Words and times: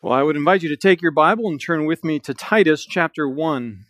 Well, 0.00 0.12
I 0.12 0.22
would 0.22 0.36
invite 0.36 0.62
you 0.62 0.68
to 0.68 0.76
take 0.76 1.02
your 1.02 1.10
Bible 1.10 1.48
and 1.48 1.60
turn 1.60 1.84
with 1.84 2.04
me 2.04 2.20
to 2.20 2.32
Titus 2.32 2.86
chapter 2.86 3.28
1. 3.28 3.84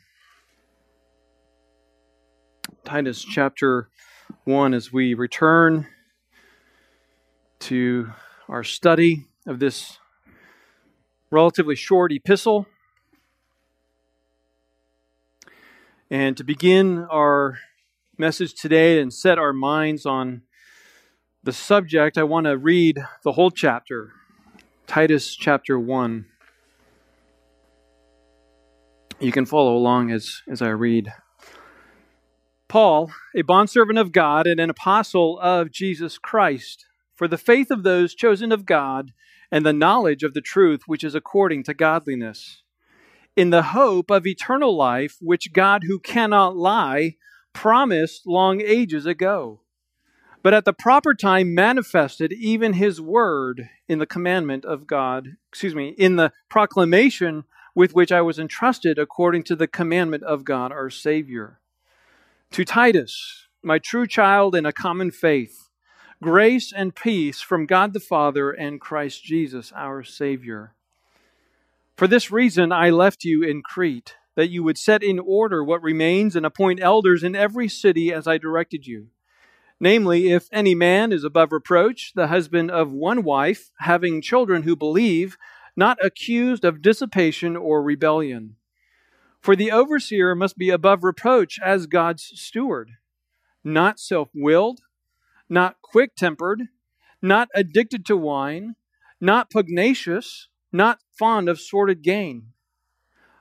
Titus 2.83 3.23
chapter 3.23 3.91
1 4.44 4.73
as 4.73 4.91
we 4.91 5.13
return 5.13 5.86
to 7.58 8.11
our 8.48 8.64
study 8.64 9.27
of 9.46 9.59
this 9.59 9.98
relatively 11.30 11.75
short 11.75 12.11
epistle. 12.11 12.66
And 16.11 16.38
to 16.38 16.43
begin 16.43 17.06
our 17.11 17.59
message 18.16 18.54
today 18.54 18.98
and 18.98 19.12
set 19.12 19.38
our 19.38 19.52
minds 19.52 20.06
on 20.06 20.40
the 21.43 21.52
subject, 21.52 22.16
I 22.16 22.22
want 22.22 22.46
to 22.46 22.56
read 22.56 22.96
the 23.25 23.32
whole 23.32 23.50
chapter 23.50 24.14
Titus 24.89 25.36
chapter 25.36 25.79
1. 25.79 26.25
You 29.21 29.32
can 29.32 29.44
follow 29.44 29.76
along 29.76 30.11
as, 30.11 30.40
as 30.50 30.63
I 30.63 30.71
read. 30.71 31.13
Paul, 32.68 33.12
a 33.36 33.42
bondservant 33.42 33.98
of 33.98 34.12
God 34.12 34.46
and 34.46 34.58
an 34.58 34.70
apostle 34.70 35.38
of 35.40 35.70
Jesus 35.70 36.16
Christ, 36.16 36.86
for 37.14 37.28
the 37.28 37.36
faith 37.36 37.70
of 37.70 37.82
those 37.82 38.14
chosen 38.14 38.50
of 38.50 38.64
God 38.64 39.10
and 39.52 39.66
the 39.66 39.74
knowledge 39.74 40.22
of 40.22 40.32
the 40.32 40.40
truth 40.40 40.80
which 40.86 41.05
is 41.05 41.14
according 41.14 41.64
to 41.64 41.74
godliness, 41.74 42.62
in 43.36 43.50
the 43.50 43.64
hope 43.64 44.10
of 44.10 44.27
eternal 44.27 44.74
life, 44.74 45.16
which 45.20 45.52
God, 45.52 45.82
who 45.86 45.98
cannot 45.98 46.56
lie, 46.56 47.16
promised 47.52 48.22
long 48.27 48.62
ages 48.62 49.05
ago 49.05 49.60
but 50.42 50.55
at 50.55 50.65
the 50.65 50.73
proper 50.73 51.15
time 51.15 51.55
manifested 51.55 52.33
even 52.33 52.74
his 52.74 53.01
word 53.01 53.69
in 53.88 53.98
the 53.98 54.06
commandment 54.06 54.64
of 54.64 54.87
God, 54.87 55.37
excuse 55.48 55.74
me, 55.74 55.88
in 55.98 56.16
the 56.16 56.33
proclamation 56.48 57.45
with 57.74 57.95
which 57.95 58.12
I 58.12 58.20
was 58.20 58.38
entrusted 58.38 58.98
according 58.98 59.45
to 59.45 59.56
the 59.56 59.69
commandment 59.69 60.22
of 60.25 60.45
God 60.45 60.72
our 60.72 60.91
Savior. 60.91 61.61
To 62.53 62.64
Titus, 62.64 63.47
my 63.62 63.78
true 63.78 64.06
child 64.06 64.55
in 64.55 64.64
a 64.64 64.72
common 64.72 65.11
faith, 65.11 65.69
grace 66.22 66.73
and 66.73 66.95
peace 66.95 67.41
from 67.41 67.67
God 67.67 67.92
the 67.92 68.00
Father 68.00 68.50
and 68.50 68.80
Christ 68.80 69.23
Jesus 69.25 69.73
our 69.75 70.02
Savior. 70.02 70.75
For 71.97 72.06
this 72.06 72.30
reason 72.30 72.73
I 72.73 72.91
left 72.91 73.25
you 73.25 73.42
in 73.42 73.62
Crete, 73.62 74.14
that 74.36 74.50
you 74.50 74.62
would 74.62 74.78
set 74.78 75.02
in 75.02 75.19
order 75.19 75.64
what 75.64 75.83
remains 75.83 76.36
and 76.36 76.47
appoint 76.47 76.80
elders 76.80 77.25
in 77.25 77.34
every 77.34 77.69
city 77.69 78.12
as 78.12 78.28
I 78.28 78.39
directed 78.39 78.86
you. 78.86 79.08
Namely, 79.80 80.30
if 80.30 80.48
any 80.52 80.74
man 80.74 81.12
is 81.12 81.22
above 81.22 81.52
reproach, 81.52 82.12
the 82.14 82.26
husband 82.26 82.70
of 82.70 82.90
one 82.90 83.22
wife, 83.22 83.70
having 83.78 84.20
children 84.20 84.64
who 84.64 84.74
believe, 84.74 85.36
not 85.76 86.04
accused 86.04 86.64
of 86.64 86.82
dissipation 86.82 87.56
or 87.56 87.82
rebellion. 87.82 88.56
For 89.40 89.54
the 89.54 89.70
overseer 89.70 90.34
must 90.34 90.58
be 90.58 90.70
above 90.70 91.04
reproach 91.04 91.60
as 91.64 91.86
God's 91.86 92.24
steward, 92.34 92.90
not 93.62 94.00
self 94.00 94.30
willed, 94.34 94.80
not 95.48 95.76
quick 95.80 96.16
tempered, 96.16 96.62
not 97.22 97.48
addicted 97.54 98.04
to 98.06 98.16
wine, 98.16 98.74
not 99.20 99.50
pugnacious, 99.50 100.48
not 100.72 100.98
fond 101.16 101.48
of 101.48 101.60
sordid 101.60 102.02
gain, 102.02 102.52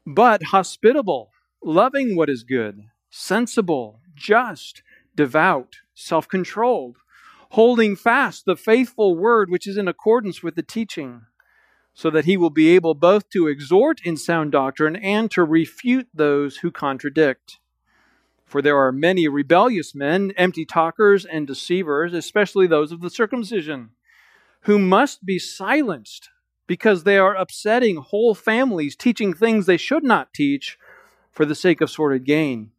but 0.06 0.44
hospitable, 0.46 1.32
loving 1.64 2.16
what 2.16 2.30
is 2.30 2.44
good, 2.44 2.84
sensible, 3.10 4.00
just, 4.16 4.84
devout 5.18 5.80
self 5.94 6.30
controlled, 6.30 6.96
holding 7.52 7.98
fast 7.98 8.46
the 8.46 8.56
faithful 8.56 9.18
word 9.18 9.50
which 9.50 9.68
is 9.68 9.76
in 9.76 9.90
accordance 9.90 10.42
with 10.42 10.56
the 10.56 10.64
teaching, 10.64 11.24
so 11.94 12.10
that 12.10 12.26
he 12.26 12.38
will 12.38 12.52
be 12.52 12.70
able 12.70 12.94
both 12.94 13.30
to 13.32 13.48
exhort 13.48 14.00
in 14.06 14.16
sound 14.16 14.54
doctrine 14.54 14.96
and 14.96 15.30
to 15.32 15.44
refute 15.44 16.08
those 16.14 16.58
who 16.58 16.72
contradict. 16.72 17.60
For 18.46 18.62
there 18.62 18.78
are 18.78 18.94
many 18.94 19.28
rebellious 19.28 19.94
men, 19.94 20.32
empty 20.38 20.64
talkers, 20.66 21.26
and 21.26 21.46
deceivers, 21.46 22.14
especially 22.14 22.68
those 22.68 22.94
of 22.94 23.02
the 23.02 23.10
circumcision, 23.10 23.90
who 24.62 24.80
must 24.80 25.26
be 25.26 25.38
silenced 25.38 26.30
because 26.68 27.04
they 27.04 27.18
are 27.18 27.36
upsetting 27.36 27.98
whole 27.98 28.36
families, 28.36 28.96
teaching 28.96 29.34
things 29.34 29.66
they 29.66 29.78
should 29.78 30.04
not 30.04 30.34
teach 30.34 30.78
for 31.32 31.46
the 31.46 31.56
sake 31.56 31.82
of 31.82 31.90
sordid 31.90 32.26
gain. 32.26 32.72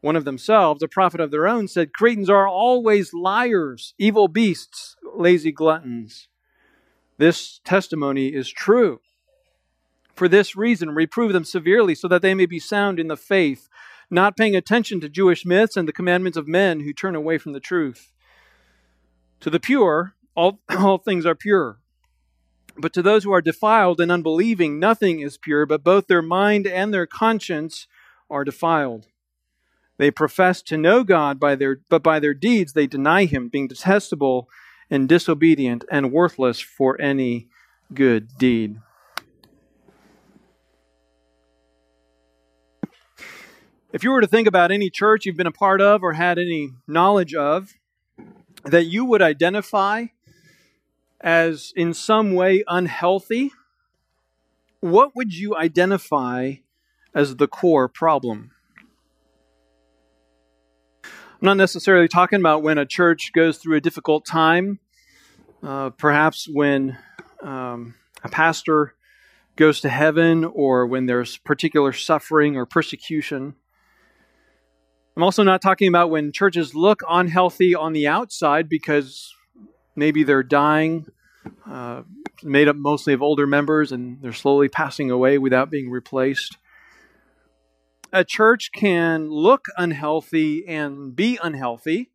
One 0.00 0.16
of 0.16 0.24
themselves, 0.24 0.82
a 0.82 0.88
prophet 0.88 1.20
of 1.20 1.30
their 1.30 1.48
own, 1.48 1.66
said, 1.66 1.92
Cretans 1.92 2.30
are 2.30 2.46
always 2.46 3.12
liars, 3.12 3.94
evil 3.98 4.28
beasts, 4.28 4.96
lazy 5.14 5.50
gluttons. 5.50 6.28
This 7.18 7.60
testimony 7.64 8.28
is 8.28 8.48
true. 8.48 9.00
For 10.14 10.28
this 10.28 10.54
reason, 10.56 10.90
reprove 10.90 11.32
them 11.32 11.44
severely, 11.44 11.94
so 11.94 12.06
that 12.08 12.22
they 12.22 12.34
may 12.34 12.46
be 12.46 12.60
sound 12.60 13.00
in 13.00 13.08
the 13.08 13.16
faith, 13.16 13.68
not 14.08 14.36
paying 14.36 14.54
attention 14.54 15.00
to 15.00 15.08
Jewish 15.08 15.44
myths 15.44 15.76
and 15.76 15.88
the 15.88 15.92
commandments 15.92 16.38
of 16.38 16.46
men 16.46 16.80
who 16.80 16.92
turn 16.92 17.16
away 17.16 17.38
from 17.38 17.52
the 17.52 17.60
truth. 17.60 18.12
To 19.40 19.50
the 19.50 19.60
pure, 19.60 20.14
all, 20.36 20.60
all 20.70 20.98
things 20.98 21.26
are 21.26 21.34
pure. 21.34 21.80
But 22.76 22.92
to 22.92 23.02
those 23.02 23.24
who 23.24 23.32
are 23.32 23.42
defiled 23.42 24.00
and 24.00 24.12
unbelieving, 24.12 24.78
nothing 24.78 25.18
is 25.18 25.36
pure, 25.36 25.66
but 25.66 25.82
both 25.82 26.06
their 26.06 26.22
mind 26.22 26.68
and 26.68 26.94
their 26.94 27.06
conscience 27.06 27.88
are 28.30 28.44
defiled. 28.44 29.08
They 29.98 30.10
profess 30.12 30.62
to 30.62 30.76
know 30.76 31.04
God 31.04 31.38
by 31.38 31.56
their 31.56 31.80
but 31.88 32.02
by 32.02 32.20
their 32.20 32.34
deeds 32.34 32.72
they 32.72 32.86
deny 32.86 33.24
him, 33.24 33.48
being 33.48 33.68
detestable 33.68 34.48
and 34.90 35.08
disobedient 35.08 35.84
and 35.90 36.12
worthless 36.12 36.60
for 36.60 37.00
any 37.00 37.48
good 37.92 38.28
deed. 38.38 38.78
If 43.92 44.04
you 44.04 44.10
were 44.10 44.20
to 44.20 44.26
think 44.26 44.46
about 44.46 44.70
any 44.70 44.90
church 44.90 45.26
you've 45.26 45.36
been 45.36 45.46
a 45.46 45.52
part 45.52 45.80
of 45.80 46.02
or 46.02 46.12
had 46.12 46.38
any 46.38 46.70
knowledge 46.86 47.34
of 47.34 47.72
that 48.64 48.84
you 48.84 49.04
would 49.04 49.22
identify 49.22 50.06
as 51.20 51.72
in 51.74 51.94
some 51.94 52.34
way 52.34 52.62
unhealthy, 52.68 53.50
what 54.80 55.16
would 55.16 55.34
you 55.34 55.56
identify 55.56 56.56
as 57.14 57.36
the 57.36 57.48
core 57.48 57.88
problem? 57.88 58.52
I'm 61.40 61.46
not 61.46 61.56
necessarily 61.56 62.08
talking 62.08 62.40
about 62.40 62.64
when 62.64 62.78
a 62.78 62.86
church 62.86 63.30
goes 63.32 63.58
through 63.58 63.76
a 63.76 63.80
difficult 63.80 64.26
time, 64.26 64.80
uh, 65.62 65.90
perhaps 65.90 66.48
when 66.52 66.98
um, 67.40 67.94
a 68.24 68.28
pastor 68.28 68.96
goes 69.54 69.80
to 69.82 69.88
heaven 69.88 70.44
or 70.44 70.84
when 70.88 71.06
there's 71.06 71.36
particular 71.36 71.92
suffering 71.92 72.56
or 72.56 72.66
persecution. 72.66 73.54
I'm 75.16 75.22
also 75.22 75.44
not 75.44 75.62
talking 75.62 75.86
about 75.86 76.10
when 76.10 76.32
churches 76.32 76.74
look 76.74 77.02
unhealthy 77.08 77.72
on 77.72 77.92
the 77.92 78.08
outside 78.08 78.68
because 78.68 79.32
maybe 79.94 80.24
they're 80.24 80.42
dying, 80.42 81.06
uh, 81.70 82.02
made 82.42 82.66
up 82.66 82.74
mostly 82.74 83.12
of 83.12 83.22
older 83.22 83.46
members, 83.46 83.92
and 83.92 84.20
they're 84.22 84.32
slowly 84.32 84.68
passing 84.68 85.12
away 85.12 85.38
without 85.38 85.70
being 85.70 85.88
replaced 85.88 86.58
a 88.12 88.24
church 88.24 88.70
can 88.74 89.28
look 89.30 89.66
unhealthy 89.76 90.66
and 90.66 91.14
be 91.14 91.38
unhealthy, 91.42 92.10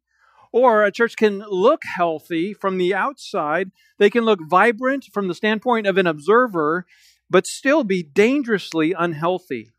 or 0.51 0.83
a 0.83 0.91
church 0.91 1.15
can 1.15 1.39
look 1.49 1.83
healthy 1.83 2.53
from 2.53 2.77
the 2.77 2.93
outside. 2.93 3.71
They 3.97 4.09
can 4.09 4.23
look 4.23 4.39
vibrant 4.41 5.05
from 5.11 5.27
the 5.27 5.35
standpoint 5.35 5.87
of 5.87 5.97
an 5.97 6.07
observer, 6.07 6.85
but 7.29 7.47
still 7.47 7.83
be 7.83 8.03
dangerously 8.03 8.93
unhealthy. 8.97 9.71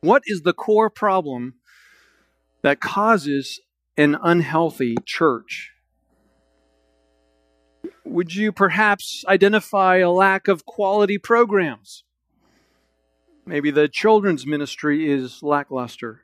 What 0.00 0.22
is 0.26 0.42
the 0.42 0.52
core 0.52 0.90
problem 0.90 1.54
that 2.62 2.80
causes 2.80 3.60
an 3.96 4.16
unhealthy 4.22 4.96
church? 5.04 5.72
Would 8.04 8.34
you 8.34 8.52
perhaps 8.52 9.24
identify 9.26 9.96
a 9.96 10.10
lack 10.10 10.48
of 10.48 10.64
quality 10.64 11.18
programs? 11.18 12.04
Maybe 13.48 13.70
the 13.70 13.88
children's 13.88 14.46
ministry 14.46 15.10
is 15.10 15.42
lackluster. 15.42 16.20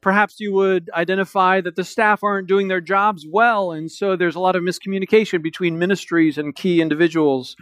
Perhaps 0.00 0.38
you 0.38 0.52
would 0.52 0.88
identify 0.94 1.60
that 1.60 1.74
the 1.74 1.82
staff 1.82 2.22
aren't 2.22 2.46
doing 2.46 2.68
their 2.68 2.80
jobs 2.80 3.26
well, 3.28 3.72
and 3.72 3.90
so 3.90 4.14
there's 4.14 4.36
a 4.36 4.40
lot 4.40 4.54
of 4.54 4.62
miscommunication 4.62 5.42
between 5.42 5.80
ministries 5.80 6.38
and 6.38 6.54
key 6.54 6.80
individuals 6.80 7.56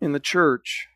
in 0.00 0.10
the 0.10 0.18
church. 0.18 0.88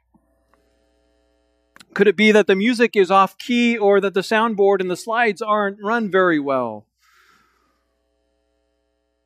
Could 1.94 2.08
it 2.08 2.16
be 2.16 2.32
that 2.32 2.48
the 2.48 2.56
music 2.56 2.96
is 2.96 3.12
off 3.12 3.38
key 3.38 3.78
or 3.78 4.00
that 4.00 4.14
the 4.14 4.20
soundboard 4.20 4.80
and 4.80 4.90
the 4.90 4.96
slides 4.96 5.40
aren't 5.40 5.78
run 5.80 6.10
very 6.10 6.40
well? 6.40 6.84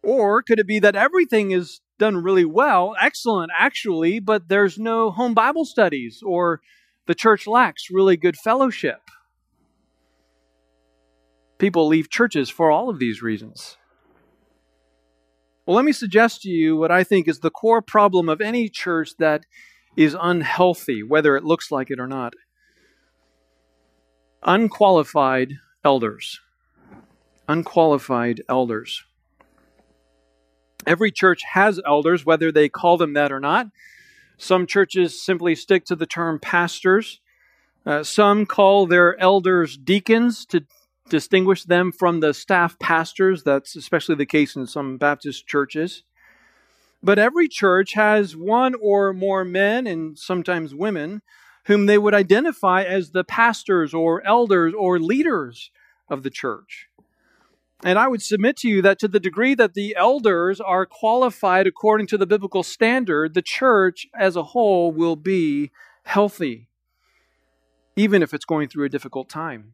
Or 0.03 0.43
could 0.43 0.59
it 0.59 0.67
be 0.67 0.79
that 0.81 0.95
everything 0.95 1.53
is 1.53 1.81
done 1.99 2.19
really 2.19 2.45
well, 2.45 2.95
excellent 3.01 3.51
actually, 3.59 4.21
but 4.21 4.49
there's 4.49 4.79
no 4.79 5.11
home 5.11 5.33
Bible 5.33 5.65
studies 5.65 6.23
or 6.23 6.61
the 7.07 7.15
church 7.15 7.47
lacks 7.47 7.91
really 7.91 8.17
good 8.17 8.37
fellowship. 8.37 9.01
People 11.59 11.87
leave 11.87 12.09
churches 12.09 12.49
for 12.49 12.71
all 12.71 12.89
of 12.89 12.99
these 12.99 13.23
reasons. 13.23 13.77
Well, 15.67 15.77
let 15.77 15.85
me 15.85 15.93
suggest 15.93 16.43
to 16.43 16.49
you 16.49 16.77
what 16.77 16.91
I 16.91 17.05
think 17.05 17.29
is 17.29 17.41
the 17.41 17.51
core 17.51 17.83
problem 17.83 18.29
of 18.29 18.41
any 18.41 18.69
church 18.69 19.11
that 19.19 19.45
is 19.97 20.17
unhealthy, 20.21 21.03
whether 21.03 21.37
it 21.37 21.45
looks 21.45 21.71
like 21.71 21.91
it 21.91 22.01
or 22.01 22.07
not. 22.07 22.33
Unqualified 24.43 25.59
elders. 25.85 26.41
Unqualified 27.47 28.43
elders. 28.49 29.05
Every 30.87 31.11
church 31.11 31.43
has 31.53 31.81
elders, 31.87 32.25
whether 32.25 32.51
they 32.51 32.69
call 32.69 32.97
them 32.97 33.13
that 33.13 33.31
or 33.31 33.41
not. 33.41 33.67
Some 34.41 34.67
churches 34.67 35.21
simply 35.21 35.55
stick 35.55 35.85
to 35.85 35.95
the 35.95 36.07
term 36.07 36.39
pastors. 36.39 37.21
Uh, 37.85 38.03
some 38.03 38.47
call 38.47 38.87
their 38.87 39.21
elders 39.21 39.77
deacons 39.77 40.47
to 40.47 40.65
distinguish 41.11 41.65
them 41.65 41.93
from 41.93 42.21
the 42.21 42.33
staff 42.33 42.79
pastors. 42.79 43.43
That's 43.43 43.77
especially 43.77 44.15
the 44.15 44.25
case 44.25 44.57
in 44.57 44.67
some 44.67 44.97
Baptist 44.97 45.47
churches. 45.47 46.05
But 47.03 47.19
every 47.19 47.49
church 47.49 47.93
has 47.93 48.35
one 48.35 48.75
or 48.81 49.13
more 49.13 49.45
men 49.45 49.87
and 49.87 50.19
sometimes 50.19 50.75
women 50.75 51.21
whom 51.67 51.85
they 51.85 51.99
would 51.99 52.15
identify 52.15 52.83
as 52.83 53.11
the 53.11 53.25
pastors 53.25 53.93
or 53.93 54.27
elders 54.27 54.73
or 54.75 54.99
leaders 54.99 55.71
of 56.09 56.23
the 56.23 56.31
church. 56.31 56.89
And 57.83 57.99
I 57.99 58.09
would 58.09 58.23
submit 58.23 58.59
to 58.59 58.69
you 58.69 58.83
that 58.83 58.99
to 58.99 59.09
the 59.09 59.21
degree 59.21 59.55
that 59.55 59.73
the 59.75 59.97
elders 59.97 60.61
are 60.61 60.85
qualified 60.85 61.67
according 61.67 62.09
to 62.09 62.19
the 62.19 62.27
biblical 62.27 62.63
standard, 62.63 63.33
the 63.33 63.43
church 63.43 64.07
as 64.19 64.37
a 64.37 64.43
whole 64.43 64.93
will 64.93 65.17
be 65.17 65.71
healthy, 66.05 66.69
even 67.97 68.23
if 68.23 68.35
it's 68.35 68.45
going 68.45 68.69
through 68.69 68.85
a 68.85 68.91
difficult 68.91 69.31
time. 69.31 69.73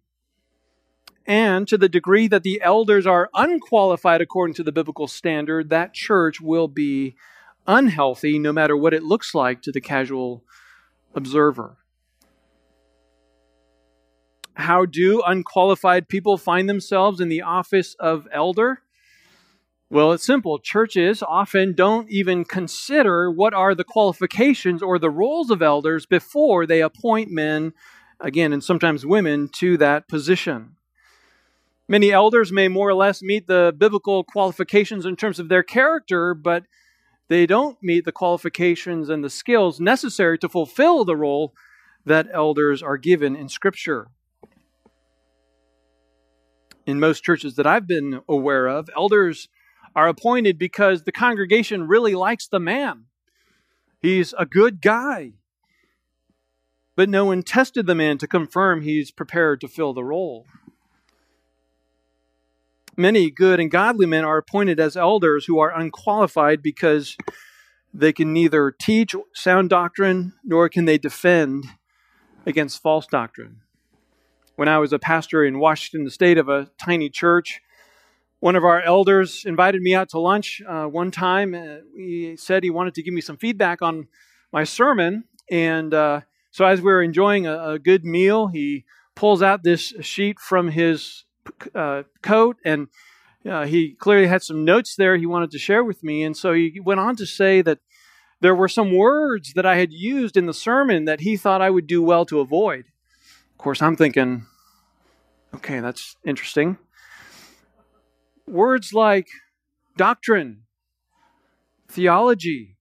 And 1.26 1.66
to 1.66 1.76
the 1.76 1.88
degree 1.88 2.28
that 2.28 2.44
the 2.44 2.62
elders 2.62 3.06
are 3.06 3.28
unqualified 3.34 4.20
according 4.20 4.54
to 4.54 4.62
the 4.62 4.70
biblical 4.70 5.08
standard, 5.08 5.70
that 5.70 5.92
church 5.92 6.40
will 6.40 6.68
be 6.68 7.16
unhealthy 7.66 8.38
no 8.38 8.52
matter 8.52 8.76
what 8.76 8.94
it 8.94 9.02
looks 9.02 9.34
like 9.34 9.60
to 9.62 9.72
the 9.72 9.80
casual 9.80 10.44
observer. 11.16 11.78
How 14.56 14.86
do 14.86 15.22
unqualified 15.26 16.08
people 16.08 16.38
find 16.38 16.66
themselves 16.66 17.20
in 17.20 17.28
the 17.28 17.42
office 17.42 17.94
of 18.00 18.26
elder? 18.32 18.80
Well, 19.90 20.12
it's 20.12 20.24
simple. 20.24 20.58
Churches 20.58 21.22
often 21.22 21.74
don't 21.74 22.10
even 22.10 22.44
consider 22.46 23.30
what 23.30 23.52
are 23.52 23.74
the 23.74 23.84
qualifications 23.84 24.82
or 24.82 24.98
the 24.98 25.10
roles 25.10 25.50
of 25.50 25.60
elders 25.60 26.06
before 26.06 26.66
they 26.66 26.80
appoint 26.80 27.30
men, 27.30 27.74
again, 28.18 28.54
and 28.54 28.64
sometimes 28.64 29.04
women, 29.04 29.48
to 29.56 29.76
that 29.76 30.08
position. 30.08 30.76
Many 31.86 32.10
elders 32.10 32.50
may 32.50 32.66
more 32.66 32.88
or 32.88 32.94
less 32.94 33.22
meet 33.22 33.46
the 33.46 33.74
biblical 33.76 34.24
qualifications 34.24 35.04
in 35.04 35.16
terms 35.16 35.38
of 35.38 35.50
their 35.50 35.62
character, 35.62 36.32
but 36.32 36.64
they 37.28 37.46
don't 37.46 37.76
meet 37.82 38.06
the 38.06 38.10
qualifications 38.10 39.10
and 39.10 39.22
the 39.22 39.30
skills 39.30 39.80
necessary 39.80 40.38
to 40.38 40.48
fulfill 40.48 41.04
the 41.04 41.14
role 41.14 41.54
that 42.06 42.26
elders 42.32 42.82
are 42.82 42.96
given 42.96 43.36
in 43.36 43.50
Scripture. 43.50 44.08
In 46.86 47.00
most 47.00 47.24
churches 47.24 47.56
that 47.56 47.66
I've 47.66 47.88
been 47.88 48.20
aware 48.28 48.68
of, 48.68 48.88
elders 48.96 49.48
are 49.96 50.06
appointed 50.06 50.56
because 50.56 51.02
the 51.02 51.12
congregation 51.12 51.88
really 51.88 52.14
likes 52.14 52.46
the 52.46 52.60
man. 52.60 53.06
He's 54.00 54.32
a 54.38 54.46
good 54.46 54.80
guy. 54.80 55.32
But 56.94 57.08
no 57.08 57.24
one 57.24 57.42
tested 57.42 57.86
the 57.86 57.94
man 57.94 58.18
to 58.18 58.28
confirm 58.28 58.82
he's 58.82 59.10
prepared 59.10 59.60
to 59.62 59.68
fill 59.68 59.94
the 59.94 60.04
role. 60.04 60.46
Many 62.96 63.30
good 63.30 63.58
and 63.58 63.70
godly 63.70 64.06
men 64.06 64.24
are 64.24 64.38
appointed 64.38 64.78
as 64.78 64.96
elders 64.96 65.44
who 65.46 65.58
are 65.58 65.76
unqualified 65.76 66.62
because 66.62 67.16
they 67.92 68.12
can 68.12 68.32
neither 68.32 68.70
teach 68.70 69.14
sound 69.34 69.70
doctrine 69.70 70.34
nor 70.44 70.68
can 70.68 70.84
they 70.84 70.98
defend 70.98 71.64
against 72.46 72.80
false 72.80 73.06
doctrine. 73.06 73.62
When 74.56 74.68
I 74.68 74.78
was 74.78 74.94
a 74.94 74.98
pastor 74.98 75.44
in 75.44 75.58
Washington 75.58 76.08
state 76.08 76.38
of 76.38 76.48
a 76.48 76.70
tiny 76.78 77.10
church, 77.10 77.60
one 78.40 78.56
of 78.56 78.64
our 78.64 78.80
elders 78.80 79.44
invited 79.44 79.82
me 79.82 79.94
out 79.94 80.08
to 80.10 80.18
lunch 80.18 80.62
uh, 80.66 80.86
one 80.86 81.10
time. 81.10 81.54
Uh, 81.54 81.76
he 81.94 82.36
said 82.38 82.64
he 82.64 82.70
wanted 82.70 82.94
to 82.94 83.02
give 83.02 83.12
me 83.12 83.20
some 83.20 83.36
feedback 83.36 83.82
on 83.82 84.08
my 84.52 84.64
sermon. 84.64 85.24
And 85.50 85.92
uh, 85.92 86.22
so, 86.52 86.64
as 86.64 86.80
we 86.80 86.86
were 86.86 87.02
enjoying 87.02 87.46
a, 87.46 87.72
a, 87.72 87.78
good 87.78 88.06
meal, 88.06 88.46
he 88.46 88.86
pulls 89.14 89.42
out 89.42 89.62
this 89.62 89.92
sheet 90.00 90.40
from 90.40 90.68
his 90.68 91.24
uh, 91.74 92.04
coat, 92.22 92.56
and 92.64 92.88
uh, 93.48 93.66
he 93.66 93.92
clearly 93.92 94.26
had 94.26 94.42
some 94.42 94.64
notes 94.64 94.96
there 94.96 95.18
he 95.18 95.26
wanted 95.26 95.50
to 95.50 95.58
share 95.58 95.84
with 95.84 96.02
me. 96.02 96.22
And 96.22 96.34
so 96.34 96.54
he 96.54 96.80
went 96.82 97.00
on 97.00 97.14
to 97.16 97.26
say 97.26 97.60
that 97.60 97.80
there 98.40 98.54
were 98.54 98.68
some 98.68 98.96
words 98.96 99.52
that 99.52 99.66
I 99.66 99.76
had 99.76 99.92
used 99.92 100.36
in 100.36 100.46
the 100.46 100.54
sermon 100.54 101.04
that 101.04 101.20
he 101.20 101.36
thought 101.36 101.60
I 101.60 101.70
would 101.70 101.86
do 101.86 102.02
well 102.02 102.24
to 102.24 102.40
avoid. 102.40 102.86
Of 103.56 103.58
course, 103.58 103.80
I'm 103.80 103.96
thinking, 103.96 104.44
okay, 105.54 105.80
that's 105.80 106.16
interesting. 106.26 106.76
Words 108.46 108.92
like 108.92 109.28
doctrine, 109.96 110.64
theology, 111.88 112.76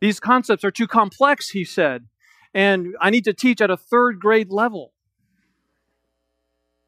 these 0.00 0.18
concepts 0.18 0.64
are 0.64 0.72
too 0.72 0.88
complex, 0.88 1.50
he 1.50 1.64
said, 1.64 2.06
and 2.52 2.96
I 3.00 3.10
need 3.10 3.24
to 3.24 3.32
teach 3.32 3.60
at 3.60 3.70
a 3.70 3.76
third 3.76 4.18
grade 4.18 4.50
level. 4.50 4.92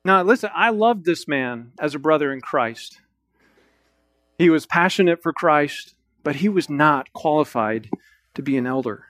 Now, 0.05 0.25
listen, 0.25 0.51
I 0.53 0.71
loved 0.71 1.05
this 1.05 1.29
man 1.29 1.71
as 1.79 1.95
a 1.95 2.01
brother 2.01 2.33
in 2.33 2.41
Christ. 2.41 3.01
He 4.39 4.51
was 4.51 4.67
passionate 4.67 5.23
for 5.23 5.33
Christ, 5.33 5.95
but 6.25 6.37
he 6.37 6.49
was 6.49 6.69
not 6.69 7.13
qualified 7.13 7.91
to 8.35 8.43
be 8.43 8.57
an 8.57 8.67
elder. 8.67 9.05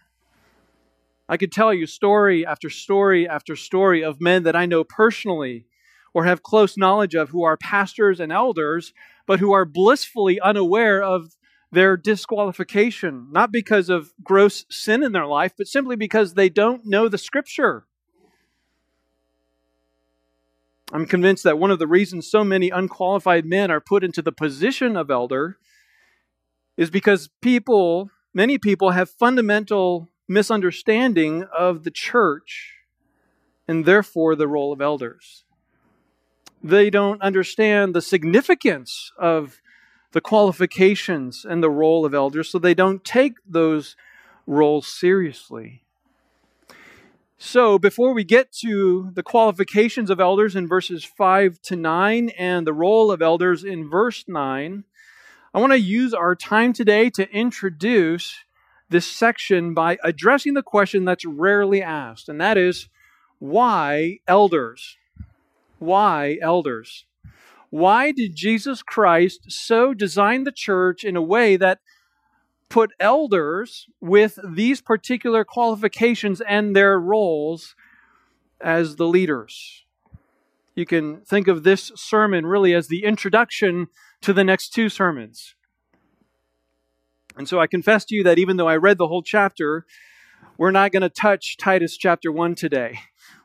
I 1.28 1.36
could 1.36 1.52
tell 1.52 1.74
you 1.74 1.86
story 1.86 2.46
after 2.46 2.70
story 2.70 3.28
after 3.28 3.54
story 3.54 4.02
of 4.02 4.20
men 4.20 4.44
that 4.44 4.56
I 4.56 4.66
know 4.66 4.82
personally 4.82 5.66
or 6.14 6.24
have 6.24 6.42
close 6.42 6.76
knowledge 6.76 7.14
of 7.14 7.28
who 7.28 7.42
are 7.42 7.56
pastors 7.56 8.18
and 8.18 8.32
elders, 8.32 8.94
but 9.26 9.40
who 9.40 9.52
are 9.52 9.66
blissfully 9.66 10.40
unaware 10.40 11.02
of 11.02 11.36
their 11.70 11.98
disqualification, 11.98 13.28
not 13.30 13.52
because 13.52 13.90
of 13.90 14.12
gross 14.22 14.64
sin 14.70 15.02
in 15.02 15.12
their 15.12 15.26
life, 15.26 15.52
but 15.56 15.66
simply 15.66 15.96
because 15.96 16.32
they 16.32 16.48
don't 16.48 16.86
know 16.86 17.08
the 17.08 17.18
scripture. 17.18 17.84
I'm 20.90 21.04
convinced 21.04 21.44
that 21.44 21.58
one 21.58 21.70
of 21.70 21.78
the 21.78 21.86
reasons 21.86 22.30
so 22.30 22.42
many 22.42 22.70
unqualified 22.70 23.44
men 23.44 23.70
are 23.70 23.80
put 23.80 24.02
into 24.02 24.22
the 24.22 24.32
position 24.32 24.96
of 24.96 25.10
elder 25.10 25.58
is 26.78 26.88
because 26.88 27.28
people, 27.42 28.10
many 28.32 28.56
people, 28.56 28.92
have 28.92 29.10
fundamental 29.10 30.08
misunderstanding 30.28 31.44
of 31.56 31.84
the 31.84 31.90
church 31.90 32.74
and 33.66 33.84
therefore 33.84 34.36
the 34.36 34.48
role 34.48 34.72
of 34.72 34.80
elders. 34.80 35.44
They 36.62 36.90
don't 36.90 37.22
understand 37.22 37.94
the 37.94 38.02
significance 38.02 39.12
of 39.18 39.60
the 40.12 40.20
qualifications 40.20 41.44
and 41.48 41.62
the 41.62 41.70
role 41.70 42.04
of 42.04 42.14
elders, 42.14 42.48
so 42.50 42.58
they 42.58 42.74
don't 42.74 43.04
take 43.04 43.34
those 43.46 43.96
roles 44.46 44.86
seriously. 44.86 45.82
So, 47.40 47.78
before 47.78 48.14
we 48.14 48.24
get 48.24 48.50
to 48.62 49.10
the 49.14 49.22
qualifications 49.22 50.10
of 50.10 50.18
elders 50.18 50.56
in 50.56 50.66
verses 50.66 51.04
5 51.04 51.62
to 51.62 51.76
9 51.76 52.30
and 52.30 52.66
the 52.66 52.72
role 52.72 53.12
of 53.12 53.22
elders 53.22 53.62
in 53.62 53.88
verse 53.88 54.24
9, 54.26 54.82
I 55.54 55.60
want 55.60 55.72
to 55.72 55.78
use 55.78 56.12
our 56.12 56.34
time 56.34 56.72
today 56.72 57.10
to 57.10 57.30
introduce 57.30 58.34
this 58.90 59.06
section 59.06 59.74
by 59.74 59.98
addressing 60.02 60.54
the 60.54 60.62
question 60.62 61.04
that's 61.04 61.24
rarely 61.24 61.82
asked, 61.82 62.28
and 62.28 62.40
that 62.40 62.56
is 62.56 62.88
why 63.38 64.18
elders? 64.26 64.96
Why 65.78 66.38
elders? 66.42 67.04
Why 67.70 68.12
did 68.12 68.34
Jesus 68.34 68.82
Christ 68.82 69.40
so 69.48 69.92
design 69.94 70.44
the 70.44 70.52
church 70.52 71.04
in 71.04 71.16
a 71.16 71.22
way 71.22 71.56
that 71.56 71.80
put 72.68 72.92
elders 73.00 73.86
with 74.00 74.38
these 74.44 74.80
particular 74.80 75.44
qualifications 75.44 76.40
and 76.42 76.76
their 76.76 76.98
roles 77.00 77.74
as 78.60 78.96
the 78.96 79.06
leaders. 79.06 79.84
You 80.74 80.86
can 80.86 81.22
think 81.22 81.48
of 81.48 81.64
this 81.64 81.90
sermon 81.96 82.46
really 82.46 82.74
as 82.74 82.88
the 82.88 83.04
introduction 83.04 83.88
to 84.22 84.32
the 84.32 84.44
next 84.44 84.70
two 84.70 84.88
sermons. 84.88 85.54
And 87.38 87.48
so 87.48 87.60
I 87.60 87.68
confess 87.68 88.04
to 88.06 88.16
you 88.16 88.24
that 88.24 88.40
even 88.40 88.56
though 88.56 88.68
I 88.68 88.76
read 88.76 88.98
the 88.98 89.06
whole 89.06 89.22
chapter, 89.22 89.86
we're 90.58 90.72
not 90.72 90.90
going 90.90 91.02
to 91.02 91.08
touch 91.08 91.56
Titus 91.56 91.96
chapter 91.96 92.32
1 92.32 92.56
today. 92.56 92.98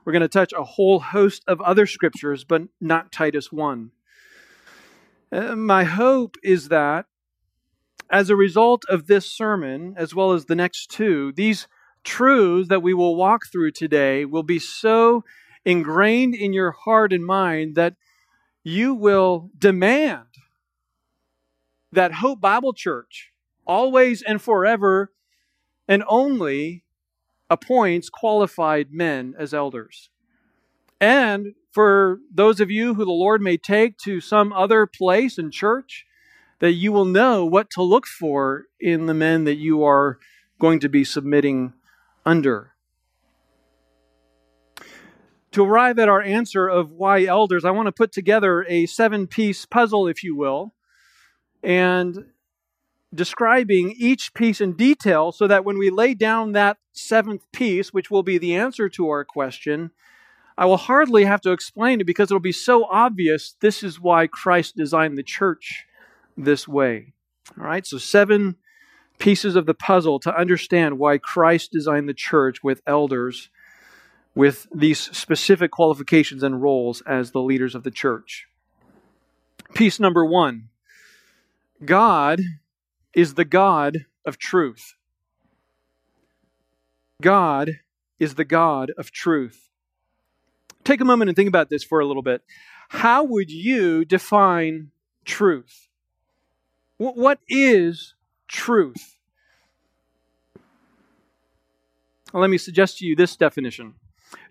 We're 0.03 0.13
going 0.13 0.23
to 0.23 0.27
touch 0.27 0.51
a 0.51 0.63
whole 0.63 0.99
host 0.99 1.43
of 1.47 1.61
other 1.61 1.85
scriptures, 1.85 2.43
but 2.43 2.63
not 2.81 3.11
Titus 3.11 3.51
1. 3.51 3.91
Uh, 5.31 5.55
my 5.55 5.83
hope 5.83 6.37
is 6.43 6.69
that 6.69 7.05
as 8.09 8.31
a 8.31 8.35
result 8.35 8.83
of 8.89 9.05
this 9.05 9.31
sermon, 9.31 9.93
as 9.95 10.15
well 10.15 10.33
as 10.33 10.45
the 10.45 10.55
next 10.55 10.89
two, 10.89 11.31
these 11.35 11.67
truths 12.03 12.69
that 12.69 12.81
we 12.81 12.95
will 12.95 13.15
walk 13.15 13.43
through 13.51 13.71
today 13.71 14.25
will 14.25 14.43
be 14.43 14.59
so 14.59 15.23
ingrained 15.65 16.33
in 16.33 16.51
your 16.51 16.71
heart 16.71 17.13
and 17.13 17.25
mind 17.25 17.75
that 17.75 17.93
you 18.63 18.95
will 18.95 19.51
demand 19.55 20.25
that 21.91 22.13
Hope 22.13 22.41
Bible 22.41 22.73
Church 22.73 23.32
always 23.65 24.21
and 24.21 24.41
forever 24.41 25.11
and 25.87 26.03
only 26.07 26.83
appoints 27.49 28.09
qualified 28.09 28.91
men 28.91 29.35
as 29.37 29.53
elders. 29.53 30.09
And 30.99 31.53
for 31.71 32.19
those 32.33 32.59
of 32.59 32.71
you 32.71 32.93
who 32.93 33.03
the 33.03 33.11
Lord 33.11 33.41
may 33.41 33.57
take 33.57 33.97
to 33.99 34.21
some 34.21 34.53
other 34.53 34.85
place 34.85 35.37
in 35.37 35.51
church, 35.51 36.05
that 36.59 36.73
you 36.73 36.91
will 36.91 37.05
know 37.05 37.45
what 37.45 37.69
to 37.71 37.81
look 37.81 38.05
for 38.07 38.65
in 38.79 39.05
the 39.05 39.13
men 39.13 39.43
that 39.43 39.57
you 39.57 39.83
are 39.83 40.17
going 40.59 40.79
to 40.79 40.87
be 40.87 41.03
submitting 41.03 41.73
under. 42.25 42.71
To 45.51 45.65
arrive 45.65 45.99
at 45.99 46.09
our 46.09 46.21
answer 46.21 46.67
of 46.67 46.91
why 46.91 47.25
elders, 47.25 47.65
I 47.65 47.71
want 47.71 47.87
to 47.87 47.91
put 47.91 48.11
together 48.11 48.65
a 48.67 48.85
seven 48.85 49.27
piece 49.27 49.65
puzzle, 49.65 50.07
if 50.07 50.23
you 50.23 50.35
will, 50.35 50.73
and 51.61 52.25
describing 53.13 53.93
each 53.97 54.33
piece 54.33 54.59
in 54.61 54.73
detail 54.73 55.31
so 55.31 55.47
that 55.47 55.65
when 55.65 55.77
we 55.77 55.89
lay 55.89 56.13
down 56.13 56.51
that 56.51 56.77
seventh 56.91 57.49
piece, 57.51 57.93
which 57.93 58.09
will 58.09 58.23
be 58.23 58.37
the 58.37 58.55
answer 58.55 58.89
to 58.89 59.09
our 59.09 59.23
question, 59.23 59.91
I 60.57 60.65
will 60.65 60.77
hardly 60.77 61.25
have 61.25 61.41
to 61.41 61.51
explain 61.51 62.01
it 62.01 62.07
because 62.07 62.29
it'll 62.29 62.39
be 62.39 62.51
so 62.51 62.85
obvious 62.85 63.55
this 63.59 63.83
is 63.83 63.99
why 63.99 64.27
Christ 64.27 64.75
designed 64.75 65.17
the 65.17 65.23
church 65.23 65.85
this 66.37 66.67
way. 66.67 67.13
All 67.57 67.65
right, 67.65 67.85
so 67.85 67.97
seven 67.97 68.55
pieces 69.19 69.55
of 69.55 69.65
the 69.65 69.73
puzzle 69.73 70.19
to 70.19 70.35
understand 70.35 70.99
why 70.99 71.17
Christ 71.17 71.71
designed 71.71 72.09
the 72.09 72.13
church 72.13 72.63
with 72.63 72.81
elders 72.87 73.49
with 74.35 74.67
these 74.73 74.99
specific 74.99 75.71
qualifications 75.71 76.43
and 76.43 76.61
roles 76.61 77.01
as 77.01 77.31
the 77.31 77.41
leaders 77.41 77.75
of 77.75 77.83
the 77.83 77.91
church. 77.91 78.47
Piece 79.73 79.99
number 79.99 80.25
one 80.25 80.69
God 81.83 82.41
is 83.15 83.35
the 83.35 83.45
God 83.45 84.05
of 84.25 84.37
truth. 84.37 84.95
God 87.21 87.79
is 88.19 88.35
the 88.35 88.45
God 88.45 88.91
of 88.97 89.11
truth. 89.11 89.69
Take 90.83 91.01
a 91.01 91.05
moment 91.05 91.29
and 91.29 91.35
think 91.35 91.47
about 91.47 91.69
this 91.69 91.83
for 91.83 91.99
a 91.99 92.05
little 92.05 92.21
bit. 92.21 92.41
How 92.89 93.23
would 93.23 93.49
you 93.49 94.05
define 94.05 94.91
truth? 95.25 95.87
What 96.97 97.39
is 97.47 98.13
truth? 98.47 99.17
Let 102.33 102.49
me 102.49 102.57
suggest 102.57 102.97
to 102.97 103.05
you 103.05 103.15
this 103.15 103.35
definition 103.35 103.95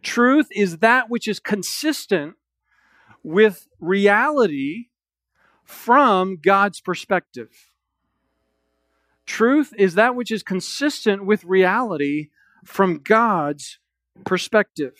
Truth 0.02 0.48
is 0.52 0.78
that 0.78 1.10
which 1.10 1.26
is 1.28 1.40
consistent 1.40 2.34
with 3.22 3.68
reality 3.80 4.86
from 5.64 6.38
God's 6.42 6.80
perspective. 6.80 7.71
Truth 9.26 9.72
is 9.78 9.94
that 9.94 10.14
which 10.14 10.30
is 10.30 10.42
consistent 10.42 11.24
with 11.24 11.44
reality 11.44 12.30
from 12.64 12.98
God's 12.98 13.78
perspective. 14.24 14.94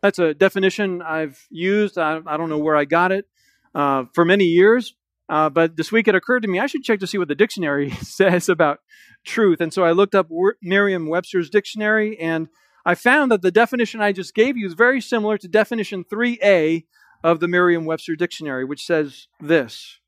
That's 0.00 0.18
a 0.18 0.34
definition 0.34 1.00
I've 1.00 1.46
used. 1.50 1.96
I, 1.96 2.20
I 2.26 2.36
don't 2.36 2.48
know 2.48 2.58
where 2.58 2.76
I 2.76 2.84
got 2.84 3.12
it 3.12 3.26
uh, 3.74 4.04
for 4.12 4.24
many 4.24 4.44
years, 4.44 4.94
uh, 5.28 5.48
but 5.48 5.76
this 5.76 5.92
week 5.92 6.08
it 6.08 6.14
occurred 6.14 6.42
to 6.42 6.48
me 6.48 6.58
I 6.58 6.66
should 6.66 6.82
check 6.82 7.00
to 7.00 7.06
see 7.06 7.18
what 7.18 7.28
the 7.28 7.34
dictionary 7.34 7.90
says 8.02 8.48
about 8.48 8.80
truth. 9.24 9.60
And 9.60 9.72
so 9.72 9.84
I 9.84 9.92
looked 9.92 10.14
up 10.14 10.28
Merriam 10.60 11.06
Webster's 11.06 11.50
dictionary, 11.50 12.18
and 12.18 12.48
I 12.84 12.94
found 12.94 13.30
that 13.30 13.42
the 13.42 13.52
definition 13.52 14.00
I 14.00 14.12
just 14.12 14.34
gave 14.34 14.56
you 14.56 14.66
is 14.66 14.74
very 14.74 15.00
similar 15.00 15.38
to 15.38 15.46
definition 15.46 16.04
3a 16.04 16.84
of 17.22 17.38
the 17.38 17.48
Merriam 17.48 17.84
Webster 17.84 18.16
dictionary, 18.16 18.64
which 18.64 18.84
says 18.84 19.28
this 19.40 20.00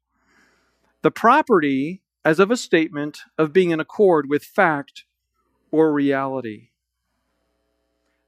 The 1.03 1.13
property 1.13 2.03
as 2.25 2.39
of 2.39 2.51
a 2.51 2.57
statement 2.57 3.21
of 3.39 3.53
being 3.53 3.71
in 3.71 3.81
accord 3.81 4.29
with 4.29 4.45
fact 4.45 5.05
or 5.71 5.93
reality. 5.93 6.71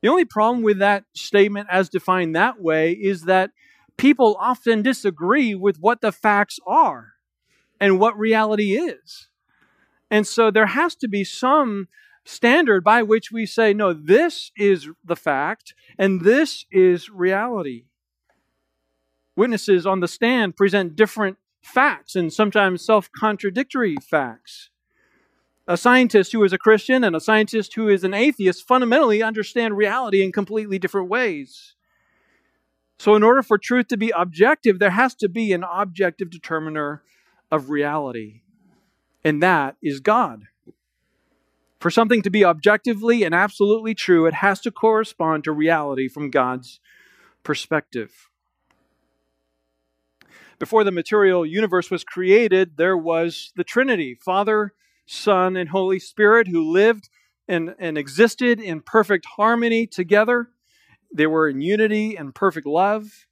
The 0.02 0.08
only 0.08 0.24
problem 0.24 0.62
with 0.62 0.78
that 0.78 1.04
statement, 1.14 1.68
as 1.70 1.88
defined 1.88 2.36
that 2.36 2.60
way, 2.60 2.92
is 2.92 3.22
that 3.22 3.50
people 3.96 4.36
often 4.38 4.82
disagree 4.82 5.54
with 5.54 5.78
what 5.80 6.00
the 6.00 6.12
facts 6.12 6.58
are 6.66 7.14
and 7.80 7.98
what 7.98 8.18
reality 8.18 8.76
is. 8.76 9.28
And 10.10 10.26
so 10.26 10.50
there 10.50 10.66
has 10.66 10.94
to 10.96 11.08
be 11.08 11.24
some 11.24 11.88
standard 12.24 12.84
by 12.84 13.02
which 13.02 13.30
we 13.32 13.46
say, 13.46 13.72
no, 13.72 13.92
this 13.92 14.50
is 14.56 14.88
the 15.04 15.16
fact 15.16 15.74
and 15.98 16.20
this 16.20 16.66
is 16.70 17.08
reality. 17.08 17.86
Witnesses 19.36 19.86
on 19.86 20.00
the 20.00 20.08
stand 20.08 20.56
present 20.56 20.96
different 20.96 21.38
facts 21.66 22.16
and 22.16 22.32
sometimes 22.32 22.84
self 22.84 23.10
contradictory 23.12 23.96
facts. 23.96 24.70
A 25.68 25.76
scientist 25.76 26.32
who 26.32 26.44
is 26.44 26.52
a 26.52 26.58
Christian 26.58 27.02
and 27.02 27.16
a 27.16 27.20
scientist 27.20 27.74
who 27.74 27.88
is 27.88 28.04
an 28.04 28.14
atheist 28.14 28.66
fundamentally 28.66 29.22
understand 29.22 29.76
reality 29.76 30.22
in 30.22 30.30
completely 30.30 30.78
different 30.78 31.08
ways. 31.08 31.74
So, 32.98 33.14
in 33.16 33.22
order 33.22 33.42
for 33.42 33.58
truth 33.58 33.88
to 33.88 33.96
be 33.96 34.12
objective, 34.16 34.78
there 34.78 34.90
has 34.90 35.14
to 35.16 35.28
be 35.28 35.52
an 35.52 35.64
objective 35.70 36.30
determiner 36.30 37.02
of 37.50 37.68
reality, 37.68 38.42
and 39.24 39.42
that 39.42 39.76
is 39.82 40.00
God. 40.00 40.44
For 41.80 41.90
something 41.90 42.22
to 42.22 42.30
be 42.30 42.44
objectively 42.44 43.22
and 43.22 43.34
absolutely 43.34 43.94
true, 43.94 44.26
it 44.26 44.34
has 44.34 44.60
to 44.60 44.70
correspond 44.70 45.44
to 45.44 45.52
reality 45.52 46.08
from 46.08 46.30
God's 46.30 46.80
perspective. 47.42 48.30
Before 50.58 50.84
the 50.84 50.90
material 50.90 51.44
universe 51.44 51.90
was 51.90 52.04
created, 52.04 52.76
there 52.76 52.96
was 52.96 53.52
the 53.56 53.64
Trinity 53.64 54.14
Father, 54.14 54.72
Son, 55.06 55.56
and 55.56 55.68
Holy 55.68 55.98
Spirit 55.98 56.48
who 56.48 56.72
lived 56.72 57.10
and, 57.46 57.74
and 57.78 57.98
existed 57.98 58.58
in 58.58 58.80
perfect 58.80 59.26
harmony 59.36 59.86
together. 59.86 60.48
They 61.12 61.26
were 61.26 61.48
in 61.48 61.60
unity 61.60 62.16
and 62.16 62.34
perfect 62.34 62.66
love. 62.66 63.26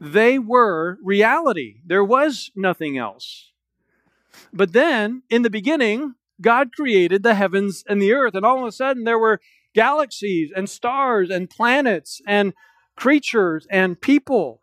They 0.00 0.38
were 0.38 0.98
reality. 1.02 1.76
There 1.86 2.04
was 2.04 2.50
nothing 2.56 2.98
else. 2.98 3.52
But 4.52 4.72
then, 4.72 5.22
in 5.30 5.42
the 5.42 5.50
beginning, 5.50 6.14
God 6.40 6.72
created 6.74 7.22
the 7.22 7.34
heavens 7.34 7.84
and 7.88 8.02
the 8.02 8.12
earth, 8.12 8.34
and 8.34 8.44
all 8.44 8.60
of 8.60 8.66
a 8.66 8.72
sudden 8.72 9.04
there 9.04 9.18
were 9.18 9.40
galaxies 9.74 10.50
and 10.54 10.68
stars 10.68 11.30
and 11.30 11.48
planets 11.48 12.20
and 12.26 12.52
creatures 12.96 13.66
and 13.70 14.00
people. 14.00 14.60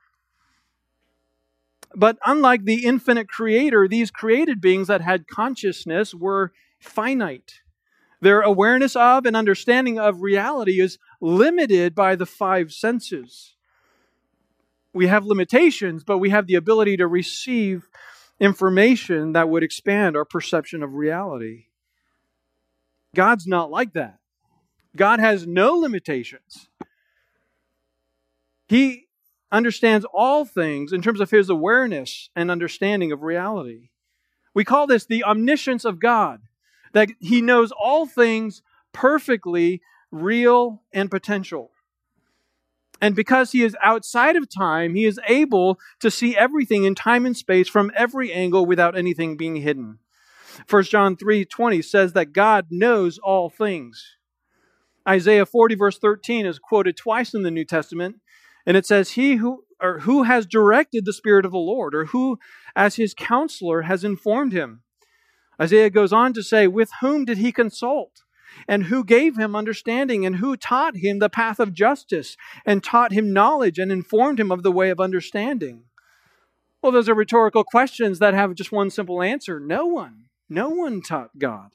But 1.95 2.17
unlike 2.25 2.63
the 2.63 2.85
infinite 2.85 3.27
creator, 3.27 3.87
these 3.87 4.11
created 4.11 4.61
beings 4.61 4.87
that 4.87 5.01
had 5.01 5.27
consciousness 5.27 6.13
were 6.13 6.53
finite. 6.79 7.61
Their 8.21 8.41
awareness 8.41 8.95
of 8.95 9.25
and 9.25 9.35
understanding 9.35 9.99
of 9.99 10.21
reality 10.21 10.79
is 10.79 10.99
limited 11.19 11.95
by 11.95 12.15
the 12.15 12.25
five 12.25 12.71
senses. 12.71 13.55
We 14.93 15.07
have 15.07 15.25
limitations, 15.25 16.03
but 16.03 16.19
we 16.19 16.29
have 16.29 16.47
the 16.47 16.55
ability 16.55 16.97
to 16.97 17.07
receive 17.07 17.89
information 18.39 19.33
that 19.33 19.49
would 19.49 19.63
expand 19.63 20.15
our 20.15 20.25
perception 20.25 20.83
of 20.83 20.95
reality. 20.95 21.65
God's 23.15 23.47
not 23.47 23.71
like 23.71 23.93
that. 23.93 24.19
God 24.95 25.19
has 25.19 25.47
no 25.47 25.73
limitations. 25.75 26.67
He 28.67 29.07
understands 29.51 30.05
all 30.13 30.45
things 30.45 30.93
in 30.93 31.01
terms 31.01 31.19
of 31.19 31.31
his 31.31 31.49
awareness 31.49 32.29
and 32.35 32.49
understanding 32.49 33.11
of 33.11 33.21
reality. 33.21 33.89
We 34.53 34.63
call 34.63 34.87
this 34.87 35.05
the 35.05 35.23
omniscience 35.23 35.85
of 35.85 35.99
God, 35.99 36.41
that 36.93 37.09
he 37.19 37.41
knows 37.41 37.71
all 37.71 38.05
things 38.05 38.61
perfectly, 38.93 39.81
real 40.11 40.81
and 40.93 41.09
potential. 41.09 41.71
And 43.01 43.15
because 43.15 43.51
he 43.51 43.63
is 43.63 43.75
outside 43.81 44.35
of 44.35 44.47
time, 44.47 44.93
he 44.93 45.05
is 45.05 45.19
able 45.27 45.79
to 45.99 46.11
see 46.11 46.37
everything 46.37 46.83
in 46.83 46.93
time 46.93 47.25
and 47.25 47.35
space 47.35 47.67
from 47.67 47.91
every 47.95 48.31
angle 48.31 48.65
without 48.65 48.95
anything 48.95 49.37
being 49.37 49.55
hidden. 49.57 49.97
1 50.69 50.83
John 50.83 51.15
3:20 51.15 51.81
says 51.81 52.13
that 52.13 52.33
God 52.33 52.67
knows 52.69 53.17
all 53.17 53.49
things. 53.49 54.17
Isaiah 55.07 55.47
40 55.47 55.73
verse 55.75 55.97
13 55.97 56.45
is 56.45 56.59
quoted 56.59 56.95
twice 56.95 57.33
in 57.33 57.41
the 57.41 57.49
New 57.49 57.65
Testament, 57.65 58.20
and 58.65 58.77
it 58.77 58.85
says 58.85 59.11
he 59.11 59.35
who 59.35 59.63
or 59.81 59.99
who 60.01 60.23
has 60.23 60.45
directed 60.45 61.05
the 61.05 61.13
spirit 61.13 61.45
of 61.45 61.51
the 61.51 61.57
Lord 61.57 61.95
or 61.95 62.05
who 62.05 62.37
as 62.75 62.95
his 62.95 63.13
counselor 63.13 63.83
has 63.83 64.03
informed 64.03 64.53
him. 64.53 64.83
Isaiah 65.59 65.89
goes 65.89 66.13
on 66.13 66.33
to 66.33 66.43
say, 66.43 66.67
with 66.67 66.91
whom 67.01 67.25
did 67.25 67.37
he 67.37 67.51
consult? 67.51 68.23
And 68.67 68.85
who 68.85 69.03
gave 69.03 69.37
him 69.37 69.55
understanding? 69.55 70.25
And 70.25 70.35
who 70.35 70.57
taught 70.57 70.97
him 70.97 71.19
the 71.19 71.29
path 71.29 71.59
of 71.59 71.73
justice? 71.73 72.35
And 72.65 72.83
taught 72.83 73.11
him 73.11 73.33
knowledge 73.33 73.79
and 73.79 73.91
informed 73.91 74.39
him 74.39 74.51
of 74.51 74.61
the 74.61 74.71
way 74.71 74.89
of 74.89 74.99
understanding? 74.99 75.85
Well, 76.81 76.91
those 76.91 77.07
are 77.07 77.15
rhetorical 77.15 77.63
questions 77.63 78.19
that 78.19 78.33
have 78.33 78.55
just 78.55 78.71
one 78.71 78.89
simple 78.89 79.21
answer 79.21 79.59
no 79.59 79.85
one. 79.85 80.25
No 80.49 80.69
one 80.69 81.01
taught 81.01 81.37
God. 81.37 81.69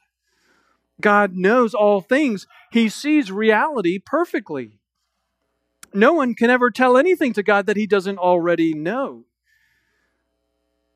God 1.00 1.34
knows 1.34 1.74
all 1.74 2.00
things, 2.00 2.46
He 2.72 2.88
sees 2.88 3.30
reality 3.30 3.98
perfectly. 3.98 4.80
No 5.96 6.12
one 6.12 6.34
can 6.34 6.50
ever 6.50 6.70
tell 6.70 6.96
anything 6.96 7.32
to 7.32 7.42
God 7.42 7.66
that 7.66 7.76
He 7.76 7.86
doesn't 7.86 8.18
already 8.18 8.74
know. 8.74 9.24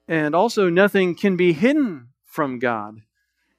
And 0.07 0.35
also, 0.35 0.69
nothing 0.69 1.14
can 1.14 1.37
be 1.37 1.52
hidden 1.52 2.09
from 2.25 2.59
God. 2.59 3.02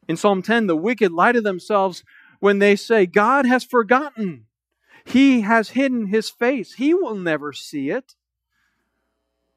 In 0.07 0.17
Psalm 0.17 0.41
10, 0.41 0.67
the 0.67 0.75
wicked 0.75 1.11
lie 1.11 1.31
to 1.31 1.41
themselves 1.41 2.03
when 2.39 2.59
they 2.59 2.75
say, 2.75 3.05
God 3.05 3.45
has 3.45 3.63
forgotten. 3.63 4.45
He 5.05 5.41
has 5.41 5.69
hidden 5.69 6.07
his 6.07 6.29
face. 6.29 6.73
He 6.73 6.93
will 6.93 7.15
never 7.15 7.53
see 7.53 7.89
it. 7.89 8.15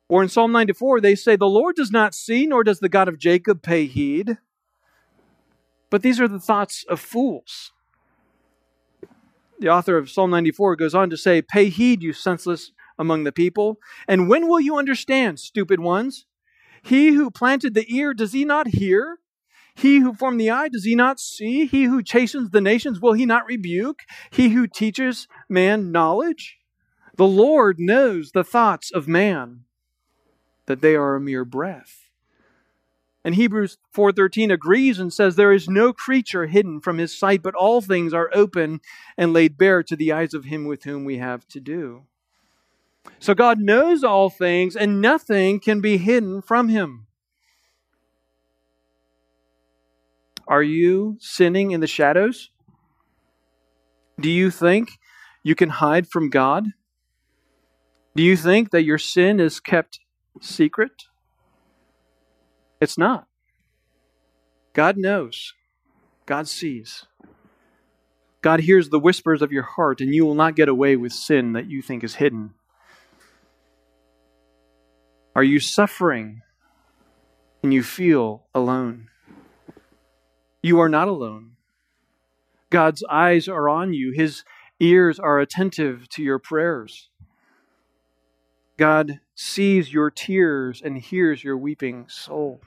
Or 0.08 0.22
in 0.22 0.28
Psalm 0.28 0.52
94, 0.52 1.00
they 1.00 1.14
say, 1.14 1.36
The 1.36 1.46
Lord 1.46 1.76
does 1.76 1.90
not 1.90 2.14
see, 2.14 2.46
nor 2.46 2.64
does 2.64 2.80
the 2.80 2.88
God 2.88 3.08
of 3.08 3.18
Jacob 3.18 3.62
pay 3.62 3.86
heed. 3.86 4.38
But 5.90 6.02
these 6.02 6.20
are 6.20 6.28
the 6.28 6.40
thoughts 6.40 6.84
of 6.88 6.98
fools. 6.98 7.72
The 9.60 9.68
author 9.68 9.96
of 9.96 10.10
Psalm 10.10 10.30
94 10.30 10.76
goes 10.76 10.94
on 10.94 11.10
to 11.10 11.16
say, 11.16 11.40
Pay 11.40 11.68
heed, 11.68 12.02
you 12.02 12.12
senseless 12.12 12.72
among 12.98 13.24
the 13.24 13.32
people. 13.32 13.78
And 14.08 14.28
when 14.28 14.48
will 14.48 14.60
you 14.60 14.76
understand, 14.76 15.38
stupid 15.40 15.80
ones? 15.80 16.26
He 16.82 17.08
who 17.08 17.30
planted 17.30 17.74
the 17.74 17.86
ear, 17.94 18.12
does 18.14 18.32
he 18.32 18.44
not 18.44 18.68
hear? 18.68 19.18
He 19.74 19.98
who 19.98 20.14
formed 20.14 20.38
the 20.38 20.50
eye, 20.50 20.68
does 20.68 20.84
he 20.84 20.94
not 20.94 21.18
see? 21.18 21.66
He 21.66 21.84
who 21.84 22.02
chastens 22.02 22.50
the 22.50 22.60
nations, 22.60 23.00
will 23.00 23.14
he 23.14 23.26
not 23.26 23.46
rebuke? 23.46 24.00
He 24.30 24.50
who 24.50 24.66
teaches 24.66 25.26
man 25.48 25.90
knowledge? 25.90 26.58
The 27.16 27.26
Lord 27.26 27.76
knows 27.78 28.32
the 28.32 28.44
thoughts 28.44 28.90
of 28.92 29.08
man, 29.08 29.64
that 30.66 30.80
they 30.80 30.94
are 30.94 31.16
a 31.16 31.20
mere 31.20 31.44
breath. 31.44 32.03
And 33.24 33.34
Hebrews 33.34 33.78
4:13 33.94 34.52
agrees 34.52 34.98
and 34.98 35.12
says 35.12 35.34
there 35.34 35.52
is 35.52 35.68
no 35.68 35.92
creature 35.92 36.46
hidden 36.46 36.80
from 36.80 36.98
his 36.98 37.16
sight 37.16 37.42
but 37.42 37.54
all 37.54 37.80
things 37.80 38.12
are 38.12 38.30
open 38.34 38.80
and 39.16 39.32
laid 39.32 39.56
bare 39.56 39.82
to 39.82 39.96
the 39.96 40.12
eyes 40.12 40.34
of 40.34 40.44
him 40.44 40.66
with 40.66 40.84
whom 40.84 41.04
we 41.04 41.16
have 41.16 41.48
to 41.48 41.60
do. 41.60 42.04
So 43.18 43.34
God 43.34 43.58
knows 43.60 44.04
all 44.04 44.28
things 44.28 44.76
and 44.76 45.00
nothing 45.00 45.58
can 45.58 45.80
be 45.80 45.96
hidden 45.96 46.42
from 46.42 46.68
him. 46.68 47.06
Are 50.46 50.62
you 50.62 51.16
sinning 51.20 51.70
in 51.70 51.80
the 51.80 51.86
shadows? 51.86 52.50
Do 54.20 54.30
you 54.30 54.50
think 54.50 54.90
you 55.42 55.54
can 55.54 55.70
hide 55.70 56.06
from 56.06 56.28
God? 56.28 56.66
Do 58.14 58.22
you 58.22 58.36
think 58.36 58.70
that 58.70 58.84
your 58.84 58.98
sin 58.98 59.40
is 59.40 59.58
kept 59.58 60.00
secret? 60.40 61.04
It's 62.80 62.98
not. 62.98 63.26
God 64.72 64.96
knows. 64.96 65.52
God 66.26 66.48
sees. 66.48 67.06
God 68.42 68.60
hears 68.60 68.90
the 68.90 69.00
whispers 69.00 69.40
of 69.40 69.52
your 69.52 69.62
heart, 69.62 70.00
and 70.00 70.14
you 70.14 70.26
will 70.26 70.34
not 70.34 70.56
get 70.56 70.68
away 70.68 70.96
with 70.96 71.12
sin 71.12 71.52
that 71.52 71.70
you 71.70 71.80
think 71.80 72.04
is 72.04 72.16
hidden. 72.16 72.54
Are 75.36 75.42
you 75.42 75.60
suffering 75.60 76.42
and 77.62 77.72
you 77.72 77.82
feel 77.82 78.44
alone? 78.54 79.08
You 80.62 80.80
are 80.80 80.88
not 80.88 81.08
alone. 81.08 81.52
God's 82.70 83.02
eyes 83.10 83.48
are 83.48 83.68
on 83.68 83.94
you, 83.94 84.12
His 84.12 84.44
ears 84.80 85.18
are 85.18 85.38
attentive 85.38 86.08
to 86.10 86.22
your 86.22 86.38
prayers. 86.38 87.08
God 88.76 89.20
sees 89.34 89.92
your 89.92 90.10
tears 90.10 90.82
and 90.84 90.98
hears 90.98 91.44
your 91.44 91.56
weeping 91.56 92.06
soul. 92.08 92.60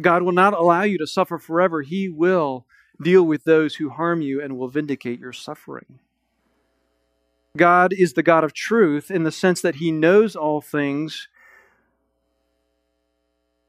God 0.00 0.22
will 0.22 0.32
not 0.32 0.54
allow 0.54 0.82
you 0.82 0.98
to 0.98 1.06
suffer 1.06 1.38
forever. 1.38 1.82
He 1.82 2.08
will 2.08 2.66
deal 3.02 3.22
with 3.22 3.44
those 3.44 3.76
who 3.76 3.90
harm 3.90 4.22
you 4.22 4.40
and 4.42 4.56
will 4.56 4.68
vindicate 4.68 5.20
your 5.20 5.32
suffering. 5.32 5.98
God 7.56 7.92
is 7.92 8.14
the 8.14 8.22
God 8.22 8.42
of 8.42 8.52
truth 8.52 9.10
in 9.10 9.22
the 9.22 9.30
sense 9.30 9.60
that 9.60 9.76
He 9.76 9.92
knows 9.92 10.34
all 10.34 10.60
things. 10.60 11.28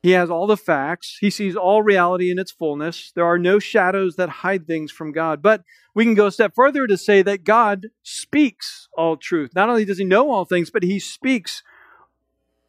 He 0.06 0.12
has 0.12 0.30
all 0.30 0.46
the 0.46 0.56
facts. 0.56 1.18
He 1.20 1.32
sees 1.32 1.56
all 1.56 1.82
reality 1.82 2.30
in 2.30 2.38
its 2.38 2.52
fullness. 2.52 3.12
There 3.16 3.26
are 3.26 3.40
no 3.40 3.58
shadows 3.58 4.18
that 4.18 4.30
hide 4.30 4.68
things 4.68 4.92
from 4.92 5.12
God. 5.12 5.42
But 5.42 5.64
we 5.96 6.04
can 6.04 6.14
go 6.14 6.28
a 6.28 6.32
step 6.32 6.54
further 6.54 6.86
to 6.86 6.96
say 6.96 7.24
that 7.24 7.44
God 7.44 7.88
speaks 8.04 8.88
all 8.96 9.18
truth. 9.18 9.56
Not 9.56 9.68
only 9.68 9.84
does 9.84 9.98
He 9.98 10.06
know 10.06 10.30
all 10.30 10.46
things, 10.46 10.70
but 10.70 10.84
He 10.84 11.00
speaks 11.00 11.64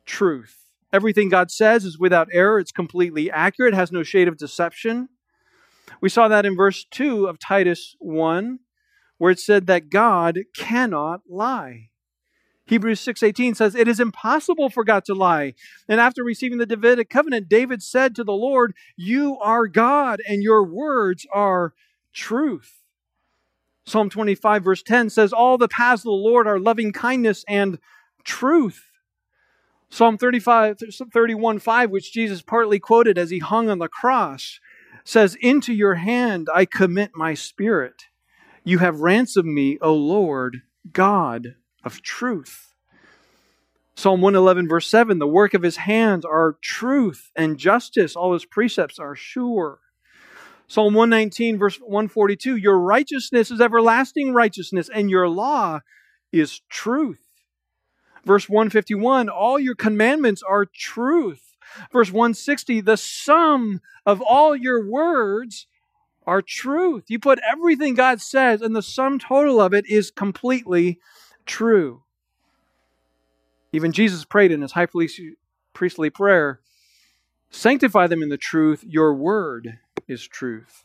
truth. 0.07 0.57
Everything 0.94 1.29
God 1.29 1.51
says 1.51 1.85
is 1.85 1.99
without 1.99 2.29
error, 2.33 2.59
it's 2.59 2.72
completely 2.72 3.31
accurate, 3.31 3.75
has 3.75 3.92
no 3.92 4.03
shade 4.03 4.29
of 4.29 4.38
deception. 4.38 5.11
We 6.01 6.09
saw 6.09 6.29
that 6.29 6.46
in 6.46 6.57
verse 6.57 6.87
2 6.90 7.27
of 7.27 7.38
Titus 7.38 7.96
1, 7.99 8.61
where 9.18 9.33
it 9.33 9.40
said 9.40 9.66
that 9.66 9.90
God 9.90 10.38
cannot 10.57 11.20
lie. 11.29 11.90
Hebrews 12.66 13.00
6:18 13.00 13.55
says 13.55 13.74
it 13.74 13.87
is 13.87 14.00
impossible 14.00 14.70
for 14.70 14.85
God 14.85 15.05
to 15.05 15.14
lie. 15.14 15.55
And 15.88 16.00
after 16.00 16.24
receiving 16.24 16.59
the 16.59 16.66
Davidic 16.66 17.09
covenant, 17.09 17.48
David 17.48 17.83
said 17.83 18.14
to 18.16 18.24
the 18.24 18.33
Lord, 18.33 18.74
"You 18.96 19.38
are 19.38 19.68
God 19.68 20.20
and 20.29 20.42
your 20.42 20.64
words 20.64 21.26
are 21.33 21.74
truth." 22.12 22.83
Psalm 23.87 24.11
25 24.11 24.64
verse 24.64 24.83
10 24.83 25.11
says 25.11 25.33
all 25.33 25.59
the 25.59 25.68
paths 25.68 26.00
of 26.00 26.07
the 26.07 26.11
Lord 26.11 26.48
are 26.48 26.59
loving 26.59 26.92
kindness 26.92 27.44
and 27.48 27.79
truth. 28.24 28.90
Psalm 29.88 30.18
35, 30.18 30.79
31 31.12 31.61
5, 31.61 31.90
which 31.90 32.12
Jesus 32.12 32.42
partly 32.42 32.81
quoted 32.81 33.16
as 33.16 33.31
he 33.31 33.38
hung 33.38 33.70
on 33.70 33.79
the 33.79 33.88
cross, 33.88 34.59
says, 35.05 35.37
Into 35.37 35.72
your 35.72 35.94
hand 35.94 36.48
I 36.52 36.64
commit 36.64 37.12
my 37.14 37.35
spirit. 37.35 38.07
You 38.64 38.79
have 38.79 39.00
ransomed 39.00 39.55
me, 39.55 39.79
O 39.81 39.94
Lord, 39.94 40.62
God 40.92 41.55
of 41.87 42.03
truth. 42.03 42.75
Psalm 43.94 44.20
111, 44.20 44.68
verse 44.68 44.88
7 44.88 45.18
The 45.18 45.27
work 45.27 45.55
of 45.55 45.62
his 45.62 45.77
hands 45.77 46.25
are 46.25 46.59
truth 46.61 47.31
and 47.35 47.57
justice. 47.57 48.14
All 48.14 48.35
his 48.35 48.44
precepts 48.44 48.99
are 48.99 49.14
sure. 49.14 49.79
Psalm 50.66 50.94
119, 50.94 51.59
verse 51.59 51.77
142 51.77 52.57
Your 52.57 52.79
righteousness 52.79 53.51
is 53.51 53.61
everlasting 53.61 54.35
righteousness, 54.35 54.90
and 54.92 55.09
your 55.09 55.29
law 55.29 55.81
is 56.33 56.61
truth. 56.68 57.22
Verse 58.25 58.49
151 58.49 59.29
All 59.29 59.59
your 59.59 59.77
commandments 59.77 60.42
are 60.42 60.66
truth. 60.66 61.55
Verse 61.92 62.11
160 62.11 62.81
The 62.81 62.96
sum 62.96 63.81
of 64.05 64.20
all 64.20 64.57
your 64.57 64.90
words 64.90 65.68
are 66.27 66.42
truth. 66.42 67.05
You 67.07 67.20
put 67.20 67.38
everything 67.49 67.94
God 67.94 68.20
says, 68.20 68.61
and 68.61 68.75
the 68.75 68.83
sum 68.83 69.20
total 69.20 69.61
of 69.61 69.72
it 69.72 69.87
is 69.88 70.11
completely 70.11 70.99
true. 71.47 72.03
Even 73.73 73.93
Jesus 73.93 74.25
prayed 74.25 74.53
in 74.53 74.63
his 74.63 74.73
high 74.73 74.87
priestly 75.75 76.11
prayer 76.11 76.61
Sanctify 77.51 78.09
them 78.09 78.23
in 78.23 78.29
the 78.29 78.37
truth, 78.37 78.85
your 78.87 79.15
word 79.15 79.79
is 80.09 80.27
truth. 80.27 80.85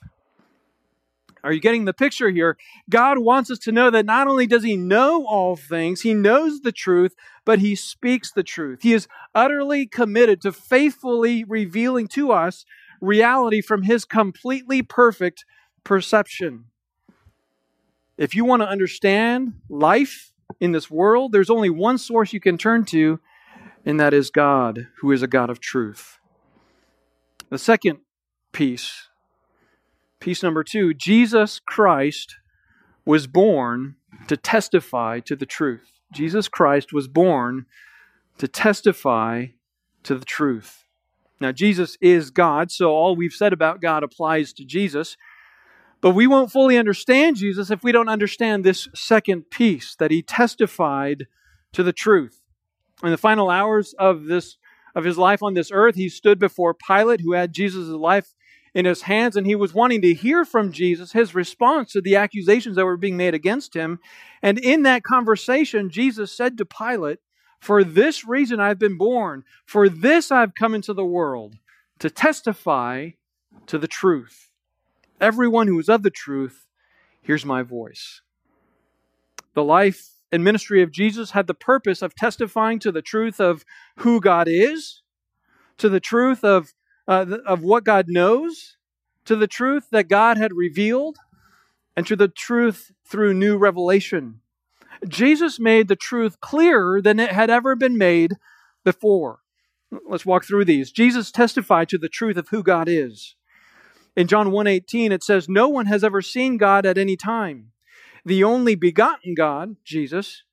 Are 1.44 1.52
you 1.52 1.60
getting 1.60 1.86
the 1.86 1.94
picture 1.94 2.30
here? 2.30 2.56
God 2.90 3.18
wants 3.18 3.50
us 3.50 3.58
to 3.60 3.72
know 3.72 3.90
that 3.90 4.06
not 4.06 4.28
only 4.28 4.46
does 4.46 4.64
He 4.64 4.78
know 4.78 5.26
all 5.26 5.56
things, 5.56 6.02
He 6.02 6.14
knows 6.14 6.62
the 6.62 6.72
truth, 6.72 7.16
but 7.46 7.60
He 7.60 7.76
speaks 7.76 8.32
the 8.32 8.44
truth. 8.44 8.84
He 8.84 8.94
is 8.94 9.08
utterly 9.34 9.88
committed 9.88 10.42
to 10.42 10.52
faithfully 10.52 11.44
revealing 11.44 12.08
to 12.10 12.32
us 12.32 12.64
reality 13.02 13.62
from 13.62 13.84
His 13.84 14.06
completely 14.06 14.84
perfect 14.84 15.46
perception. 15.84 16.66
If 18.18 18.36
you 18.36 18.46
want 18.46 18.62
to 18.62 18.70
understand 18.70 19.54
life 19.68 20.31
in 20.60 20.72
this 20.72 20.90
world, 20.90 21.32
there's 21.32 21.50
only 21.50 21.70
one 21.70 21.98
source 21.98 22.34
you 22.34 22.40
can 22.40 22.58
turn 22.58 22.86
to, 22.86 23.20
and 23.86 24.00
that 24.00 24.14
is 24.14 24.30
God, 24.30 24.88
who 25.00 25.12
is 25.12 25.22
a 25.22 25.28
God 25.28 25.50
of 25.50 25.60
truth. 25.60 26.20
The 27.50 27.58
second 27.58 28.00
piece 28.52 29.10
Piece 30.22 30.44
number 30.44 30.64
two 30.64 30.94
Jesus 30.94 31.60
Christ 31.60 32.38
was 33.06 33.26
born 33.26 33.96
to 34.28 34.38
testify 34.38 35.20
to 35.22 35.36
the 35.36 35.48
truth. 35.48 36.00
Jesus 36.14 36.48
Christ 36.48 36.94
was 36.94 37.08
born 37.08 37.66
to 38.38 38.48
testify 38.48 39.48
to 40.04 40.16
the 40.16 40.26
truth. 40.26 40.86
Now, 41.40 41.52
Jesus 41.52 41.98
is 42.02 42.30
God, 42.30 42.70
so 42.72 42.92
all 42.92 43.16
we've 43.16 43.34
said 43.34 43.52
about 43.52 43.82
God 43.82 44.04
applies 44.04 44.54
to 44.54 44.64
Jesus. 44.64 45.18
But 46.02 46.12
we 46.12 46.28
won't 46.28 46.52
fully 46.52 46.78
understand 46.78 47.36
Jesus 47.36 47.70
if 47.70 47.84
we 47.84 47.92
don't 47.92 48.10
understand 48.10 48.64
this 48.64 48.88
second 48.96 49.52
piece 49.52 49.96
that 49.96 50.12
he 50.12 50.22
testified 50.22 51.28
to 51.74 51.84
the 51.84 51.94
truth. 51.94 52.42
In 53.04 53.12
the 53.12 53.18
final 53.18 53.50
hours 53.50 53.94
of 53.98 54.26
this 54.26 54.58
of 54.94 55.04
his 55.06 55.18
life 55.18 55.42
on 55.42 55.54
this 55.54 55.72
earth, 55.72 55.96
he 55.96 56.10
stood 56.10 56.38
before 56.38 56.74
Pilate, 56.74 57.22
who 57.22 57.32
had 57.32 57.54
Jesus' 57.54 57.88
life 57.88 58.34
in 58.74 58.86
his 58.86 59.04
hands, 59.04 59.36
and 59.36 59.46
he 59.46 59.56
was 59.56 59.74
wanting 59.74 60.02
to 60.02 60.14
hear 60.14 60.46
from 60.46 60.72
Jesus 60.72 61.12
his 61.12 61.36
response 61.36 61.92
to 61.92 62.02
the 62.02 62.16
accusations 62.16 62.76
that 62.76 62.86
were 62.86 62.98
being 62.98 63.18
made 63.18 63.34
against 63.34 63.74
him. 63.74 64.00
And 64.42 64.60
in 64.60 64.84
that 64.84 65.04
conversation, 65.04 65.90
Jesus 65.90 66.32
said 66.32 66.58
to 66.58 66.66
Pilate, 66.66 67.20
For 67.60 67.84
this 67.84 68.26
reason 68.26 68.60
I've 68.60 68.80
been 68.80 68.98
born, 68.98 69.44
for 69.66 69.90
this 69.90 70.32
I've 70.32 70.56
come 70.56 70.74
into 70.74 70.94
the 70.94 71.06
world, 71.06 71.56
to 72.00 72.10
testify 72.10 73.12
to 73.68 73.78
the 73.78 73.88
truth. 73.88 74.51
Everyone 75.22 75.68
who 75.68 75.80
is 75.80 75.88
of 75.88 76.04
the 76.04 76.10
truth 76.10 76.66
hears 77.22 77.46
my 77.46 77.62
voice. 77.62 78.22
The 79.54 79.64
life 79.64 80.10
and 80.32 80.44
ministry 80.44 80.82
of 80.82 80.92
Jesus 80.92 81.32
had 81.32 81.48
the 81.48 81.54
purpose 81.54 82.02
of 82.02 82.16
testifying 82.16 82.80
to 82.80 82.92
the 82.92 83.02
truth 83.02 83.40
of 83.40 83.64
who 83.98 84.20
God 84.20 84.48
is 84.50 85.02
to 85.82 85.90
the 85.90 86.00
truth 86.00 86.44
of, 86.44 86.74
uh, 87.08 87.26
of 87.46 87.64
what 87.64 87.84
God 87.84 88.06
knows, 88.08 88.78
to 89.26 89.36
the 89.36 89.48
truth 89.48 89.88
that 89.92 90.08
God 90.08 90.38
had 90.38 90.54
revealed, 90.54 91.18
and 91.98 92.06
to 92.06 92.16
the 92.16 92.28
truth 92.28 92.92
through 93.04 93.34
new 93.34 93.58
revelation. 93.58 94.42
Jesus 95.08 95.60
made 95.60 95.88
the 95.88 95.96
truth 95.96 96.40
clearer 96.40 97.02
than 97.02 97.20
it 97.20 97.32
had 97.32 97.50
ever 97.50 97.76
been 97.76 97.98
made 97.98 98.36
before. 98.84 99.40
Let's 100.08 100.26
walk 100.26 100.46
through 100.46 100.66
these. 100.66 100.92
Jesus 100.92 101.32
testified 101.32 101.90
to 101.90 101.98
the 101.98 102.08
truth 102.08 102.38
of 102.38 102.50
who 102.50 102.62
God 102.62 102.88
is. 102.88 103.36
In 104.16 104.28
John 104.28 104.52
1:18 104.52 105.12
it 105.12 105.24
says 105.24 105.48
no 105.48 105.70
one 105.70 105.86
has 105.86 106.04
ever 106.04 106.22
seen 106.22 106.58
God 106.58 106.86
at 106.86 106.98
any 106.98 107.16
time. 107.16 107.72
The 108.26 108.44
only 108.44 108.76
begotten 108.76 109.34
God, 109.34 109.78
Jesus, 109.84 110.44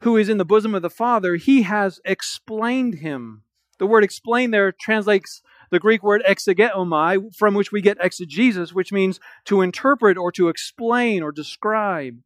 who 0.00 0.16
is 0.16 0.28
in 0.28 0.38
the 0.38 0.44
bosom 0.44 0.74
of 0.74 0.82
the 0.82 0.90
Father, 0.90 1.36
he 1.36 1.62
has 1.62 2.00
explained 2.04 2.96
him. 2.96 3.42
The 3.78 3.86
word 3.86 4.04
explain 4.04 4.50
there 4.50 4.72
translates 4.72 5.42
the 5.70 5.78
Greek 5.78 6.02
word 6.02 6.22
exegeomai, 6.28 7.34
from 7.34 7.54
which 7.54 7.72
we 7.72 7.80
get 7.80 7.98
exegesis, 8.00 8.72
which 8.72 8.92
means 8.92 9.20
to 9.44 9.60
interpret 9.60 10.16
or 10.16 10.32
to 10.32 10.48
explain 10.48 11.22
or 11.22 11.32
describe. 11.32 12.18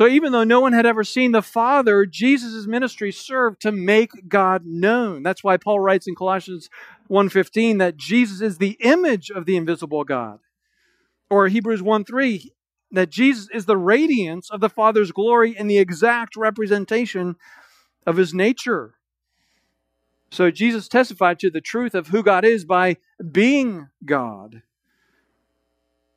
So 0.00 0.08
even 0.08 0.32
though 0.32 0.44
no 0.44 0.60
one 0.60 0.72
had 0.72 0.86
ever 0.86 1.04
seen 1.04 1.32
the 1.32 1.42
Father, 1.42 2.06
Jesus' 2.06 2.66
ministry 2.66 3.12
served 3.12 3.60
to 3.60 3.70
make 3.70 4.30
God 4.30 4.64
known. 4.64 5.22
That's 5.22 5.44
why 5.44 5.58
Paul 5.58 5.78
writes 5.78 6.08
in 6.08 6.14
Colossians 6.14 6.70
1:15 7.08 7.76
that 7.76 7.98
Jesus 7.98 8.40
is 8.40 8.56
the 8.56 8.78
image 8.80 9.30
of 9.30 9.44
the 9.44 9.58
invisible 9.58 10.04
God. 10.04 10.38
Or 11.28 11.48
Hebrews 11.48 11.82
1:3 11.82 12.50
that 12.90 13.10
Jesus 13.10 13.50
is 13.52 13.66
the 13.66 13.76
radiance 13.76 14.48
of 14.48 14.60
the 14.60 14.70
Father's 14.70 15.12
glory 15.12 15.54
and 15.54 15.68
the 15.68 15.76
exact 15.76 16.34
representation 16.34 17.36
of 18.06 18.16
his 18.16 18.32
nature. 18.32 18.94
So 20.30 20.50
Jesus 20.50 20.88
testified 20.88 21.38
to 21.40 21.50
the 21.50 21.60
truth 21.60 21.94
of 21.94 22.06
who 22.06 22.22
God 22.22 22.46
is 22.46 22.64
by 22.64 22.96
being 23.30 23.90
God. 24.06 24.62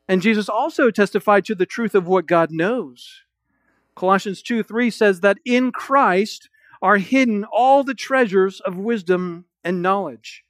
And 0.07 0.21
Jesus 0.21 0.47
also 0.47 0.89
testified 0.89 1.43
to 1.43 1.53
the 1.53 1.65
truth 1.65 1.93
of 1.93 2.07
what 2.07 2.27
God 2.27 2.49
knows. 2.49 3.23
Colossians 3.95 4.41
2 4.41 4.63
3 4.63 4.89
says 4.89 5.19
that 5.21 5.37
in 5.45 5.71
Christ 5.71 6.49
are 6.81 6.97
hidden 6.97 7.45
all 7.45 7.83
the 7.83 7.93
treasures 7.93 8.59
of 8.59 8.75
wisdom 8.75 9.45
and 9.63 9.81
knowledge. 9.81 10.43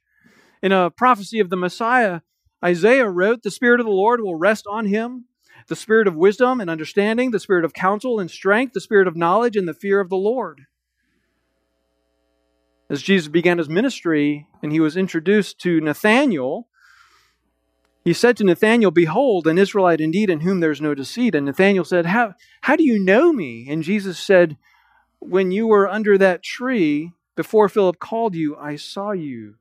In 0.62 0.72
a 0.72 0.90
prophecy 0.90 1.40
of 1.40 1.50
the 1.50 1.56
Messiah, 1.56 2.20
Isaiah 2.64 3.08
wrote, 3.08 3.42
The 3.42 3.50
Spirit 3.50 3.80
of 3.80 3.86
the 3.86 3.92
Lord 3.92 4.20
will 4.20 4.36
rest 4.36 4.66
on 4.68 4.86
him 4.86 5.26
the 5.68 5.76
Spirit 5.76 6.06
of 6.06 6.16
wisdom 6.16 6.60
and 6.60 6.68
understanding, 6.68 7.30
the 7.30 7.40
Spirit 7.40 7.64
of 7.64 7.72
counsel 7.72 8.20
and 8.20 8.30
strength, 8.30 8.72
the 8.72 8.80
Spirit 8.80 9.06
of 9.08 9.16
knowledge 9.16 9.56
and 9.56 9.66
the 9.66 9.74
fear 9.74 10.00
of 10.00 10.10
the 10.10 10.16
Lord. 10.16 10.62
As 12.90 13.00
Jesus 13.00 13.28
began 13.28 13.58
his 13.58 13.68
ministry 13.68 14.46
and 14.62 14.72
he 14.72 14.80
was 14.80 14.96
introduced 14.96 15.58
to 15.60 15.80
Nathanael, 15.80 16.68
he 18.04 18.12
said 18.12 18.36
to 18.36 18.44
Nathanael, 18.44 18.90
Behold, 18.90 19.46
an 19.46 19.56
Israelite 19.56 20.00
indeed 20.00 20.28
in 20.28 20.40
whom 20.40 20.60
there 20.60 20.70
is 20.70 20.80
no 20.80 20.94
deceit. 20.94 21.34
And 21.34 21.46
Nathanael 21.46 21.84
said, 21.84 22.04
how, 22.04 22.34
how 22.60 22.76
do 22.76 22.84
you 22.84 23.02
know 23.02 23.32
me? 23.32 23.66
And 23.70 23.82
Jesus 23.82 24.18
said, 24.18 24.58
When 25.20 25.50
you 25.50 25.66
were 25.66 25.88
under 25.88 26.18
that 26.18 26.42
tree, 26.42 27.12
before 27.34 27.70
Philip 27.70 27.98
called 27.98 28.34
you, 28.34 28.56
I 28.56 28.76
saw 28.76 29.12
you. 29.12 29.54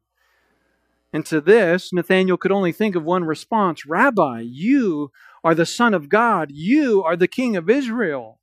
And 1.13 1.25
to 1.27 1.39
this, 1.39 1.93
Nathanael 1.93 2.36
could 2.36 2.51
only 2.51 2.73
think 2.73 2.95
of 2.95 3.03
one 3.03 3.23
response 3.23 3.86
Rabbi, 3.86 4.41
you 4.41 5.12
are 5.41 5.56
the 5.56 5.65
Son 5.65 5.93
of 5.93 6.10
God, 6.10 6.51
you 6.51 7.01
are 7.01 7.15
the 7.15 7.27
King 7.29 7.56
of 7.56 7.69
Israel. 7.69 8.39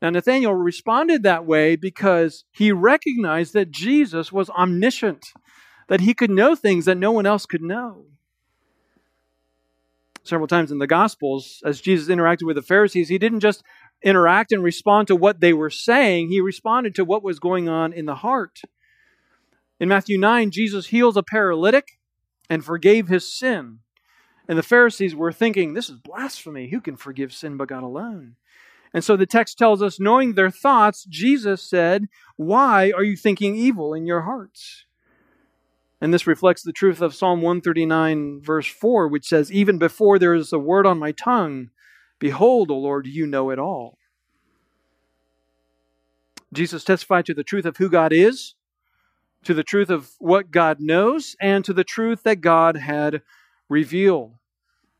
Now, 0.00 0.10
Nathanael 0.10 0.54
responded 0.54 1.24
that 1.24 1.44
way 1.44 1.76
because 1.76 2.44
he 2.52 2.72
recognized 2.72 3.52
that 3.52 3.72
Jesus 3.72 4.32
was 4.32 4.48
omniscient, 4.50 5.26
that 5.88 6.00
he 6.00 6.14
could 6.14 6.30
know 6.30 6.54
things 6.54 6.84
that 6.84 6.96
no 6.96 7.10
one 7.10 7.26
else 7.26 7.44
could 7.44 7.62
know 7.62 8.06
several 10.28 10.46
times 10.46 10.70
in 10.70 10.78
the 10.78 10.86
Gospels, 10.86 11.62
as 11.64 11.80
Jesus 11.80 12.08
interacted 12.08 12.46
with 12.46 12.56
the 12.56 12.62
Pharisees, 12.62 13.08
he 13.08 13.18
didn't 13.18 13.40
just 13.40 13.62
interact 14.02 14.52
and 14.52 14.62
respond 14.62 15.08
to 15.08 15.16
what 15.16 15.40
they 15.40 15.52
were 15.52 15.70
saying, 15.70 16.28
he 16.28 16.40
responded 16.40 16.94
to 16.94 17.04
what 17.04 17.22
was 17.22 17.38
going 17.38 17.68
on 17.68 17.92
in 17.92 18.06
the 18.06 18.16
heart. 18.16 18.60
In 19.80 19.88
Matthew 19.88 20.18
9, 20.18 20.50
Jesus 20.50 20.88
heals 20.88 21.16
a 21.16 21.22
paralytic 21.22 21.98
and 22.50 22.64
forgave 22.64 23.08
his 23.08 23.32
sin. 23.32 23.80
And 24.48 24.58
the 24.58 24.62
Pharisees 24.62 25.14
were 25.14 25.32
thinking, 25.32 25.74
this 25.74 25.90
is 25.90 25.96
blasphemy. 25.96 26.70
Who 26.70 26.80
can 26.80 26.96
forgive 26.96 27.32
sin 27.32 27.56
but 27.56 27.68
God 27.68 27.82
alone? 27.82 28.36
And 28.94 29.04
so 29.04 29.16
the 29.16 29.26
text 29.26 29.58
tells 29.58 29.82
us, 29.82 30.00
knowing 30.00 30.32
their 30.32 30.50
thoughts, 30.50 31.04
Jesus 31.04 31.62
said, 31.62 32.06
Why 32.36 32.90
are 32.96 33.02
you 33.02 33.16
thinking 33.16 33.54
evil 33.54 33.92
in 33.92 34.06
your 34.06 34.22
hearts? 34.22 34.86
And 36.00 36.14
this 36.14 36.26
reflects 36.26 36.62
the 36.62 36.72
truth 36.72 37.00
of 37.00 37.14
Psalm 37.14 37.42
139, 37.42 38.40
verse 38.40 38.68
4, 38.68 39.08
which 39.08 39.26
says, 39.26 39.52
Even 39.52 39.78
before 39.78 40.18
there 40.18 40.34
is 40.34 40.52
a 40.52 40.58
word 40.58 40.86
on 40.86 40.98
my 40.98 41.12
tongue, 41.12 41.70
behold, 42.18 42.70
O 42.70 42.78
Lord, 42.78 43.06
you 43.06 43.26
know 43.26 43.50
it 43.50 43.58
all. 43.58 43.98
Jesus 46.52 46.84
testified 46.84 47.26
to 47.26 47.34
the 47.34 47.44
truth 47.44 47.64
of 47.64 47.76
who 47.76 47.88
God 47.90 48.12
is, 48.12 48.54
to 49.44 49.54
the 49.54 49.64
truth 49.64 49.90
of 49.90 50.12
what 50.18 50.50
God 50.50 50.80
knows, 50.80 51.36
and 51.40 51.64
to 51.64 51.72
the 51.72 51.84
truth 51.84 52.22
that 52.22 52.40
God 52.40 52.76
had 52.76 53.22
revealed. 53.68 54.34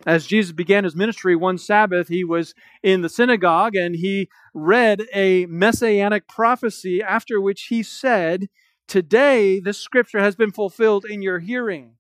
As 0.06 0.26
Jesus 0.26 0.52
began 0.52 0.84
his 0.84 0.94
ministry 0.94 1.34
one 1.34 1.58
Sabbath, 1.58 2.08
he 2.08 2.22
was 2.22 2.54
in 2.82 3.02
the 3.02 3.08
synagogue 3.08 3.74
and 3.74 3.96
he 3.96 4.28
read 4.54 5.02
a 5.12 5.46
messianic 5.46 6.28
prophecy 6.28 7.02
after 7.02 7.40
which 7.40 7.64
he 7.64 7.82
said, 7.82 8.48
Today, 8.88 9.60
this 9.60 9.78
scripture 9.78 10.18
has 10.18 10.34
been 10.34 10.50
fulfilled 10.50 11.04
in 11.04 11.22
your 11.22 11.38
hearing. 11.38 11.92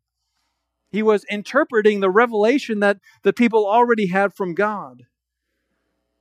He 0.90 1.02
was 1.02 1.24
interpreting 1.30 2.00
the 2.00 2.10
revelation 2.10 2.80
that 2.80 2.98
the 3.22 3.34
people 3.34 3.66
already 3.66 4.06
had 4.06 4.34
from 4.34 4.54
God. 4.54 5.02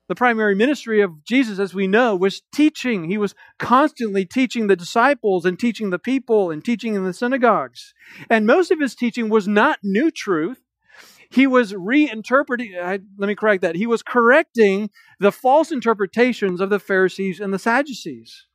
The 0.09 0.15
primary 0.15 0.55
ministry 0.55 1.01
of 1.01 1.23
Jesus, 1.25 1.57
as 1.57 1.73
we 1.73 1.87
know, 1.87 2.15
was 2.15 2.41
teaching. 2.53 3.05
He 3.05 3.17
was 3.17 3.35
constantly 3.59 4.25
teaching 4.25 4.67
the 4.67 4.75
disciples 4.75 5.45
and 5.45 5.57
teaching 5.57 5.89
the 5.89 5.99
people 5.99 6.51
and 6.51 6.63
teaching 6.63 6.95
in 6.95 7.05
the 7.05 7.13
synagogues. 7.13 7.93
And 8.29 8.45
most 8.45 8.69
of 8.69 8.79
his 8.79 8.95
teaching 8.95 9.29
was 9.29 9.47
not 9.47 9.79
new 9.83 10.11
truth. 10.11 10.61
He 11.29 11.45
was 11.45 11.73
reinterpreting, 11.73 12.73
let 13.17 13.27
me 13.27 13.35
correct 13.35 13.61
that. 13.61 13.75
He 13.75 13.85
was 13.85 14.01
correcting 14.01 14.89
the 15.19 15.31
false 15.31 15.71
interpretations 15.71 16.61
of 16.61 16.69
the 16.69 16.79
Pharisees 16.79 17.39
and 17.39 17.53
the 17.53 17.59
Sadducees. 17.59 18.46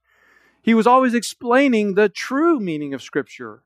He 0.63 0.75
was 0.75 0.87
always 0.87 1.15
explaining 1.15 1.95
the 1.95 2.09
true 2.09 2.61
meaning 2.61 2.95
of 2.95 3.03
Scripture. 3.03 3.63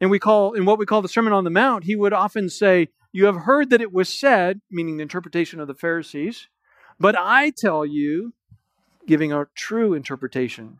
And 0.00 0.10
we 0.10 0.18
call 0.18 0.52
in 0.52 0.64
what 0.64 0.78
we 0.78 0.86
call 0.86 1.02
the 1.02 1.08
Sermon 1.08 1.32
on 1.32 1.44
the 1.44 1.50
Mount, 1.50 1.84
he 1.84 1.96
would 1.96 2.12
often 2.12 2.48
say, 2.48 2.88
You 3.12 3.26
have 3.26 3.36
heard 3.36 3.70
that 3.70 3.80
it 3.80 3.92
was 3.92 4.08
said, 4.08 4.60
meaning 4.70 4.96
the 4.96 5.02
interpretation 5.02 5.60
of 5.60 5.68
the 5.68 5.74
Pharisees, 5.74 6.48
but 7.00 7.16
I 7.18 7.50
tell 7.50 7.84
you, 7.84 8.32
giving 9.06 9.32
a 9.32 9.46
true 9.54 9.92
interpretation. 9.94 10.78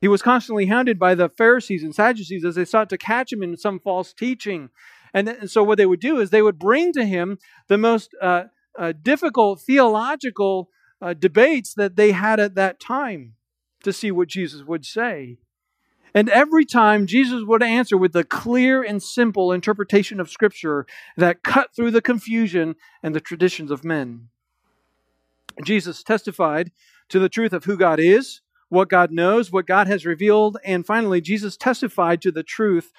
He 0.00 0.08
was 0.08 0.22
constantly 0.22 0.66
hounded 0.66 0.98
by 0.98 1.14
the 1.14 1.28
Pharisees 1.28 1.82
and 1.82 1.94
Sadducees 1.94 2.44
as 2.44 2.54
they 2.54 2.64
sought 2.64 2.88
to 2.90 2.98
catch 2.98 3.32
him 3.32 3.42
in 3.42 3.56
some 3.56 3.80
false 3.80 4.12
teaching. 4.12 4.70
And, 5.12 5.28
and 5.28 5.50
so, 5.50 5.62
what 5.62 5.78
they 5.78 5.86
would 5.86 6.00
do 6.00 6.20
is 6.20 6.30
they 6.30 6.42
would 6.42 6.58
bring 6.58 6.92
to 6.92 7.04
him 7.04 7.38
the 7.68 7.78
most 7.78 8.14
uh, 8.20 8.44
uh, 8.78 8.92
difficult 9.02 9.60
theological 9.60 10.68
uh, 11.00 11.14
debates 11.14 11.74
that 11.74 11.96
they 11.96 12.12
had 12.12 12.40
at 12.40 12.54
that 12.54 12.80
time 12.80 13.34
to 13.82 13.92
see 13.92 14.10
what 14.10 14.28
Jesus 14.28 14.62
would 14.64 14.84
say. 14.84 15.38
And 16.14 16.28
every 16.28 16.64
time 16.64 17.06
Jesus 17.06 17.42
would 17.44 17.62
answer 17.62 17.96
with 17.96 18.16
a 18.16 18.24
clear 18.24 18.82
and 18.82 19.02
simple 19.02 19.52
interpretation 19.52 20.20
of 20.20 20.30
Scripture 20.30 20.86
that 21.16 21.42
cut 21.42 21.74
through 21.74 21.90
the 21.90 22.02
confusion 22.02 22.76
and 23.02 23.14
the 23.14 23.20
traditions 23.20 23.70
of 23.70 23.84
men. 23.84 24.28
Jesus 25.64 26.02
testified 26.02 26.72
to 27.08 27.18
the 27.18 27.28
truth 27.28 27.52
of 27.52 27.64
who 27.64 27.76
God 27.76 28.00
is, 28.00 28.40
what 28.68 28.88
God 28.88 29.10
knows, 29.10 29.50
what 29.50 29.66
God 29.66 29.86
has 29.86 30.06
revealed, 30.06 30.58
and 30.64 30.86
finally, 30.86 31.20
Jesus 31.20 31.56
testified 31.56 32.20
to 32.22 32.30
the 32.30 32.42
truth 32.42 32.92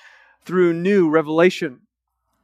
through 0.46 0.74
new 0.74 1.10
revelation. 1.10 1.82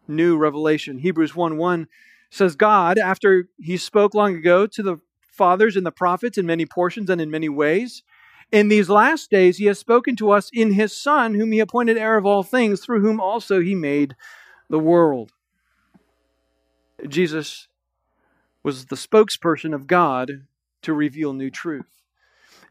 New 0.07 0.37
revelation. 0.37 0.99
Hebrews 0.99 1.35
1 1.35 1.57
1 1.57 1.87
says, 2.29 2.55
God, 2.55 2.97
after 2.97 3.49
he 3.57 3.77
spoke 3.77 4.13
long 4.13 4.35
ago 4.35 4.67
to 4.67 4.83
the 4.83 4.99
fathers 5.35 5.75
and 5.75 5.85
the 5.85 5.91
prophets 5.91 6.37
in 6.37 6.45
many 6.45 6.65
portions 6.65 7.09
and 7.09 7.21
in 7.21 7.29
many 7.29 7.49
ways. 7.49 8.03
In 8.51 8.67
these 8.67 8.89
last 8.89 9.29
days, 9.29 9.57
he 9.57 9.65
has 9.65 9.79
spoken 9.79 10.15
to 10.17 10.31
us 10.31 10.49
in 10.53 10.73
his 10.73 10.95
Son, 10.95 11.33
whom 11.33 11.51
he 11.51 11.59
appointed 11.59 11.97
heir 11.97 12.17
of 12.17 12.25
all 12.25 12.43
things, 12.43 12.79
through 12.79 13.01
whom 13.01 13.19
also 13.19 13.61
he 13.61 13.75
made 13.75 14.15
the 14.69 14.79
world. 14.79 15.31
Jesus 17.07 17.67
was 18.63 18.85
the 18.85 18.95
spokesperson 18.95 19.73
of 19.73 19.87
God 19.87 20.45
to 20.83 20.93
reveal 20.93 21.33
new 21.33 21.49
truth. 21.49 21.85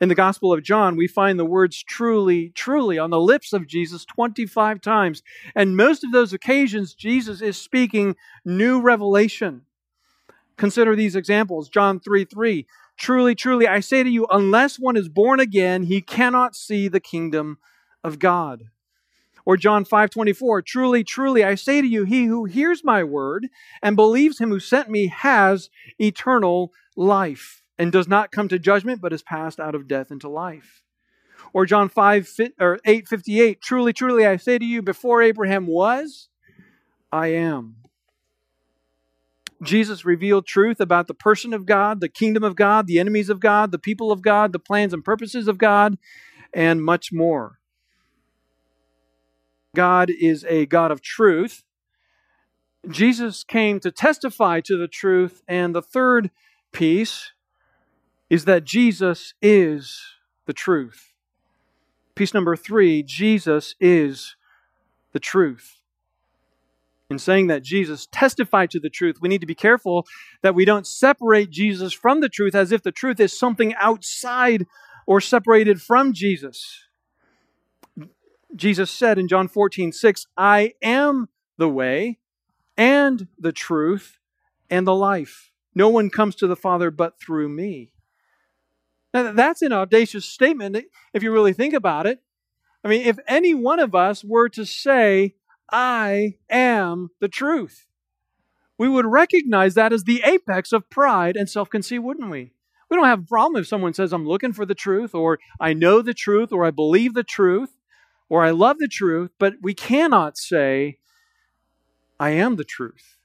In 0.00 0.08
the 0.08 0.14
Gospel 0.14 0.52
of 0.52 0.62
John, 0.62 0.96
we 0.96 1.06
find 1.06 1.38
the 1.38 1.44
words 1.44 1.82
truly, 1.82 2.50
truly 2.50 2.98
on 2.98 3.10
the 3.10 3.20
lips 3.20 3.52
of 3.52 3.66
Jesus 3.66 4.04
25 4.04 4.80
times. 4.80 5.22
And 5.54 5.76
most 5.76 6.02
of 6.02 6.12
those 6.12 6.32
occasions, 6.32 6.94
Jesus 6.94 7.40
is 7.40 7.56
speaking 7.56 8.16
new 8.44 8.80
revelation. 8.80 9.62
Consider 10.56 10.94
these 10.94 11.16
examples. 11.16 11.68
John 11.68 12.00
3 12.00 12.24
3. 12.24 12.66
Truly, 12.96 13.34
truly, 13.34 13.66
I 13.66 13.80
say 13.80 14.02
to 14.02 14.10
you, 14.10 14.26
unless 14.30 14.78
one 14.78 14.96
is 14.96 15.08
born 15.08 15.40
again, 15.40 15.84
he 15.84 16.00
cannot 16.00 16.54
see 16.54 16.86
the 16.86 17.00
kingdom 17.00 17.58
of 18.04 18.18
God. 18.18 18.64
Or 19.46 19.56
John 19.56 19.84
5:24, 19.84 20.62
truly 20.64 21.04
truly 21.04 21.44
I 21.44 21.54
say 21.54 21.80
to 21.80 21.86
you 21.86 22.04
he 22.04 22.24
who 22.24 22.44
hears 22.44 22.82
my 22.82 23.04
word 23.04 23.48
and 23.82 23.96
believes 23.96 24.38
him 24.38 24.48
who 24.48 24.60
sent 24.60 24.88
me 24.88 25.08
has 25.08 25.68
eternal 25.98 26.72
life 26.96 27.62
and 27.78 27.92
does 27.92 28.08
not 28.08 28.32
come 28.32 28.48
to 28.48 28.58
judgment 28.58 29.00
but 29.02 29.12
is 29.12 29.22
passed 29.22 29.60
out 29.60 29.74
of 29.74 29.88
death 29.88 30.10
into 30.10 30.28
life. 30.28 30.82
Or 31.52 31.66
John 31.66 31.88
5 31.88 32.28
or 32.58 32.78
8:58, 32.86 33.60
truly 33.60 33.92
truly 33.92 34.26
I 34.26 34.36
say 34.36 34.58
to 34.58 34.64
you 34.64 34.80
before 34.80 35.20
Abraham 35.20 35.66
was 35.66 36.28
I 37.12 37.28
am. 37.28 37.83
Jesus 39.62 40.04
revealed 40.04 40.46
truth 40.46 40.80
about 40.80 41.06
the 41.06 41.14
person 41.14 41.52
of 41.54 41.66
God, 41.66 42.00
the 42.00 42.08
kingdom 42.08 42.42
of 42.42 42.56
God, 42.56 42.86
the 42.86 42.98
enemies 42.98 43.30
of 43.30 43.40
God, 43.40 43.72
the 43.72 43.78
people 43.78 44.12
of 44.12 44.22
God, 44.22 44.52
the 44.52 44.58
plans 44.58 44.92
and 44.92 45.04
purposes 45.04 45.48
of 45.48 45.58
God, 45.58 45.96
and 46.52 46.84
much 46.84 47.12
more. 47.12 47.58
God 49.74 50.10
is 50.10 50.44
a 50.48 50.66
God 50.66 50.90
of 50.90 51.02
truth. 51.02 51.62
Jesus 52.88 53.44
came 53.44 53.80
to 53.80 53.90
testify 53.90 54.60
to 54.60 54.76
the 54.76 54.88
truth. 54.88 55.42
And 55.48 55.74
the 55.74 55.82
third 55.82 56.30
piece 56.72 57.32
is 58.30 58.44
that 58.44 58.64
Jesus 58.64 59.34
is 59.40 60.02
the 60.46 60.52
truth. 60.52 61.12
Piece 62.14 62.34
number 62.34 62.56
three 62.56 63.02
Jesus 63.02 63.74
is 63.80 64.36
the 65.12 65.20
truth 65.20 65.80
in 67.10 67.18
saying 67.18 67.48
that 67.48 67.62
Jesus 67.62 68.08
testified 68.10 68.70
to 68.70 68.80
the 68.80 68.90
truth, 68.90 69.16
we 69.20 69.28
need 69.28 69.40
to 69.40 69.46
be 69.46 69.54
careful 69.54 70.06
that 70.42 70.54
we 70.54 70.64
don't 70.64 70.86
separate 70.86 71.50
Jesus 71.50 71.92
from 71.92 72.20
the 72.20 72.28
truth 72.28 72.54
as 72.54 72.72
if 72.72 72.82
the 72.82 72.92
truth 72.92 73.20
is 73.20 73.38
something 73.38 73.74
outside 73.74 74.66
or 75.06 75.20
separated 75.20 75.82
from 75.82 76.12
Jesus. 76.12 76.86
Jesus 78.56 78.90
said 78.90 79.18
in 79.18 79.28
John 79.28 79.48
14, 79.48 79.92
6, 79.92 80.26
I 80.36 80.74
am 80.82 81.28
the 81.58 81.68
way 81.68 82.18
and 82.76 83.28
the 83.38 83.52
truth 83.52 84.18
and 84.70 84.86
the 84.86 84.94
life. 84.94 85.50
No 85.74 85.88
one 85.88 86.08
comes 86.08 86.36
to 86.36 86.46
the 86.46 86.56
Father 86.56 86.90
but 86.90 87.18
through 87.20 87.48
me. 87.48 87.92
Now, 89.12 89.32
that's 89.32 89.62
an 89.62 89.72
audacious 89.72 90.24
statement 90.24 90.76
if 91.12 91.22
you 91.22 91.32
really 91.32 91.52
think 91.52 91.74
about 91.74 92.06
it. 92.06 92.20
I 92.82 92.88
mean, 92.88 93.06
if 93.06 93.18
any 93.26 93.54
one 93.54 93.78
of 93.78 93.94
us 93.94 94.24
were 94.24 94.48
to 94.50 94.64
say, 94.64 95.34
I 95.70 96.34
am 96.50 97.10
the 97.20 97.28
truth. 97.28 97.86
We 98.78 98.88
would 98.88 99.06
recognize 99.06 99.74
that 99.74 99.92
as 99.92 100.04
the 100.04 100.22
apex 100.24 100.72
of 100.72 100.90
pride 100.90 101.36
and 101.36 101.48
self 101.48 101.70
conceit, 101.70 102.00
wouldn't 102.00 102.30
we? 102.30 102.52
We 102.90 102.96
don't 102.96 103.06
have 103.06 103.20
a 103.20 103.26
problem 103.26 103.60
if 103.60 103.66
someone 103.66 103.94
says, 103.94 104.12
I'm 104.12 104.26
looking 104.26 104.52
for 104.52 104.66
the 104.66 104.74
truth, 104.74 105.14
or 105.14 105.38
I 105.60 105.72
know 105.72 106.02
the 106.02 106.14
truth, 106.14 106.52
or 106.52 106.64
I 106.64 106.70
believe 106.70 107.14
the 107.14 107.24
truth, 107.24 107.70
or 108.28 108.44
I 108.44 108.50
love 108.50 108.78
the 108.78 108.88
truth, 108.88 109.30
but 109.38 109.54
we 109.62 109.74
cannot 109.74 110.36
say, 110.36 110.98
I 112.20 112.30
am 112.30 112.56
the 112.56 112.64
truth. 112.64 113.16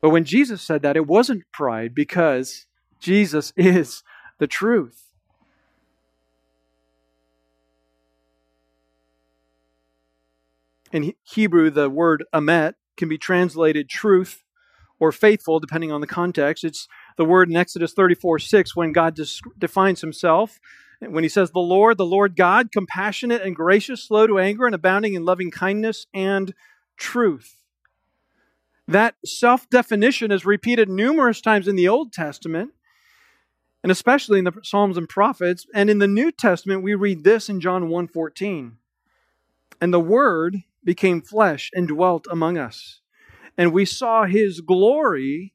But 0.00 0.10
when 0.10 0.24
Jesus 0.24 0.62
said 0.62 0.82
that, 0.82 0.96
it 0.96 1.06
wasn't 1.06 1.44
pride 1.52 1.94
because 1.94 2.66
Jesus 3.00 3.52
is 3.56 4.02
the 4.38 4.46
truth. 4.46 5.09
In 10.92 11.14
Hebrew, 11.22 11.70
the 11.70 11.88
word 11.88 12.24
emet 12.34 12.74
can 12.96 13.08
be 13.08 13.18
translated 13.18 13.88
truth 13.88 14.42
or 14.98 15.12
faithful, 15.12 15.60
depending 15.60 15.92
on 15.92 16.00
the 16.00 16.06
context. 16.06 16.64
It's 16.64 16.86
the 17.16 17.24
word 17.24 17.48
in 17.48 17.56
Exodus 17.56 17.92
34 17.92 18.38
6 18.38 18.76
when 18.76 18.92
God 18.92 19.18
defines 19.58 20.00
himself. 20.00 20.60
When 21.00 21.24
he 21.24 21.30
says, 21.30 21.50
The 21.50 21.60
Lord, 21.60 21.96
the 21.96 22.04
Lord 22.04 22.36
God, 22.36 22.70
compassionate 22.70 23.40
and 23.40 23.56
gracious, 23.56 24.06
slow 24.06 24.26
to 24.26 24.38
anger, 24.38 24.66
and 24.66 24.74
abounding 24.74 25.14
in 25.14 25.24
loving 25.24 25.50
kindness 25.50 26.06
and 26.12 26.54
truth. 26.98 27.56
That 28.86 29.14
self 29.24 29.70
definition 29.70 30.30
is 30.30 30.44
repeated 30.44 30.88
numerous 30.88 31.40
times 31.40 31.68
in 31.68 31.76
the 31.76 31.88
Old 31.88 32.12
Testament, 32.12 32.72
and 33.82 33.90
especially 33.90 34.40
in 34.40 34.44
the 34.44 34.52
Psalms 34.62 34.98
and 34.98 35.08
Prophets. 35.08 35.64
And 35.72 35.88
in 35.88 36.00
the 36.00 36.08
New 36.08 36.30
Testament, 36.30 36.82
we 36.82 36.94
read 36.94 37.24
this 37.24 37.48
in 37.48 37.60
John 37.60 37.88
1 37.88 38.08
14. 38.08 38.76
And 39.80 39.94
the 39.94 40.00
Word 40.00 40.64
became 40.84 41.22
flesh 41.22 41.70
and 41.74 41.88
dwelt 41.88 42.26
among 42.30 42.58
us. 42.58 43.00
And 43.56 43.72
we 43.72 43.84
saw 43.84 44.24
his 44.24 44.60
glory. 44.60 45.54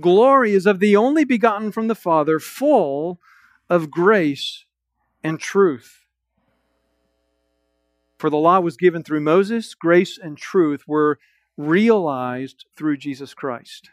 Glory 0.00 0.52
is 0.52 0.66
of 0.66 0.80
the 0.80 0.96
only 0.96 1.24
begotten 1.24 1.72
from 1.72 1.88
the 1.88 1.94
Father, 1.94 2.38
full 2.38 3.20
of 3.70 3.90
grace 3.90 4.64
and 5.22 5.40
truth. 5.40 6.04
For 8.18 8.30
the 8.30 8.36
law 8.36 8.60
was 8.60 8.76
given 8.76 9.02
through 9.02 9.20
Moses, 9.20 9.74
grace 9.74 10.18
and 10.18 10.38
truth 10.38 10.84
were 10.86 11.18
realized 11.56 12.64
through 12.76 12.96
Jesus 12.96 13.34
Christ. 13.34 13.90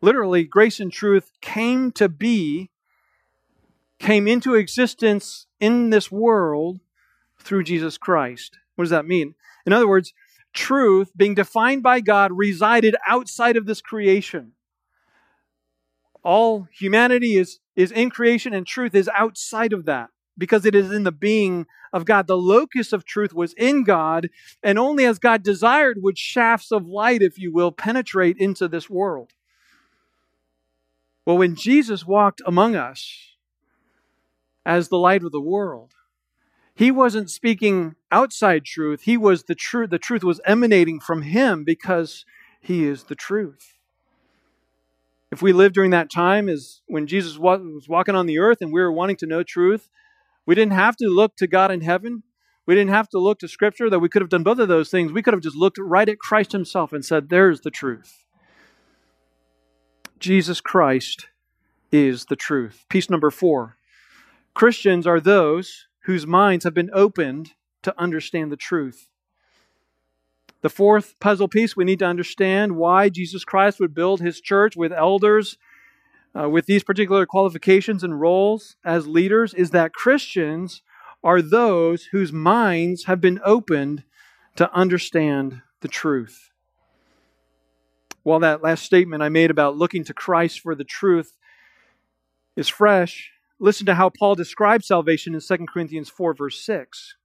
Literally, 0.00 0.44
grace 0.44 0.80
and 0.80 0.92
truth 0.92 1.32
came 1.40 1.90
to 1.92 2.08
be, 2.08 2.70
came 3.98 4.28
into 4.28 4.54
existence 4.54 5.46
in 5.60 5.90
this 5.90 6.10
world 6.10 6.80
through 7.38 7.64
Jesus 7.64 7.96
Christ. 7.98 8.58
What 8.76 8.84
does 8.84 8.90
that 8.90 9.06
mean? 9.06 9.34
In 9.66 9.72
other 9.72 9.88
words, 9.88 10.12
truth, 10.52 11.10
being 11.16 11.34
defined 11.34 11.82
by 11.82 12.00
God, 12.00 12.30
resided 12.32 12.94
outside 13.06 13.56
of 13.56 13.66
this 13.66 13.80
creation. 13.80 14.52
All 16.22 16.66
humanity 16.72 17.36
is, 17.36 17.60
is 17.74 17.92
in 17.92 18.10
creation, 18.10 18.52
and 18.54 18.66
truth 18.66 18.94
is 18.94 19.08
outside 19.14 19.72
of 19.72 19.84
that 19.86 20.10
because 20.38 20.64
it 20.64 20.74
is 20.74 20.92
in 20.92 21.04
the 21.04 21.12
being 21.12 21.66
of 21.92 22.04
God. 22.04 22.26
The 22.26 22.36
locus 22.36 22.92
of 22.92 23.04
truth 23.04 23.32
was 23.32 23.54
in 23.54 23.84
God, 23.84 24.28
and 24.62 24.78
only 24.78 25.04
as 25.04 25.18
God 25.18 25.42
desired 25.42 25.98
would 26.02 26.18
shafts 26.18 26.72
of 26.72 26.86
light, 26.86 27.22
if 27.22 27.38
you 27.38 27.52
will, 27.52 27.72
penetrate 27.72 28.36
into 28.38 28.68
this 28.68 28.90
world. 28.90 29.32
Well, 31.24 31.38
when 31.38 31.56
Jesus 31.56 32.06
walked 32.06 32.42
among 32.46 32.76
us 32.76 33.36
as 34.64 34.88
the 34.88 34.98
light 34.98 35.24
of 35.24 35.32
the 35.32 35.40
world, 35.40 35.92
he 36.76 36.90
wasn't 36.90 37.30
speaking 37.30 37.96
outside 38.12 38.66
truth. 38.66 39.02
He 39.02 39.16
was 39.16 39.44
the 39.44 39.54
truth. 39.54 39.88
The 39.88 39.98
truth 39.98 40.22
was 40.22 40.42
emanating 40.44 41.00
from 41.00 41.22
him 41.22 41.64
because 41.64 42.26
he 42.60 42.84
is 42.84 43.04
the 43.04 43.14
truth. 43.14 43.72
If 45.32 45.40
we 45.40 45.54
lived 45.54 45.74
during 45.74 45.90
that 45.92 46.10
time 46.10 46.50
as 46.50 46.82
when 46.86 47.06
Jesus 47.06 47.38
was 47.38 47.88
walking 47.88 48.14
on 48.14 48.26
the 48.26 48.38
earth 48.38 48.58
and 48.60 48.74
we 48.74 48.80
were 48.82 48.92
wanting 48.92 49.16
to 49.16 49.26
know 49.26 49.42
truth, 49.42 49.88
we 50.44 50.54
didn't 50.54 50.74
have 50.74 50.96
to 50.98 51.08
look 51.08 51.36
to 51.38 51.46
God 51.46 51.70
in 51.70 51.80
heaven. 51.80 52.22
We 52.66 52.74
didn't 52.74 52.90
have 52.90 53.08
to 53.10 53.18
look 53.18 53.38
to 53.38 53.48
Scripture, 53.48 53.88
that 53.88 54.00
we 54.00 54.10
could 54.10 54.20
have 54.20 54.28
done 54.28 54.42
both 54.42 54.58
of 54.58 54.68
those 54.68 54.90
things. 54.90 55.12
We 55.12 55.22
could 55.22 55.32
have 55.32 55.42
just 55.42 55.56
looked 55.56 55.78
right 55.78 56.08
at 56.08 56.18
Christ 56.18 56.52
Himself 56.52 56.92
and 56.92 57.04
said, 57.04 57.30
There's 57.30 57.62
the 57.62 57.70
truth. 57.70 58.24
Jesus 60.18 60.60
Christ 60.60 61.28
is 61.90 62.26
the 62.26 62.36
truth. 62.36 62.84
Piece 62.90 63.08
number 63.08 63.30
four 63.30 63.76
Christians 64.52 65.06
are 65.06 65.20
those 65.20 65.86
whose 66.06 66.26
minds 66.26 66.64
have 66.64 66.74
been 66.74 66.90
opened 66.92 67.50
to 67.82 67.94
understand 68.00 68.50
the 68.50 68.56
truth. 68.56 69.10
The 70.62 70.68
fourth 70.68 71.18
puzzle 71.20 71.48
piece, 71.48 71.76
we 71.76 71.84
need 71.84 71.98
to 71.98 72.06
understand 72.06 72.76
why 72.76 73.08
Jesus 73.08 73.44
Christ 73.44 73.78
would 73.80 73.94
build 73.94 74.20
his 74.20 74.40
church 74.40 74.76
with 74.76 74.92
elders 74.92 75.58
uh, 76.38 76.48
with 76.48 76.66
these 76.66 76.84
particular 76.84 77.26
qualifications 77.26 78.04
and 78.04 78.20
roles 78.20 78.76
as 78.84 79.06
leaders, 79.06 79.54
is 79.54 79.70
that 79.70 79.94
Christians 79.94 80.82
are 81.24 81.40
those 81.40 82.04
whose 82.12 82.32
minds 82.32 83.04
have 83.04 83.20
been 83.20 83.40
opened 83.44 84.04
to 84.56 84.72
understand 84.72 85.62
the 85.80 85.88
truth. 85.88 86.50
While 88.22 88.40
that 88.40 88.62
last 88.62 88.84
statement 88.84 89.22
I 89.22 89.28
made 89.28 89.50
about 89.50 89.76
looking 89.76 90.04
to 90.04 90.14
Christ 90.14 90.60
for 90.60 90.74
the 90.74 90.84
truth 90.84 91.36
is 92.54 92.68
fresh, 92.68 93.30
Listen 93.58 93.86
to 93.86 93.94
how 93.94 94.10
Paul 94.10 94.34
describes 94.34 94.86
salvation 94.86 95.34
in 95.34 95.40
2 95.40 95.66
Corinthians 95.66 96.08
4, 96.10 96.34
verse 96.34 96.60
6. 96.64 97.16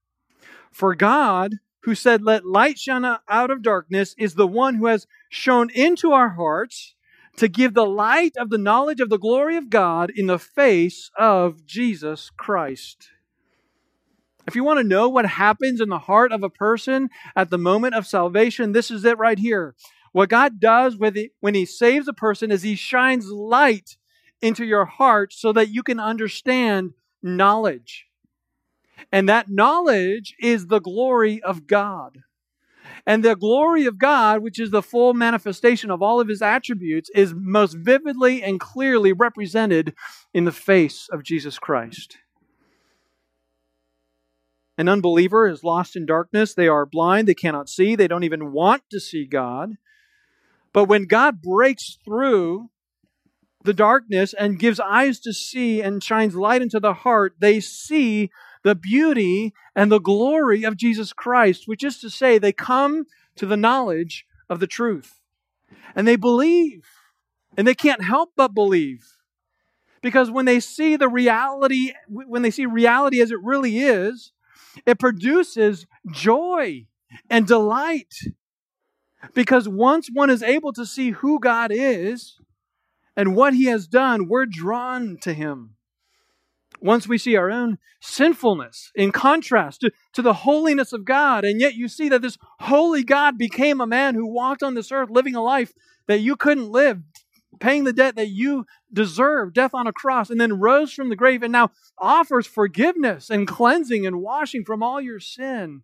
For 0.72 0.96
God, 0.96 1.56
who 1.84 1.96
said, 1.96 2.22
Let 2.22 2.46
light 2.46 2.80
shine 2.80 3.04
out 3.04 3.52
of 3.52 3.62
darkness, 3.62 4.16
is 4.18 4.36
the 4.36 4.48
one 4.48 4.76
who 4.76 4.86
has 4.86 5.08
shone 5.30 5.70
into 5.72 6.12
our 6.12 6.30
hearts 6.30 6.96
to 7.38 7.48
give 7.48 7.74
the 7.74 7.86
light 7.86 8.36
of 8.38 8.50
the 8.50 8.58
knowledge 8.58 9.00
of 9.00 9.10
the 9.10 9.18
glory 9.18 9.58
of 9.58 9.70
God 9.70 10.12
in 10.16 10.28
the 10.28 10.40
face 10.40 11.10
of 11.18 11.66
Jesus 11.66 12.30
Christ. 12.30 13.10
If 14.48 14.56
you 14.56 14.64
want 14.64 14.80
to 14.80 14.88
know 14.88 15.08
what 15.08 15.26
happens 15.26 15.82
in 15.82 15.90
the 15.90 16.00
heart 16.00 16.32
of 16.32 16.44
a 16.44 16.50
person 16.50 17.10
at 17.36 17.50
the 17.50 17.58
moment 17.58 17.96
of 17.96 18.08
salvation, 18.08 18.72
this 18.72 18.90
is 18.90 19.06
it 19.06 19.18
right 19.18 19.38
here. 19.38 19.76
What 20.14 20.30
God 20.30 20.60
does 20.60 20.98
when 20.98 21.56
He 21.56 21.66
saves 21.66 22.08
a 22.08 22.14
person 22.14 22.52
is 22.52 22.64
He 22.64 22.76
shines 22.76 23.28
light 23.28 23.98
into 24.42 24.66
your 24.66 24.86
heart 24.86 25.34
so 25.34 25.54
that 25.54 25.70
you 25.70 25.84
can 25.84 26.00
understand 26.00 26.94
knowledge. 27.22 28.08
And 29.12 29.28
that 29.30 29.50
knowledge 29.50 30.36
is 30.40 30.68
the 30.68 30.80
glory 30.80 31.42
of 31.42 31.68
God. 31.68 32.20
And 33.06 33.24
the 33.24 33.36
glory 33.36 33.86
of 33.86 33.98
God, 33.98 34.42
which 34.42 34.60
is 34.60 34.72
the 34.72 34.82
full 34.82 35.14
manifestation 35.14 35.90
of 35.90 36.02
all 36.02 36.20
of 36.20 36.28
his 36.28 36.42
attributes, 36.42 37.10
is 37.16 37.34
most 37.34 37.74
vividly 37.74 38.44
and 38.44 38.60
clearly 38.60 39.12
represented 39.12 39.94
in 40.34 40.46
the 40.46 40.52
face 40.52 41.08
of 41.12 41.24
Jesus 41.24 41.58
Christ. 41.58 42.18
An 44.78 44.88
unbeliever 44.88 45.48
is 45.48 45.64
lost 45.64 45.96
in 45.96 46.06
darkness. 46.06 46.54
They 46.54 46.68
are 46.68 46.86
blind. 46.86 47.28
They 47.28 47.34
cannot 47.34 47.70
see. 47.70 47.96
They 47.96 48.08
don't 48.08 48.24
even 48.24 48.52
want 48.52 48.84
to 48.92 49.00
see 49.00 49.26
God. 49.26 49.78
But 50.74 50.86
when 50.86 51.06
God 51.06 51.42
breaks 51.42 51.98
through 52.06 52.70
the 53.64 53.74
darkness 53.74 54.34
and 54.34 54.60
gives 54.60 54.80
eyes 54.80 55.20
to 55.22 55.34
see 55.34 55.82
and 55.82 56.04
shines 56.04 56.36
light 56.36 56.62
into 56.62 56.80
the 56.80 56.94
heart, 56.94 57.36
they 57.40 57.60
see 57.60 58.30
the 58.64 58.76
beauty 58.76 59.54
and 59.76 59.92
the 59.92 60.00
glory 60.00 60.64
of 60.64 60.78
Jesus 60.78 61.14
Christ, 61.14 61.68
which 61.68 61.84
is 61.84 62.00
to 62.00 62.10
say, 62.10 62.38
they 62.38 62.52
come 62.52 63.06
to 63.36 63.46
the 63.46 63.58
knowledge 63.58 64.26
of 64.50 64.60
the 64.60 64.68
truth. 64.68 65.22
And 65.96 66.08
they 66.08 66.16
believe. 66.16 66.86
And 67.58 67.68
they 67.68 67.76
can't 67.76 68.04
help 68.04 68.32
but 68.36 68.54
believe. 68.54 69.06
Because 70.02 70.32
when 70.32 70.46
they 70.46 70.60
see 70.60 70.96
the 70.96 71.10
reality, 71.10 71.94
when 72.08 72.42
they 72.42 72.52
see 72.52 72.66
reality 72.66 73.22
as 73.22 73.32
it 73.32 73.42
really 73.44 73.80
is, 73.80 74.32
it 74.86 75.00
produces 75.00 75.86
joy 76.12 76.86
and 77.30 77.46
delight. 77.46 78.14
Because 79.34 79.68
once 79.68 80.10
one 80.12 80.30
is 80.30 80.42
able 80.42 80.74
to 80.74 80.86
see 80.86 81.12
who 81.12 81.40
God 81.40 81.72
is 81.72 82.40
and 83.22 83.36
what 83.36 83.54
He 83.54 83.66
has 83.66 83.86
done, 83.86 84.28
we're 84.28 84.48
drawn 84.48 85.16
to 85.22 85.32
Him. 85.32 85.76
Once 86.82 87.08
we 87.08 87.20
see 87.20 87.36
our 87.36 87.52
own 87.52 87.78
sinfulness 88.00 88.92
in 88.96 89.12
contrast 89.12 89.82
to, 89.82 89.92
to 90.14 90.24
the 90.24 90.34
holiness 90.34 90.92
of 90.92 91.06
God, 91.06 91.46
and 91.46 91.62
yet 91.62 91.76
you 91.76 91.88
see 91.88 92.10
that 92.10 92.24
this 92.24 92.40
holy 92.62 93.04
God 93.04 93.38
became 93.38 93.80
a 93.80 93.86
man 93.86 94.16
who 94.16 94.26
walked 94.26 94.64
on 94.64 94.74
this 94.74 94.92
earth 94.92 95.12
living 95.12 95.36
a 95.36 95.44
life 95.44 95.72
that 96.08 96.22
you 96.22 96.36
couldn't 96.36 96.72
live, 96.72 97.04
paying 97.60 97.84
the 97.84 97.94
debt 97.94 98.16
that 98.16 98.30
you 98.30 98.66
deserve, 98.92 99.54
death 99.54 99.76
on 99.76 99.86
a 99.86 99.94
cross, 99.94 100.32
and 100.32 100.42
then 100.42 100.60
rose 100.60 100.92
from 100.92 101.10
the 101.10 101.16
grave 101.16 101.44
and 101.44 101.52
now 101.52 101.70
offers 102.00 102.48
forgiveness 102.48 103.30
and 103.30 103.48
cleansing 103.48 104.08
and 104.08 104.20
washing 104.20 104.66
from 104.66 104.82
all 104.82 105.00
your 105.00 105.20
sin. 105.20 105.84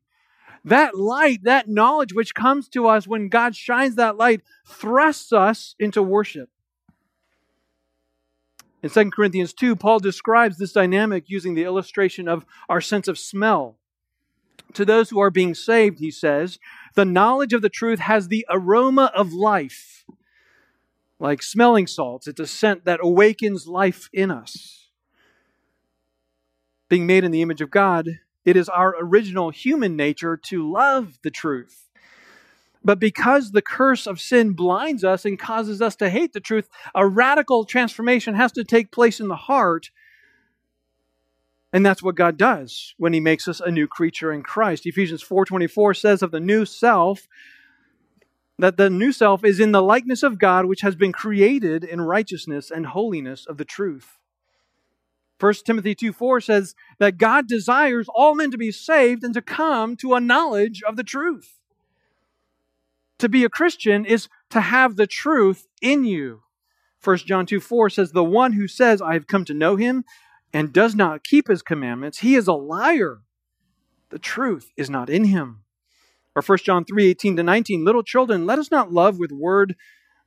That 0.66 0.98
light, 0.98 1.44
that 1.44 1.70
knowledge 1.70 2.14
which 2.14 2.34
comes 2.34 2.68
to 2.70 2.88
us 2.88 3.06
when 3.06 3.30
God 3.30 3.56
shines 3.56 3.94
that 3.94 4.18
light, 4.18 4.42
thrusts 4.66 5.32
us 5.32 5.76
into 5.78 6.02
worship. 6.02 6.50
In 8.84 8.90
2 8.90 9.10
Corinthians 9.12 9.54
2, 9.54 9.76
Paul 9.76 10.00
describes 10.00 10.58
this 10.58 10.72
dynamic 10.72 11.26
using 11.28 11.56
the 11.56 11.64
illustration 11.64 12.28
of 12.28 12.46
our 12.70 12.82
sense 12.82 13.08
of 13.08 13.18
smell. 13.18 13.78
To 14.74 14.86
those 14.86 15.10
who 15.10 15.20
are 15.20 15.32
being 15.32 15.56
saved, 15.56 16.00
he 16.00 16.12
says, 16.12 16.60
the 16.94 17.06
knowledge 17.06 17.54
of 17.54 17.62
the 17.62 17.70
truth 17.70 18.00
has 18.00 18.28
the 18.28 18.46
aroma 18.50 19.12
of 19.16 19.34
life. 19.34 20.06
Like 21.20 21.42
smelling 21.42 21.88
salts, 21.88 22.28
it's 22.28 22.40
a 22.40 22.46
scent 22.46 22.86
that 22.86 23.00
awakens 23.02 23.68
life 23.68 24.10
in 24.14 24.30
us. 24.30 24.90
Being 26.90 27.08
made 27.08 27.24
in 27.24 27.32
the 27.32 27.42
image 27.42 27.62
of 27.62 27.72
God, 27.72 28.20
it 28.46 28.56
is 28.56 28.70
our 28.70 28.96
original 29.00 29.50
human 29.50 29.96
nature 29.96 30.38
to 30.38 30.72
love 30.72 31.18
the 31.24 31.32
truth. 31.32 31.87
But 32.84 33.00
because 33.00 33.52
the 33.52 33.62
curse 33.62 34.08
of 34.08 34.22
sin 34.22 34.54
blinds 34.54 35.04
us 35.04 35.26
and 35.26 35.38
causes 35.38 35.82
us 35.82 35.96
to 35.98 36.10
hate 36.10 36.34
the 36.34 36.40
truth, 36.40 36.70
a 36.96 37.08
radical 37.08 37.66
transformation 37.66 38.36
has 38.36 38.52
to 38.54 38.64
take 38.64 38.92
place 38.92 39.20
in 39.20 39.28
the 39.28 39.36
heart. 39.36 39.92
And 41.74 41.86
that's 41.86 42.02
what 42.02 42.16
God 42.16 42.38
does 42.38 42.94
when 42.98 43.14
he 43.14 43.20
makes 43.20 43.48
us 43.48 43.60
a 43.60 43.72
new 43.72 43.88
creature 43.88 44.32
in 44.32 44.42
Christ. 44.42 44.86
Ephesians 44.86 45.24
4:24 45.24 45.94
says 45.94 46.22
of 46.22 46.32
the 46.32 46.40
new 46.40 46.66
self 46.66 47.28
that 48.60 48.78
the 48.78 48.90
new 48.90 49.12
self 49.12 49.44
is 49.44 49.60
in 49.60 49.72
the 49.72 49.84
likeness 49.84 50.24
of 50.24 50.40
God 50.40 50.66
which 50.66 50.82
has 50.82 50.96
been 50.96 51.12
created 51.12 51.84
in 51.84 52.02
righteousness 52.02 52.72
and 52.72 52.88
holiness 52.88 53.46
of 53.46 53.58
the 53.58 53.66
truth. 53.66 54.18
1 55.40 55.54
Timothy 55.66 55.94
2 55.94 56.14
4 56.14 56.42
says 56.42 56.76
that 57.00 57.18
God 57.18 57.48
desires 57.48 58.08
all 58.14 58.34
men 58.34 58.50
to 58.52 58.58
be 58.58 58.72
saved 58.72 59.24
and 59.24 59.34
to 59.34 59.42
come 59.42 59.96
to 59.98 60.16
a 60.16 60.20
knowledge 60.20 60.82
of 60.82 60.96
the 60.96 61.04
truth. 61.04 61.57
To 63.20 63.30
be 63.30 63.44
a 63.44 63.50
Christian 63.50 64.06
is 64.06 64.30
to 64.52 64.62
have 64.62 64.96
the 64.96 65.08
truth 65.08 65.68
in 65.82 66.06
you. 66.06 66.44
1 67.04 67.18
John 67.20 67.46
2 67.46 67.60
4 67.60 67.90
says, 67.90 68.12
The 68.12 68.24
one 68.24 68.54
who 68.54 68.68
says, 68.68 69.02
I 69.02 69.14
have 69.14 69.28
come 69.28 69.46
to 69.46 69.54
know 69.54 69.76
him 69.76 70.04
and 70.54 70.74
does 70.74 70.96
not 70.96 71.24
keep 71.24 71.48
his 71.48 71.62
commandments, 71.62 72.20
he 72.20 72.36
is 72.36 72.48
a 72.48 72.54
liar. 72.54 73.22
The 74.10 74.20
truth 74.20 74.72
is 74.78 74.90
not 74.90 75.10
in 75.10 75.26
him. 75.26 75.64
Or 76.36 76.42
1 76.42 76.60
John 76.60 76.86
3 76.86 77.10
18 77.10 77.38
to 77.38 77.44
19, 77.44 77.84
Little 77.84 78.04
children, 78.04 78.46
let 78.46 78.60
us 78.60 78.72
not 78.72 78.94
love 78.94 79.18
with 79.18 79.32
word 79.32 79.76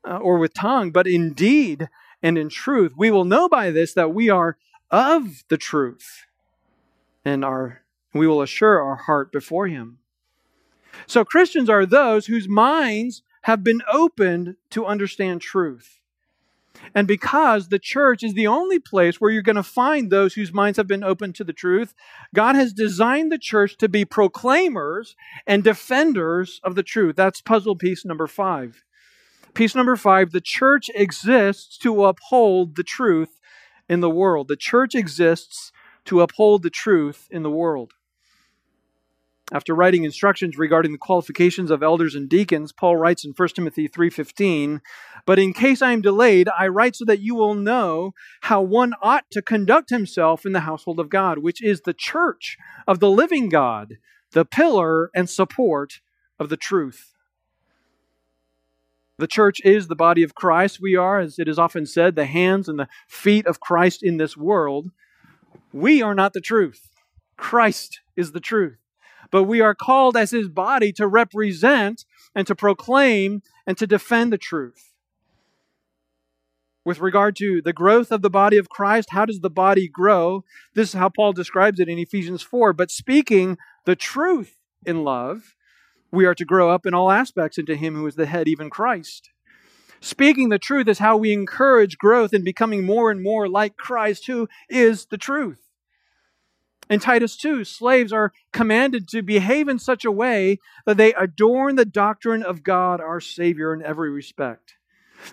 uh, 0.07 0.17
or 0.17 0.39
with 0.39 0.55
tongue, 0.55 0.91
but 0.91 1.07
in 1.07 1.33
deed 1.33 1.89
and 2.23 2.37
in 2.37 2.49
truth. 2.49 2.93
We 2.97 3.11
will 3.11 3.25
know 3.25 3.49
by 3.49 3.71
this 3.71 3.95
that 3.95 4.13
we 4.13 4.29
are 4.29 4.57
of 4.91 5.45
the 5.49 5.57
truth, 5.57 6.25
and 7.25 7.45
our, 7.45 7.83
we 8.13 8.27
will 8.27 8.43
assure 8.43 8.83
our 8.83 8.97
heart 8.97 9.31
before 9.31 9.69
him. 9.69 10.00
So 11.07 11.25
Christians 11.25 11.69
are 11.69 11.87
those 11.87 12.27
whose 12.27 12.49
minds 12.49 13.23
have 13.43 13.65
been 13.65 13.83
opened 13.91 14.57
to 14.71 14.87
understand 14.87 15.41
truth. 15.41 16.01
And 16.95 17.07
because 17.07 17.69
the 17.69 17.79
church 17.79 18.23
is 18.23 18.35
the 18.35 18.47
only 18.47 18.79
place 18.79 19.21
where 19.21 19.31
you're 19.31 19.43
going 19.43 19.57
to 19.57 19.63
find 19.63 20.11
those 20.11 20.35
whose 20.35 20.53
minds 20.53 20.77
have 20.77 20.87
been 20.87 21.05
opened 21.05 21.35
to 21.37 21.45
the 21.45 21.53
truth, 21.53 21.95
God 22.35 22.57
has 22.57 22.73
designed 22.73 23.31
the 23.31 23.39
church 23.39 23.77
to 23.79 23.89
be 23.89 24.05
proclaimers 24.05 25.15
and 25.47 25.63
defenders 25.63 26.61
of 26.63 26.75
the 26.75 26.83
truth. 26.83 27.17
That's 27.17 27.41
puzzle 27.41 27.77
piece 27.77 28.05
number 28.05 28.27
five. 28.27 28.85
Piece 29.55 29.75
number 29.75 29.97
five 29.97 30.31
the 30.31 30.41
church 30.41 30.91
exists 30.95 31.77
to 31.79 32.05
uphold 32.05 32.77
the 32.77 32.85
truth 32.85 33.41
in 33.89 34.01
the 34.01 34.11
world. 34.11 34.49
The 34.49 34.57
church 34.57 34.95
exists 34.95 35.73
to 36.07 36.21
uphold 36.21 36.63
the 36.63 36.71
truth 36.71 37.29
in 37.31 37.43
the 37.43 37.51
world. 37.51 37.93
After 39.53 39.75
writing 39.75 40.05
instructions 40.05 40.57
regarding 40.57 40.93
the 40.93 40.99
qualifications 40.99 41.73
of 41.73 41.83
elders 41.83 42.15
and 42.15 42.29
deacons, 42.29 42.71
Paul 42.71 42.97
writes 42.97 43.25
in 43.25 43.33
1 43.33 43.57
Timothy 43.57 43.89
3:15, 43.89 44.81
"But 45.27 45.41
in 45.41 45.53
case 45.53 45.83
I 45.83 45.91
am 45.91 46.03
delayed, 46.03 46.49
I 46.57 46.69
write 46.69 46.95
so 46.95 47.05
that 47.07 47.19
you 47.19 47.35
will 47.35 47.55
know 47.55 48.15
how 48.43 48.63
one 48.63 48.95
ought 49.03 49.29
to 49.33 49.43
conduct 49.43 49.91
himself 49.91 50.47
in 50.47 50.53
the 50.53 50.61
household 50.61 51.01
of 51.01 51.09
God, 51.09 51.39
which 51.39 51.61
is 51.61 51.81
the 51.81 51.93
church 51.93 52.57
of 52.87 53.01
the 53.01 53.11
living 53.11 53.49
God, 53.49 53.99
the 54.31 54.45
pillar 54.45 55.11
and 55.17 55.29
support 55.29 56.01
of 56.39 56.49
the 56.49 56.57
truth." 56.57 57.13
The 59.19 59.27
church 59.27 59.61
is 59.65 59.89
the 59.89 59.97
body 59.97 60.23
of 60.23 60.37
Christ. 60.37 60.81
We 60.81 60.95
are, 60.95 61.19
as 61.19 61.41
it 61.41 61.49
is 61.49 61.59
often 61.59 61.87
said, 61.87 62.15
the 62.15 62.25
hands 62.25 62.69
and 62.69 62.79
the 62.79 62.89
feet 63.09 63.47
of 63.47 63.59
Christ 63.59 64.03
in 64.03 64.17
this 64.17 64.37
world. 64.37 64.93
We 65.73 66.01
are 66.03 66.15
not 66.15 66.35
the 66.35 66.41
truth. 66.41 66.89
Christ 67.37 68.01
is 68.17 68.31
the 68.31 68.41
truth 68.41 68.79
but 69.31 69.45
we 69.45 69.61
are 69.61 69.75
called 69.75 70.17
as 70.17 70.31
his 70.31 70.49
body 70.49 70.93
to 70.93 71.07
represent 71.07 72.05
and 72.35 72.47
to 72.47 72.55
proclaim 72.55 73.43
and 73.67 73.77
to 73.79 73.87
defend 73.87 74.33
the 74.33 74.39
truth. 74.39 74.93
With 76.85 77.01
regard 77.01 77.37
to 77.37 77.61
the 77.63 77.75
growth 77.75 78.11
of 78.11 78.23
the 78.23 78.31
body 78.31 78.57
of 78.57 78.71
Christ, 78.71 79.11
how 79.11 79.27
does 79.27 79.41
the 79.41 79.51
body 79.51 79.87
grow? 79.87 80.45
This 80.75 80.89
is 80.89 80.95
how 80.95 81.11
Paul 81.11 81.33
describes 81.33 81.79
it 81.79 81.89
in 81.89 81.99
Ephesians 81.99 82.43
4. 82.43 82.73
But 82.73 82.91
speaking 82.91 83.59
the 83.85 83.97
truth 83.97 84.57
in 84.87 85.05
love, 85.05 85.55
we 86.11 86.25
are 86.25 86.35
to 86.35 86.45
grow 86.45 86.71
up 86.71 86.87
in 86.87 86.95
all 86.95 87.11
aspects 87.11 87.59
into 87.59 87.77
him 87.77 87.95
who 87.95 88.07
is 88.07 88.17
the 88.17 88.27
head, 88.27 88.49
even 88.49 88.71
Christ. 88.71 89.31
Speaking 90.01 90.49
the 90.49 90.59
truth 90.59 90.89
is 90.89 90.99
how 90.99 91.19
we 91.19 91.33
encourage 91.33 91.99
growth 91.99 92.33
in 92.33 92.43
becoming 92.43 92.85
more 92.85 93.11
and 93.11 93.23
more 93.23 93.49
like 93.49 93.77
Christ, 93.77 94.27
who 94.27 94.49
is 94.71 95.07
the 95.07 95.19
truth. 95.19 95.70
In 96.91 96.99
Titus 96.99 97.37
2, 97.37 97.63
slaves 97.65 98.13
are 98.13 98.33
commanded 98.53 99.07
to 99.09 99.23
behave 99.23 99.69
in 99.69 99.79
such 99.79 100.05
a 100.05 100.11
way 100.11 100.59
that 100.87 100.97
they 100.97 101.15
adorn 101.15 101.77
the 101.77 101.85
doctrine 101.85 102.43
of 102.43 102.65
God, 102.65 103.01
our 103.01 103.21
Savior, 103.21 103.73
in 103.73 103.81
every 103.81 104.11
respect. 104.11 104.75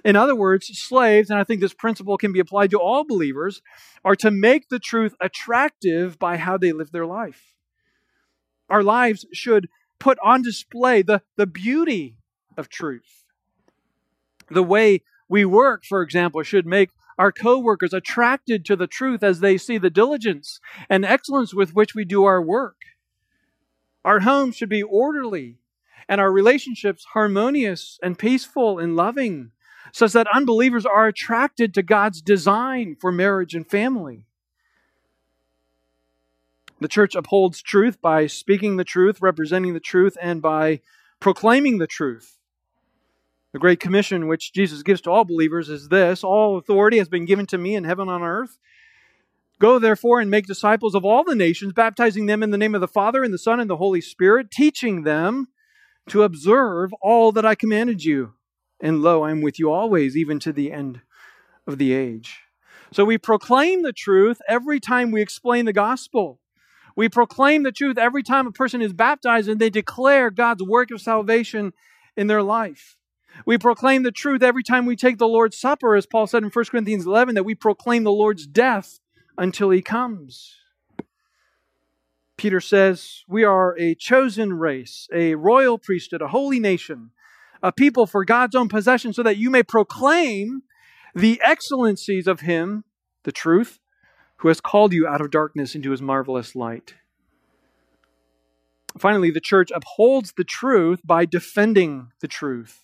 In 0.05 0.15
other 0.15 0.35
words, 0.35 0.67
slaves, 0.67 1.31
and 1.31 1.39
I 1.39 1.43
think 1.43 1.59
this 1.59 1.73
principle 1.73 2.15
can 2.15 2.31
be 2.31 2.39
applied 2.39 2.69
to 2.71 2.79
all 2.79 3.03
believers, 3.03 3.63
are 4.05 4.15
to 4.17 4.29
make 4.29 4.69
the 4.69 4.77
truth 4.77 5.15
attractive 5.19 6.19
by 6.19 6.37
how 6.37 6.57
they 6.57 6.73
live 6.73 6.91
their 6.91 7.07
life. 7.07 7.55
Our 8.69 8.83
lives 8.83 9.25
should 9.33 9.67
put 9.97 10.19
on 10.23 10.43
display 10.43 11.01
the, 11.01 11.23
the 11.37 11.47
beauty 11.47 12.17
of 12.55 12.69
truth. 12.69 13.23
The 14.51 14.63
way 14.63 15.01
we 15.27 15.43
work, 15.43 15.85
for 15.85 16.03
example, 16.03 16.43
should 16.43 16.67
make 16.67 16.91
our 17.17 17.31
coworkers 17.31 17.93
attracted 17.93 18.63
to 18.65 18.75
the 18.75 18.87
truth 18.87 19.23
as 19.23 19.39
they 19.39 19.57
see 19.57 19.77
the 19.77 19.89
diligence 19.89 20.59
and 20.89 21.03
excellence 21.03 21.53
with 21.53 21.73
which 21.73 21.95
we 21.95 22.05
do 22.05 22.23
our 22.25 22.41
work. 22.41 22.77
Our 24.05 24.21
homes 24.21 24.55
should 24.55 24.69
be 24.69 24.83
orderly 24.83 25.57
and 26.07 26.21
our 26.21 26.31
relationships 26.31 27.05
harmonious 27.13 27.99
and 28.01 28.17
peaceful 28.17 28.79
and 28.79 28.95
loving, 28.95 29.51
such 29.91 30.13
that 30.13 30.27
unbelievers 30.33 30.85
are 30.85 31.07
attracted 31.07 31.73
to 31.73 31.83
God's 31.83 32.21
design 32.21 32.95
for 32.99 33.11
marriage 33.11 33.53
and 33.53 33.69
family. 33.69 34.23
The 36.79 36.87
church 36.87 37.15
upholds 37.15 37.61
truth 37.61 37.99
by 38.01 38.27
speaking 38.27 38.77
the 38.77 38.83
truth, 38.83 39.21
representing 39.21 39.73
the 39.73 39.79
truth, 39.79 40.17
and 40.21 40.41
by 40.41 40.81
proclaiming 41.19 41.79
the 41.79 41.87
truth. 41.87 42.36
The 43.57 43.61
Great 43.61 43.79
Commission, 43.79 44.27
which 44.27 44.53
Jesus 44.53 44.83
gives 44.83 45.01
to 45.01 45.09
all 45.09 45.25
believers, 45.25 45.67
is 45.67 45.89
this 45.89 46.23
All 46.23 46.59
authority 46.59 46.99
has 46.99 47.09
been 47.09 47.25
given 47.25 47.47
to 47.47 47.57
me 47.57 47.73
in 47.73 47.85
heaven 47.85 48.07
and 48.07 48.21
on 48.21 48.21
earth. 48.21 48.59
Go 49.59 49.79
therefore 49.79 50.19
and 50.19 50.29
make 50.29 50.45
disciples 50.45 50.93
of 50.93 51.03
all 51.03 51.23
the 51.23 51.33
nations, 51.33 51.73
baptizing 51.73 52.27
them 52.27 52.43
in 52.43 52.51
the 52.51 52.57
name 52.59 52.75
of 52.75 52.81
the 52.81 52.87
Father 52.87 53.23
and 53.23 53.33
the 53.33 53.39
Son 53.39 53.59
and 53.59 53.67
the 53.67 53.77
Holy 53.77 53.99
Spirit, 53.99 54.51
teaching 54.51 55.05
them 55.05 55.47
to 56.09 56.21
observe 56.21 56.93
all 57.01 57.31
that 57.31 57.47
I 57.47 57.55
commanded 57.55 58.03
you. 58.03 58.33
And 58.79 59.01
lo, 59.01 59.23
I 59.23 59.31
am 59.31 59.41
with 59.41 59.57
you 59.57 59.71
always, 59.71 60.15
even 60.15 60.37
to 60.41 60.53
the 60.53 60.71
end 60.71 61.01
of 61.65 61.79
the 61.79 61.93
age. 61.93 62.41
So 62.93 63.05
we 63.05 63.17
proclaim 63.17 63.81
the 63.81 63.91
truth 63.91 64.39
every 64.47 64.79
time 64.79 65.09
we 65.09 65.23
explain 65.23 65.65
the 65.65 65.73
gospel. 65.73 66.39
We 66.95 67.09
proclaim 67.09 67.63
the 67.63 67.71
truth 67.71 67.97
every 67.97 68.21
time 68.21 68.45
a 68.45 68.51
person 68.51 68.83
is 68.83 68.93
baptized 68.93 69.49
and 69.49 69.59
they 69.59 69.71
declare 69.71 70.29
God's 70.29 70.61
work 70.61 70.91
of 70.91 71.01
salvation 71.01 71.73
in 72.15 72.27
their 72.27 72.43
life. 72.43 72.96
We 73.45 73.57
proclaim 73.57 74.03
the 74.03 74.11
truth 74.11 74.41
every 74.41 74.63
time 74.63 74.85
we 74.85 74.95
take 74.95 75.17
the 75.17 75.27
Lord's 75.27 75.57
Supper, 75.57 75.95
as 75.95 76.05
Paul 76.05 76.27
said 76.27 76.43
in 76.43 76.49
1 76.49 76.65
Corinthians 76.65 77.05
11, 77.05 77.35
that 77.35 77.43
we 77.43 77.55
proclaim 77.55 78.03
the 78.03 78.11
Lord's 78.11 78.47
death 78.47 78.99
until 79.37 79.69
he 79.69 79.81
comes. 79.81 80.55
Peter 82.37 82.59
says, 82.59 83.23
We 83.27 83.43
are 83.43 83.77
a 83.77 83.95
chosen 83.95 84.53
race, 84.53 85.07
a 85.13 85.35
royal 85.35 85.77
priesthood, 85.77 86.21
a 86.21 86.27
holy 86.27 86.59
nation, 86.59 87.11
a 87.63 87.71
people 87.71 88.05
for 88.05 88.23
God's 88.23 88.55
own 88.55 88.69
possession, 88.69 89.13
so 89.13 89.23
that 89.23 89.37
you 89.37 89.49
may 89.49 89.63
proclaim 89.63 90.61
the 91.15 91.41
excellencies 91.43 92.27
of 92.27 92.41
him, 92.41 92.83
the 93.23 93.31
truth, 93.31 93.79
who 94.37 94.49
has 94.49 94.61
called 94.61 94.93
you 94.93 95.07
out 95.07 95.19
of 95.19 95.31
darkness 95.31 95.73
into 95.73 95.89
his 95.89 96.01
marvelous 96.01 96.55
light. 96.55 96.93
Finally, 98.99 99.31
the 99.31 99.41
church 99.41 99.71
upholds 99.73 100.33
the 100.37 100.43
truth 100.43 101.01
by 101.03 101.25
defending 101.25 102.11
the 102.19 102.27
truth. 102.27 102.83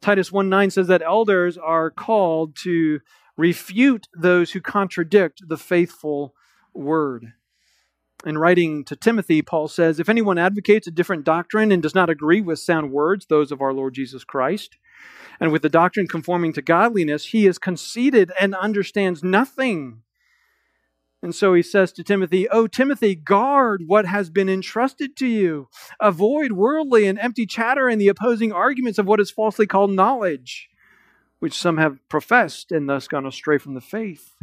Titus 0.00 0.32
1 0.32 0.48
9 0.48 0.70
says 0.70 0.86
that 0.86 1.02
elders 1.02 1.58
are 1.58 1.90
called 1.90 2.56
to 2.62 3.00
refute 3.36 4.06
those 4.14 4.52
who 4.52 4.60
contradict 4.60 5.42
the 5.46 5.56
faithful 5.56 6.34
word. 6.74 7.32
In 8.26 8.36
writing 8.36 8.84
to 8.84 8.96
Timothy, 8.96 9.40
Paul 9.40 9.66
says, 9.66 9.98
If 9.98 10.10
anyone 10.10 10.36
advocates 10.36 10.86
a 10.86 10.90
different 10.90 11.24
doctrine 11.24 11.72
and 11.72 11.82
does 11.82 11.94
not 11.94 12.10
agree 12.10 12.42
with 12.42 12.58
sound 12.58 12.92
words, 12.92 13.26
those 13.26 13.50
of 13.50 13.62
our 13.62 13.72
Lord 13.72 13.94
Jesus 13.94 14.24
Christ, 14.24 14.76
and 15.38 15.50
with 15.52 15.62
the 15.62 15.70
doctrine 15.70 16.06
conforming 16.06 16.52
to 16.52 16.62
godliness, 16.62 17.26
he 17.26 17.46
is 17.46 17.58
conceited 17.58 18.30
and 18.38 18.54
understands 18.54 19.24
nothing. 19.24 20.02
And 21.22 21.34
so 21.34 21.52
he 21.52 21.62
says 21.62 21.92
to 21.92 22.02
Timothy, 22.02 22.48
Oh, 22.48 22.66
Timothy, 22.66 23.14
guard 23.14 23.82
what 23.86 24.06
has 24.06 24.30
been 24.30 24.48
entrusted 24.48 25.16
to 25.16 25.26
you. 25.26 25.68
Avoid 26.00 26.52
worldly 26.52 27.06
and 27.06 27.18
empty 27.18 27.44
chatter 27.44 27.88
and 27.88 28.00
the 28.00 28.08
opposing 28.08 28.52
arguments 28.52 28.98
of 28.98 29.06
what 29.06 29.20
is 29.20 29.30
falsely 29.30 29.66
called 29.66 29.90
knowledge 29.90 30.70
which 31.40 31.54
some 31.54 31.78
have 31.78 31.98
professed 32.08 32.70
and 32.70 32.88
thus 32.88 33.08
gone 33.08 33.26
astray 33.26 33.58
from 33.58 33.74
the 33.74 33.80
faith. 33.80 34.36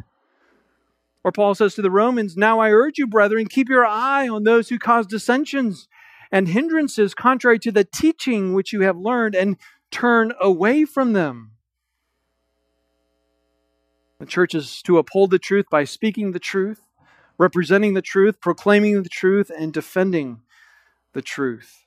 Or 1.24 1.32
Paul 1.32 1.56
says 1.56 1.76
to 1.76 1.82
the 1.82 1.92
Romans, 1.92 2.36
Now 2.36 2.60
I 2.60 2.72
urge 2.72 2.98
you, 2.98 3.08
brethren, 3.08 3.48
keep 3.48 3.70
your 3.70 3.86
eye 3.86 4.28
on 4.28 4.44
those 4.44 4.70
who 4.70 4.80
cause 4.80 5.08
dissensions 5.08 5.88
and 6.32 6.48
hindrances 6.50 7.14
contrary 7.14 7.60
to 7.60 7.72
the 7.72 7.86
teaching 7.86 8.54
which 8.54 8.74
you 8.74 8.82
have 8.82 8.98
learned, 8.98 9.34
and 9.34 9.56
turn 9.92 10.34
away 10.42 10.84
from 10.84 11.14
them. 11.14 11.52
The 14.20 14.26
church 14.26 14.56
is 14.56 14.82
to 14.84 14.98
uphold 14.98 15.32
the 15.32 15.40
truth 15.40 15.66
by 15.70 15.84
speaking 15.84 16.32
the 16.32 16.40
truth, 16.40 16.82
representing 17.38 17.94
the 17.94 18.02
truth, 18.02 18.42
proclaiming 18.42 19.04
the 19.04 19.10
truth, 19.10 19.52
and 19.56 19.72
defending 19.72 20.42
the 21.14 21.22
truth. 21.22 21.86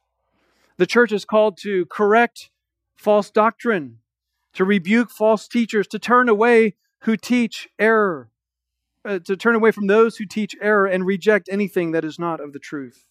The 0.76 0.86
church 0.86 1.12
is 1.12 1.24
called 1.24 1.58
to 1.58 1.86
correct 1.86 2.50
false 2.96 3.30
doctrine 3.30 3.98
to 4.54 4.64
rebuke 4.64 5.10
false 5.10 5.46
teachers, 5.48 5.86
to 5.88 5.98
turn 5.98 6.28
away 6.28 6.74
who 7.00 7.16
teach 7.16 7.68
error, 7.78 8.30
uh, 9.04 9.18
to 9.20 9.36
turn 9.36 9.54
away 9.54 9.70
from 9.70 9.86
those 9.86 10.16
who 10.16 10.26
teach 10.26 10.54
error 10.60 10.86
and 10.86 11.06
reject 11.06 11.48
anything 11.50 11.92
that 11.92 12.04
is 12.04 12.18
not 12.18 12.40
of 12.40 12.52
the 12.52 12.58
truth. 12.58 13.06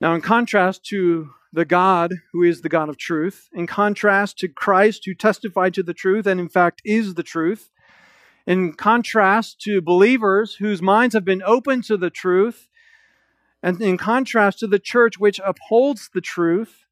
Now, 0.00 0.14
in 0.14 0.20
contrast 0.20 0.84
to 0.86 1.30
the 1.52 1.64
God 1.64 2.12
who 2.32 2.42
is 2.42 2.60
the 2.60 2.68
God 2.68 2.88
of 2.88 2.98
truth, 2.98 3.48
in 3.52 3.66
contrast 3.66 4.38
to 4.38 4.48
Christ 4.48 5.02
who 5.06 5.14
testified 5.14 5.74
to 5.74 5.82
the 5.82 5.94
truth 5.94 6.26
and 6.26 6.40
in 6.40 6.48
fact 6.48 6.82
is 6.84 7.14
the 7.14 7.22
truth, 7.22 7.70
in 8.46 8.72
contrast 8.72 9.60
to 9.62 9.80
believers 9.80 10.56
whose 10.56 10.82
minds 10.82 11.14
have 11.14 11.24
been 11.24 11.42
opened 11.44 11.84
to 11.84 11.96
the 11.96 12.10
truth, 12.10 12.68
and 13.62 13.80
in 13.80 13.96
contrast 13.96 14.58
to 14.60 14.66
the 14.66 14.78
church 14.78 15.18
which 15.18 15.40
upholds 15.44 16.10
the 16.14 16.20
truth, 16.20 16.84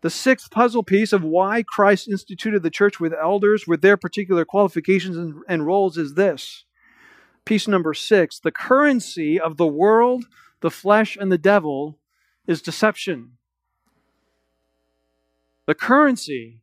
the 0.00 0.10
sixth 0.10 0.50
puzzle 0.50 0.84
piece 0.84 1.12
of 1.12 1.24
why 1.24 1.64
Christ 1.66 2.08
instituted 2.08 2.62
the 2.62 2.70
church 2.70 3.00
with 3.00 3.12
elders 3.12 3.66
with 3.66 3.82
their 3.82 3.96
particular 3.96 4.44
qualifications 4.44 5.16
and, 5.16 5.42
and 5.48 5.66
roles 5.66 5.98
is 5.98 6.14
this. 6.14 6.64
Piece 7.44 7.66
number 7.66 7.94
six 7.94 8.38
the 8.38 8.52
currency 8.52 9.40
of 9.40 9.56
the 9.56 9.66
world, 9.66 10.26
the 10.60 10.70
flesh, 10.70 11.16
and 11.18 11.32
the 11.32 11.38
devil 11.38 11.98
is 12.46 12.62
deception. 12.62 13.37
The 15.68 15.74
currency 15.74 16.62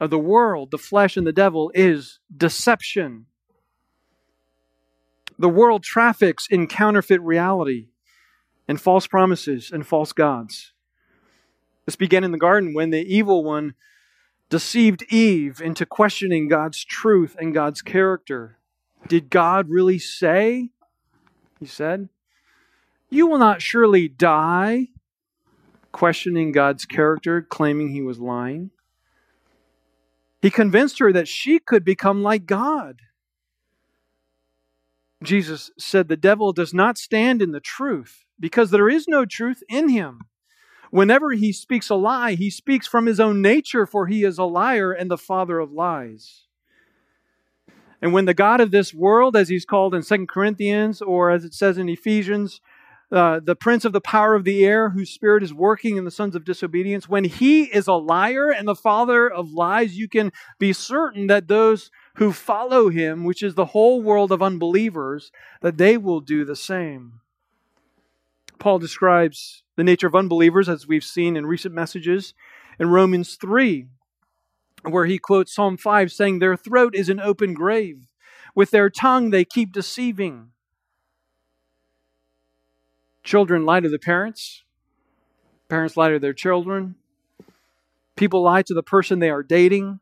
of 0.00 0.08
the 0.08 0.18
world, 0.18 0.70
the 0.70 0.78
flesh, 0.78 1.18
and 1.18 1.26
the 1.26 1.32
devil 1.32 1.70
is 1.74 2.20
deception. 2.34 3.26
The 5.38 5.50
world 5.50 5.82
traffics 5.82 6.46
in 6.48 6.66
counterfeit 6.66 7.20
reality 7.20 7.88
and 8.66 8.80
false 8.80 9.06
promises 9.06 9.70
and 9.70 9.86
false 9.86 10.14
gods. 10.14 10.72
This 11.84 11.96
began 11.96 12.24
in 12.24 12.32
the 12.32 12.38
garden 12.38 12.72
when 12.72 12.88
the 12.88 13.04
evil 13.04 13.44
one 13.44 13.74
deceived 14.48 15.04
Eve 15.12 15.60
into 15.60 15.84
questioning 15.84 16.48
God's 16.48 16.82
truth 16.82 17.36
and 17.38 17.52
God's 17.52 17.82
character. 17.82 18.56
Did 19.06 19.28
God 19.28 19.68
really 19.68 19.98
say? 19.98 20.70
He 21.60 21.66
said, 21.66 22.08
You 23.10 23.26
will 23.26 23.38
not 23.38 23.60
surely 23.60 24.08
die, 24.08 24.88
questioning 25.96 26.52
God's 26.52 26.84
character, 26.84 27.40
claiming 27.40 27.88
he 27.88 28.02
was 28.02 28.18
lying. 28.18 28.70
He 30.42 30.50
convinced 30.50 30.98
her 30.98 31.10
that 31.10 31.26
she 31.26 31.58
could 31.58 31.86
become 31.86 32.22
like 32.22 32.44
God. 32.44 33.00
Jesus 35.22 35.70
said, 35.78 36.08
The 36.08 36.16
devil 36.18 36.52
does 36.52 36.74
not 36.74 36.98
stand 36.98 37.40
in 37.40 37.52
the 37.52 37.60
truth 37.60 38.26
because 38.38 38.70
there 38.70 38.90
is 38.90 39.08
no 39.08 39.24
truth 39.24 39.62
in 39.70 39.88
him. 39.88 40.26
Whenever 40.90 41.32
he 41.32 41.50
speaks 41.50 41.88
a 41.88 41.94
lie, 41.94 42.34
he 42.34 42.50
speaks 42.50 42.86
from 42.86 43.06
his 43.06 43.18
own 43.18 43.40
nature, 43.40 43.86
for 43.86 44.06
he 44.06 44.22
is 44.22 44.36
a 44.36 44.44
liar 44.44 44.92
and 44.92 45.10
the 45.10 45.16
father 45.16 45.58
of 45.58 45.72
lies. 45.72 46.42
And 48.02 48.12
when 48.12 48.26
the 48.26 48.34
God 48.34 48.60
of 48.60 48.70
this 48.70 48.92
world, 48.92 49.34
as 49.34 49.48
he's 49.48 49.64
called 49.64 49.94
in 49.94 50.02
Second 50.02 50.28
Corinthians, 50.28 51.00
or 51.00 51.30
as 51.30 51.46
it 51.46 51.54
says 51.54 51.78
in 51.78 51.88
Ephesians, 51.88 52.60
uh, 53.12 53.40
the 53.42 53.54
prince 53.54 53.84
of 53.84 53.92
the 53.92 54.00
power 54.00 54.34
of 54.34 54.44
the 54.44 54.64
air, 54.64 54.90
whose 54.90 55.10
spirit 55.10 55.42
is 55.42 55.54
working 55.54 55.96
in 55.96 56.04
the 56.04 56.10
sons 56.10 56.34
of 56.34 56.44
disobedience, 56.44 57.08
when 57.08 57.24
he 57.24 57.64
is 57.64 57.86
a 57.86 57.94
liar 57.94 58.50
and 58.50 58.66
the 58.66 58.74
father 58.74 59.30
of 59.30 59.52
lies, 59.52 59.96
you 59.96 60.08
can 60.08 60.32
be 60.58 60.72
certain 60.72 61.28
that 61.28 61.46
those 61.46 61.90
who 62.16 62.32
follow 62.32 62.88
him, 62.88 63.24
which 63.24 63.42
is 63.42 63.54
the 63.54 63.66
whole 63.66 64.02
world 64.02 64.32
of 64.32 64.42
unbelievers, 64.42 65.30
that 65.62 65.78
they 65.78 65.96
will 65.96 66.20
do 66.20 66.44
the 66.44 66.56
same. 66.56 67.20
Paul 68.58 68.78
describes 68.80 69.62
the 69.76 69.84
nature 69.84 70.08
of 70.08 70.14
unbelievers, 70.14 70.68
as 70.68 70.88
we've 70.88 71.04
seen 71.04 71.36
in 71.36 71.46
recent 71.46 71.74
messages, 71.74 72.34
in 72.80 72.88
Romans 72.88 73.36
3, 73.36 73.86
where 74.82 75.06
he 75.06 75.18
quotes 75.18 75.54
Psalm 75.54 75.76
5, 75.76 76.10
saying, 76.10 76.38
Their 76.38 76.56
throat 76.56 76.94
is 76.94 77.08
an 77.08 77.20
open 77.20 77.54
grave. 77.54 78.08
With 78.54 78.70
their 78.70 78.90
tongue 78.90 79.30
they 79.30 79.44
keep 79.44 79.72
deceiving. 79.72 80.48
Children 83.26 83.64
lie 83.64 83.80
to 83.80 83.88
the 83.88 83.98
parents, 83.98 84.62
parents 85.68 85.96
lie 85.96 86.10
to 86.10 86.20
their 86.20 86.32
children, 86.32 86.94
people 88.14 88.40
lie 88.40 88.62
to 88.62 88.72
the 88.72 88.84
person 88.84 89.18
they 89.18 89.30
are 89.30 89.42
dating, 89.42 89.98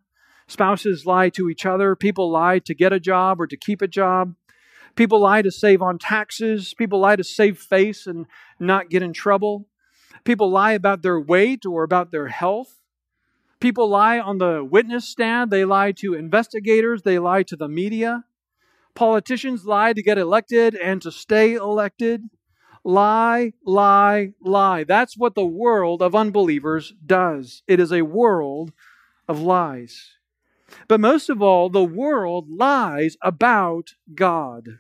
spouses 0.46 1.06
lie 1.06 1.30
to 1.30 1.48
each 1.48 1.64
other, 1.64 1.96
people 1.96 2.30
lie 2.30 2.58
to 2.58 2.74
get 2.74 2.92
a 2.92 3.00
job 3.00 3.40
or 3.40 3.46
to 3.46 3.56
keep 3.56 3.80
a 3.80 3.88
job. 3.88 4.34
People 4.94 5.20
lie 5.20 5.40
to 5.40 5.50
save 5.50 5.80
on 5.80 5.98
taxes. 5.98 6.74
People 6.74 7.00
lie 7.00 7.16
to 7.16 7.24
save 7.24 7.58
face 7.58 8.06
and 8.06 8.26
not 8.60 8.90
get 8.90 9.02
in 9.02 9.14
trouble. 9.14 9.68
People 10.24 10.50
lie 10.50 10.72
about 10.72 11.00
their 11.00 11.18
weight 11.18 11.64
or 11.64 11.82
about 11.82 12.12
their 12.12 12.28
health. 12.28 12.78
People 13.58 13.88
lie 13.88 14.20
on 14.20 14.36
the 14.36 14.62
witness 14.62 15.08
stand. 15.08 15.50
They 15.50 15.64
lie 15.64 15.92
to 15.92 16.12
investigators. 16.12 17.02
They 17.02 17.18
lie 17.18 17.42
to 17.44 17.56
the 17.56 17.68
media. 17.68 18.24
Politicians 18.94 19.64
lie 19.64 19.94
to 19.94 20.02
get 20.02 20.18
elected 20.18 20.74
and 20.74 21.00
to 21.00 21.10
stay 21.10 21.54
elected. 21.54 22.28
Lie, 22.84 23.54
lie, 23.64 24.32
lie. 24.42 24.84
That's 24.84 25.16
what 25.16 25.34
the 25.34 25.46
world 25.46 26.02
of 26.02 26.14
unbelievers 26.14 26.92
does. 27.04 27.62
It 27.66 27.80
is 27.80 27.92
a 27.92 28.02
world 28.02 28.72
of 29.26 29.40
lies. 29.40 30.10
But 30.86 31.00
most 31.00 31.30
of 31.30 31.40
all, 31.40 31.70
the 31.70 31.84
world 31.84 32.48
lies 32.50 33.16
about 33.22 33.94
God. 34.14 34.78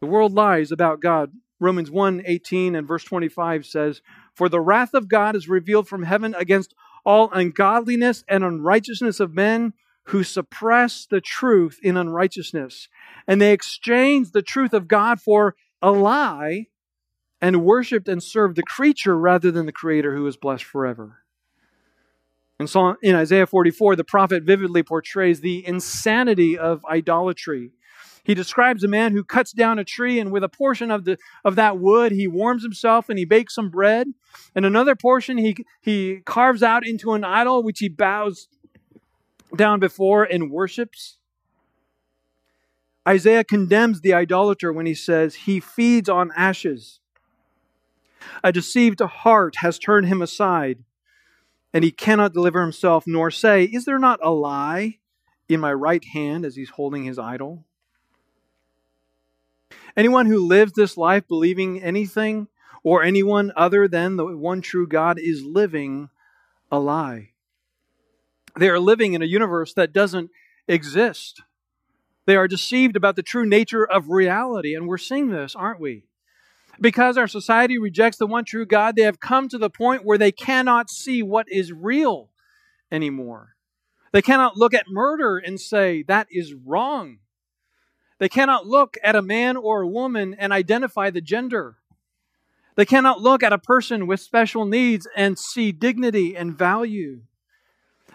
The 0.00 0.06
world 0.06 0.34
lies 0.34 0.70
about 0.70 1.00
God. 1.00 1.32
Romans 1.58 1.90
1 1.90 2.22
18 2.24 2.76
and 2.76 2.86
verse 2.86 3.04
25 3.04 3.66
says, 3.66 4.02
For 4.34 4.48
the 4.48 4.60
wrath 4.60 4.94
of 4.94 5.08
God 5.08 5.34
is 5.34 5.48
revealed 5.48 5.88
from 5.88 6.02
heaven 6.02 6.34
against 6.34 6.74
all 7.04 7.30
ungodliness 7.32 8.24
and 8.28 8.44
unrighteousness 8.44 9.20
of 9.20 9.34
men 9.34 9.72
who 10.04 10.22
suppress 10.22 11.06
the 11.06 11.20
truth 11.20 11.78
in 11.82 11.96
unrighteousness, 11.96 12.88
and 13.26 13.40
they 13.40 13.52
exchange 13.52 14.30
the 14.30 14.42
truth 14.42 14.72
of 14.72 14.88
God 14.88 15.20
for 15.20 15.54
a 15.82 15.90
lie 15.90 16.66
and 17.40 17.64
worshiped 17.64 18.08
and 18.08 18.22
served 18.22 18.56
the 18.56 18.62
creature 18.62 19.16
rather 19.16 19.50
than 19.50 19.66
the 19.66 19.72
Creator 19.72 20.14
who 20.14 20.26
is 20.26 20.36
blessed 20.36 20.64
forever. 20.64 21.18
And 22.58 22.68
so 22.68 22.96
in 23.02 23.14
Isaiah 23.14 23.46
44, 23.46 23.94
the 23.94 24.04
prophet 24.04 24.42
vividly 24.42 24.82
portrays 24.82 25.40
the 25.40 25.64
insanity 25.66 26.58
of 26.58 26.84
idolatry. 26.86 27.70
He 28.24 28.34
describes 28.34 28.82
a 28.82 28.88
man 28.88 29.12
who 29.12 29.24
cuts 29.24 29.52
down 29.52 29.78
a 29.78 29.84
tree 29.84 30.18
and 30.18 30.32
with 30.32 30.42
a 30.44 30.48
portion 30.48 30.90
of, 30.90 31.04
the, 31.04 31.16
of 31.44 31.54
that 31.54 31.78
wood, 31.78 32.12
he 32.12 32.26
warms 32.26 32.62
himself 32.62 33.08
and 33.08 33.18
he 33.18 33.24
bakes 33.24 33.54
some 33.54 33.70
bread. 33.70 34.08
And 34.54 34.66
another 34.66 34.96
portion 34.96 35.38
he, 35.38 35.56
he 35.80 36.20
carves 36.26 36.62
out 36.62 36.86
into 36.86 37.12
an 37.12 37.24
idol 37.24 37.62
which 37.62 37.78
he 37.78 37.88
bows 37.88 38.48
down 39.56 39.80
before 39.80 40.24
and 40.24 40.50
worships. 40.50 41.17
Isaiah 43.08 43.42
condemns 43.42 44.02
the 44.02 44.12
idolater 44.12 44.70
when 44.70 44.84
he 44.84 44.92
says, 44.92 45.34
He 45.34 45.60
feeds 45.60 46.10
on 46.10 46.30
ashes. 46.36 47.00
A 48.44 48.52
deceived 48.52 49.00
heart 49.00 49.56
has 49.60 49.78
turned 49.78 50.08
him 50.08 50.20
aside, 50.20 50.84
and 51.72 51.84
he 51.84 51.90
cannot 51.90 52.34
deliver 52.34 52.60
himself, 52.60 53.04
nor 53.06 53.30
say, 53.30 53.64
Is 53.64 53.86
there 53.86 53.98
not 53.98 54.20
a 54.22 54.30
lie 54.30 54.98
in 55.48 55.58
my 55.58 55.72
right 55.72 56.04
hand 56.12 56.44
as 56.44 56.54
he's 56.54 56.68
holding 56.68 57.04
his 57.04 57.18
idol? 57.18 57.64
Anyone 59.96 60.26
who 60.26 60.46
lives 60.46 60.72
this 60.72 60.98
life 60.98 61.26
believing 61.26 61.82
anything 61.82 62.48
or 62.84 63.02
anyone 63.02 63.52
other 63.56 63.88
than 63.88 64.16
the 64.16 64.36
one 64.36 64.60
true 64.60 64.86
God 64.86 65.18
is 65.18 65.42
living 65.42 66.10
a 66.70 66.78
lie. 66.78 67.30
They 68.58 68.68
are 68.68 68.78
living 68.78 69.14
in 69.14 69.22
a 69.22 69.26
universe 69.26 69.72
that 69.74 69.94
doesn't 69.94 70.30
exist. 70.68 71.42
They 72.28 72.36
are 72.36 72.46
deceived 72.46 72.94
about 72.94 73.16
the 73.16 73.22
true 73.22 73.46
nature 73.46 73.86
of 73.86 74.10
reality, 74.10 74.74
and 74.74 74.86
we're 74.86 74.98
seeing 74.98 75.30
this, 75.30 75.56
aren't 75.56 75.80
we? 75.80 76.04
Because 76.78 77.16
our 77.16 77.26
society 77.26 77.78
rejects 77.78 78.18
the 78.18 78.26
one 78.26 78.44
true 78.44 78.66
God, 78.66 78.96
they 78.96 79.02
have 79.04 79.18
come 79.18 79.48
to 79.48 79.56
the 79.56 79.70
point 79.70 80.04
where 80.04 80.18
they 80.18 80.30
cannot 80.30 80.90
see 80.90 81.22
what 81.22 81.46
is 81.48 81.72
real 81.72 82.28
anymore. 82.92 83.54
They 84.12 84.20
cannot 84.20 84.58
look 84.58 84.74
at 84.74 84.90
murder 84.90 85.38
and 85.38 85.58
say, 85.58 86.02
that 86.02 86.26
is 86.30 86.52
wrong. 86.52 87.20
They 88.18 88.28
cannot 88.28 88.66
look 88.66 88.98
at 89.02 89.16
a 89.16 89.22
man 89.22 89.56
or 89.56 89.80
a 89.80 89.88
woman 89.88 90.36
and 90.38 90.52
identify 90.52 91.08
the 91.08 91.22
gender. 91.22 91.78
They 92.74 92.84
cannot 92.84 93.22
look 93.22 93.42
at 93.42 93.54
a 93.54 93.58
person 93.58 94.06
with 94.06 94.20
special 94.20 94.66
needs 94.66 95.08
and 95.16 95.38
see 95.38 95.72
dignity 95.72 96.36
and 96.36 96.58
value. 96.58 97.22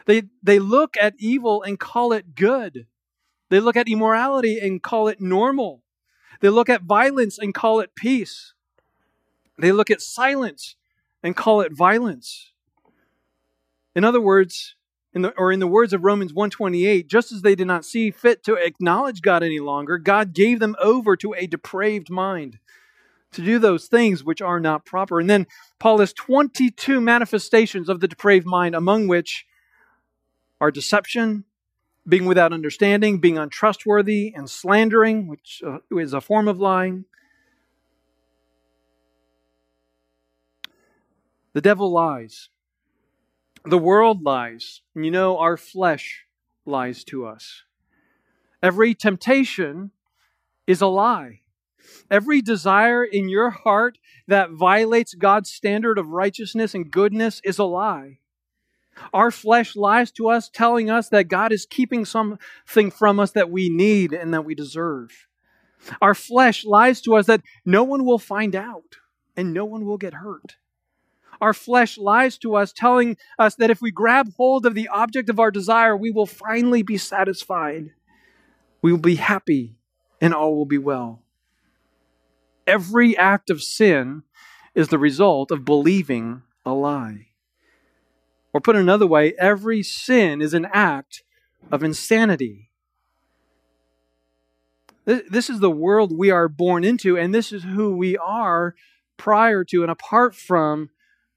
They, 0.06 0.26
they 0.44 0.60
look 0.60 0.98
at 1.02 1.16
evil 1.18 1.64
and 1.64 1.80
call 1.80 2.14
it 2.14 2.36
good. 2.36 2.86
They 3.54 3.60
look 3.60 3.78
at 3.78 3.88
immorality 3.88 4.58
and 4.58 4.82
call 4.82 5.08
it 5.08 5.22
normal. 5.22 5.84
They 6.40 6.50
look 6.50 6.70
at 6.70 6.82
violence 6.82 7.38
and 7.38 7.54
call 7.54 7.82
it 7.82 7.94
peace. 7.94 8.56
They 9.60 9.72
look 9.72 9.92
at 9.92 10.02
silence 10.02 10.76
and 11.22 11.36
call 11.36 11.62
it 11.62 11.72
violence. 11.72 12.52
In 13.96 14.04
other 14.04 14.20
words, 14.20 14.74
in 15.14 15.22
the, 15.22 15.38
or 15.38 15.52
in 15.52 15.60
the 15.60 15.68
words 15.68 15.94
of 15.94 16.04
Romans 16.04 16.34
128, 16.34 17.08
just 17.08 17.32
as 17.32 17.44
they 17.44 17.54
did 17.54 17.68
not 17.68 17.86
see 17.86 18.10
fit 18.10 18.44
to 18.46 18.56
acknowledge 18.56 19.22
God 19.22 19.44
any 19.44 19.60
longer, 19.60 20.00
God 20.00 20.34
gave 20.34 20.60
them 20.60 20.76
over 20.82 21.16
to 21.18 21.36
a 21.36 21.46
depraved 21.46 22.10
mind 22.10 22.58
to 23.34 23.46
do 23.46 23.60
those 23.60 23.86
things 23.86 24.24
which 24.24 24.42
are 24.42 24.60
not 24.60 24.84
proper. 24.84 25.20
And 25.20 25.30
then 25.30 25.46
Paul 25.78 26.00
has 26.00 26.12
22 26.12 27.00
manifestations 27.00 27.88
of 27.88 28.00
the 28.00 28.08
depraved 28.08 28.48
mind, 28.48 28.74
among 28.74 29.08
which 29.08 29.46
are 30.60 30.72
deception, 30.72 31.46
being 32.08 32.26
without 32.26 32.54
understanding, 32.54 33.20
being 33.20 33.38
untrustworthy, 33.38 34.34
and 34.36 34.50
slandering, 34.50 35.28
which 35.28 35.62
uh, 35.66 35.80
is 35.92 36.14
a 36.14 36.22
form 36.22 36.48
of 36.48 36.60
lying. 36.60 37.06
The 41.54 41.62
devil 41.62 41.92
lies. 41.92 42.50
The 43.66 43.78
world 43.78 44.24
lies. 44.24 44.82
And 44.96 45.06
you 45.06 45.12
know, 45.12 45.38
our 45.38 45.56
flesh 45.56 46.26
lies 46.66 47.04
to 47.06 47.26
us. 47.26 47.64
Every 48.62 48.96
temptation 48.96 49.92
is 50.68 50.82
a 50.82 50.88
lie. 50.88 51.42
Every 52.10 52.42
desire 52.42 53.04
in 53.04 53.30
your 53.30 53.50
heart 53.50 53.98
that 54.28 54.52
violates 54.52 55.14
God's 55.14 55.50
standard 55.50 55.98
of 55.98 56.10
righteousness 56.10 56.74
and 56.74 56.90
goodness 56.90 57.42
is 57.44 57.60
a 57.60 57.66
lie. 57.66 58.20
Our 59.14 59.32
flesh 59.32 59.76
lies 59.76 60.12
to 60.12 60.30
us, 60.30 60.50
telling 60.50 60.90
us 60.90 61.10
that 61.10 61.28
God 61.28 61.52
is 61.52 61.66
keeping 61.66 62.06
something 62.06 62.92
from 62.92 63.20
us 63.20 63.32
that 63.32 63.50
we 63.50 63.70
need 63.70 64.14
and 64.14 64.34
that 64.34 64.46
we 64.46 64.56
deserve. 64.56 65.28
Our 66.02 66.16
flesh 66.16 66.66
lies 66.66 67.02
to 67.02 67.16
us 67.16 67.26
that 67.26 67.42
no 67.66 67.84
one 67.84 68.06
will 68.06 68.20
find 68.20 68.56
out 68.56 68.98
and 69.36 69.54
no 69.54 69.66
one 69.66 69.86
will 69.86 69.98
get 69.98 70.14
hurt. 70.14 70.56
Our 71.42 71.54
flesh 71.54 71.98
lies 71.98 72.38
to 72.38 72.56
us, 72.56 72.72
telling 72.72 73.18
us 73.38 73.56
that 73.56 73.70
if 73.70 73.82
we 73.82 73.92
grab 73.92 74.30
hold 74.38 74.66
of 74.66 74.76
the 74.76 74.88
object 74.88 75.30
of 75.30 75.40
our 75.40 75.52
desire, 75.52 75.98
we 75.98 76.12
will 76.12 76.26
finally 76.26 76.84
be 76.84 76.98
satisfied. 76.98 77.92
We 78.82 78.92
will 78.92 79.00
be 79.00 79.16
happy 79.16 79.76
and 80.22 80.34
all 80.34 80.56
will 80.56 80.66
be 80.66 80.78
well. 80.78 81.22
Every 82.66 83.18
act 83.18 83.50
of 83.50 83.62
sin 83.62 84.24
is 84.74 84.88
the 84.88 84.98
result 84.98 85.52
of 85.52 85.66
believing 85.66 86.44
a 86.66 86.74
lie. 86.74 87.28
Or 88.54 88.62
put 88.62 88.76
another 88.76 89.08
way, 89.08 89.34
every 89.40 89.82
sin 89.82 90.42
is 90.42 90.54
an 90.54 90.68
act 90.72 91.24
of 91.72 91.84
insanity. 91.84 92.70
This 95.06 95.50
is 95.50 95.60
the 95.60 95.72
world 95.72 96.18
we 96.18 96.32
are 96.32 96.48
born 96.48 96.84
into, 96.84 97.18
and 97.18 97.34
this 97.34 97.52
is 97.52 97.64
who 97.64 97.96
we 97.96 98.16
are 98.18 98.76
prior 99.18 99.64
to 99.66 99.82
and 99.82 99.92
apart 99.92 100.36
from 100.36 100.92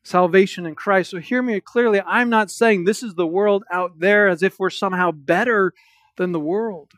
salvation 0.05 0.67
in 0.67 0.75
Christ. 0.75 1.11
So 1.11 1.19
hear 1.19 1.43
me 1.43 1.59
clearly. 1.61 2.01
I'm 2.01 2.29
not 2.29 2.51
saying 2.51 2.85
this 2.85 3.03
is 3.03 3.15
the 3.15 3.27
world 3.27 3.65
out 3.73 3.99
there 3.99 4.29
as 4.29 4.43
if 4.43 4.59
we're 4.59 4.71
somehow 4.71 5.11
better 5.11 5.73
than 6.17 6.31
the 6.33 6.39
world. 6.39 6.93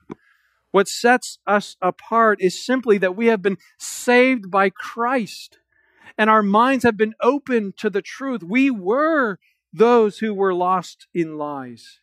What 0.73 0.89
sets 0.89 1.39
us 1.47 1.77
apart 1.81 2.39
is 2.43 2.63
simply 2.63 2.99
that 2.99 3.17
we 3.17 3.29
have 3.29 3.41
been 3.41 3.57
saved 3.79 4.51
by 4.51 4.69
Christ 4.69 5.59
and 6.19 6.29
our 6.29 6.43
minds 6.43 6.85
have 6.85 6.99
been 6.99 7.15
opened 7.23 7.79
to 7.79 7.89
the 7.89 8.03
truth. 8.03 8.43
We 8.43 8.71
were 8.71 9.39
those 9.73 10.19
who 10.19 10.35
were 10.35 10.55
lost 10.55 11.07
in 11.15 11.39
lies. 11.39 12.01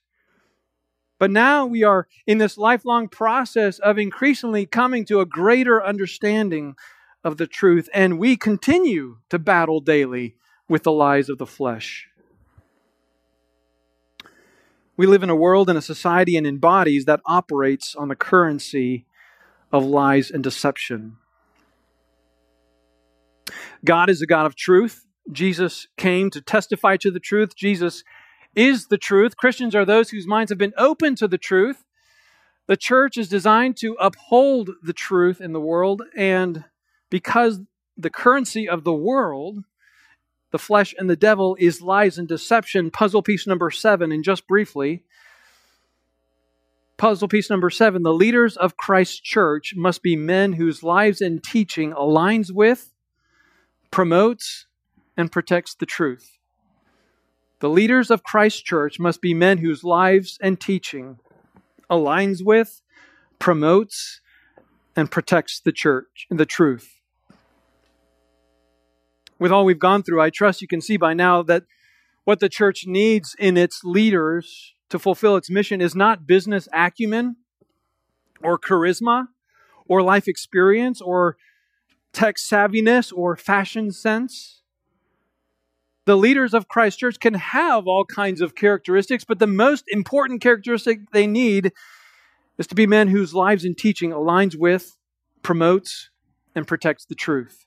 But 1.18 1.32
now 1.32 1.66
we 1.66 1.84
are 1.84 2.07
in 2.28 2.38
this 2.38 2.57
lifelong 2.57 3.07
process 3.07 3.80
of 3.80 3.97
increasingly 3.97 4.66
coming 4.66 5.05
to 5.05 5.22
a 5.22 5.26
greater 5.26 5.84
understanding 5.84 6.76
of 7.24 7.38
the 7.38 7.47
truth, 7.47 7.89
and 7.93 8.20
we 8.20 8.38
continue 8.38 9.18
to 9.30 9.39
battle 9.39 9.80
daily 9.80 10.36
with 10.68 10.84
the 10.84 10.91
lies 10.91 11.30
of 11.30 11.38
the 11.38 11.45
flesh. 11.45 12.07
We 14.97 15.07
live 15.07 15.24
in 15.24 15.30
a 15.30 15.36
world 15.36 15.70
and 15.70 15.78
a 15.78 15.82
society 15.82 16.38
and 16.38 16.47
in 16.47 16.57
bodies 16.57 17.05
that 17.05 17.22
operates 17.26 17.95
on 17.95 18.07
the 18.07 18.16
currency 18.16 19.05
of 19.72 19.84
lies 19.84 20.32
and 20.32 20.43
deception. 20.43 21.18
God 23.84 24.09
is 24.09 24.22
a 24.22 24.26
God 24.26 24.45
of 24.45 24.55
truth, 24.55 25.04
Jesus 25.32 25.88
came 25.97 26.30
to 26.32 26.41
testify 26.41 26.97
to 26.97 27.11
the 27.11 27.19
truth. 27.19 27.55
Jesus 27.55 28.03
is 28.55 28.88
the 28.88 28.97
truth. 28.97 29.38
Christians 29.38 29.76
are 29.76 29.86
those 29.86 30.09
whose 30.09 30.28
minds 30.28 30.51
have 30.51 30.57
been 30.57 30.73
open 30.78 31.15
to 31.15 31.28
the 31.28 31.38
truth. 31.38 31.84
The 32.67 32.78
church 32.78 33.17
is 33.17 33.30
designed 33.30 33.78
to 33.78 33.95
uphold 33.99 34.71
the 34.82 34.93
truth 34.93 35.39
in 35.39 35.53
the 35.53 35.59
world, 35.59 36.01
and 36.15 36.63
because 37.09 37.59
the 37.97 38.09
currency 38.09 38.67
of 38.67 38.84
the 38.84 38.93
world, 38.93 39.63
the 40.51 40.57
flesh 40.57 40.95
and 40.97 41.09
the 41.09 41.15
devil, 41.15 41.55
is 41.59 41.82
lies 41.82 42.17
and 42.17 42.28
deception, 42.28 42.89
puzzle 42.89 43.21
piece 43.21 43.45
number 43.45 43.69
seven, 43.69 44.11
and 44.11 44.23
just 44.23 44.47
briefly, 44.47 45.03
puzzle 46.97 47.28
piece 47.28 47.49
number 47.49 47.69
seven 47.69 48.03
the 48.03 48.13
leaders 48.13 48.57
of 48.57 48.78
Christ's 48.78 49.19
church 49.19 49.73
must 49.76 50.01
be 50.01 50.15
men 50.15 50.53
whose 50.53 50.82
lives 50.82 51.21
and 51.21 51.43
teaching 51.43 51.91
aligns 51.91 52.51
with, 52.51 52.93
promotes, 53.91 54.65
and 55.18 55.32
protects 55.32 55.76
the 55.76 55.86
truth. 55.86 56.38
The 57.59 57.70
leaders 57.70 58.11
of 58.11 58.24
Christ's 58.24 58.61
church 58.61 58.99
must 58.99 59.22
be 59.22 59.34
men 59.34 59.59
whose 59.59 59.84
lives 59.84 60.38
and 60.41 60.59
teaching 60.59 61.20
aligns 61.89 62.43
with, 62.43 62.82
promotes, 63.39 64.22
and 64.95 65.11
protects 65.11 65.59
the 65.59 65.72
church, 65.72 66.28
and 66.30 66.39
the 66.39 66.45
truth. 66.45 66.95
With 69.39 69.51
all 69.51 69.66
we've 69.66 69.80
gone 69.80 70.03
through, 70.03 70.22
I 70.22 70.30
trust 70.30 70.61
you 70.61 70.68
can 70.68 70.82
see 70.82 70.97
by 70.97 71.13
now 71.13 71.43
that 71.43 71.63
what 72.24 72.39
the 72.39 72.49
church 72.49 72.84
needs 72.86 73.36
in 73.38 73.57
its 73.57 73.84
leaders 73.84 74.74
to 74.89 74.99
fulfill 74.99 75.36
its 75.36 75.49
mission 75.49 75.82
is 75.82 75.95
not 75.95 76.28
business 76.28 76.68
acumen 76.74 77.38
or 78.41 78.57
charisma 78.57 79.28
or 79.88 80.01
life 80.01 80.28
experience 80.28 81.01
or 81.01 81.38
tech 82.13 82.36
savviness 82.38 83.11
or 83.16 83.36
fashion 83.36 83.91
sense. 83.91 84.61
The 86.05 86.15
leaders 86.15 86.53
of 86.53 86.67
Christ 86.67 86.99
Church 86.99 87.19
can 87.19 87.33
have 87.33 87.87
all 87.87 88.05
kinds 88.05 88.39
of 88.39 88.55
characteristics, 88.55 89.23
but 89.23 89.39
the 89.39 89.47
most 89.47 89.85
important 89.87 90.41
characteristic 90.41 91.11
they 91.11 91.25
need 91.25 91.71
is 92.57 92.67
to 92.67 92.75
be 92.75 92.85
men 92.85 93.07
whose 93.07 93.33
lives 93.33 93.65
and 93.65 93.77
teaching 93.77 94.11
aligns 94.11 94.55
with, 94.55 94.97
promotes, 95.41 96.09
and 96.53 96.67
protects 96.67 97.05
the 97.05 97.15
truth. 97.15 97.65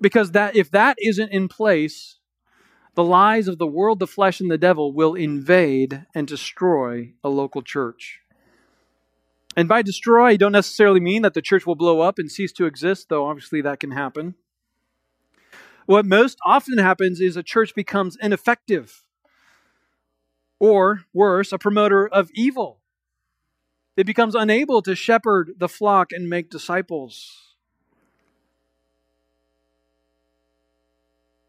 Because 0.00 0.30
that 0.30 0.54
if 0.54 0.70
that 0.70 0.96
isn't 1.00 1.32
in 1.32 1.48
place, 1.48 2.18
the 2.94 3.04
lies 3.04 3.48
of 3.48 3.58
the 3.58 3.66
world, 3.66 3.98
the 3.98 4.06
flesh, 4.06 4.40
and 4.40 4.50
the 4.50 4.58
devil 4.58 4.92
will 4.92 5.14
invade 5.14 6.06
and 6.14 6.26
destroy 6.26 7.12
a 7.24 7.28
local 7.28 7.62
church. 7.62 8.20
And 9.56 9.68
by 9.68 9.82
destroy, 9.82 10.26
I 10.26 10.36
don't 10.36 10.52
necessarily 10.52 11.00
mean 11.00 11.22
that 11.22 11.34
the 11.34 11.42
church 11.42 11.66
will 11.66 11.74
blow 11.74 12.00
up 12.00 12.18
and 12.18 12.30
cease 12.30 12.52
to 12.52 12.66
exist, 12.66 13.08
though 13.08 13.26
obviously 13.26 13.60
that 13.62 13.80
can 13.80 13.90
happen. 13.90 14.36
What 15.88 16.04
most 16.04 16.36
often 16.44 16.76
happens 16.76 17.18
is 17.18 17.34
a 17.34 17.42
church 17.42 17.74
becomes 17.74 18.18
ineffective, 18.20 19.04
or 20.60 21.04
worse, 21.14 21.50
a 21.50 21.56
promoter 21.56 22.06
of 22.06 22.28
evil. 22.34 22.80
It 23.96 24.04
becomes 24.04 24.34
unable 24.34 24.82
to 24.82 24.94
shepherd 24.94 25.54
the 25.56 25.66
flock 25.66 26.12
and 26.12 26.28
make 26.28 26.50
disciples. 26.50 27.54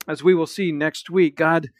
As 0.07 0.23
we 0.23 0.33
will 0.33 0.47
see 0.47 0.71
next 0.71 1.09
week, 1.09 1.35
God 1.35 1.71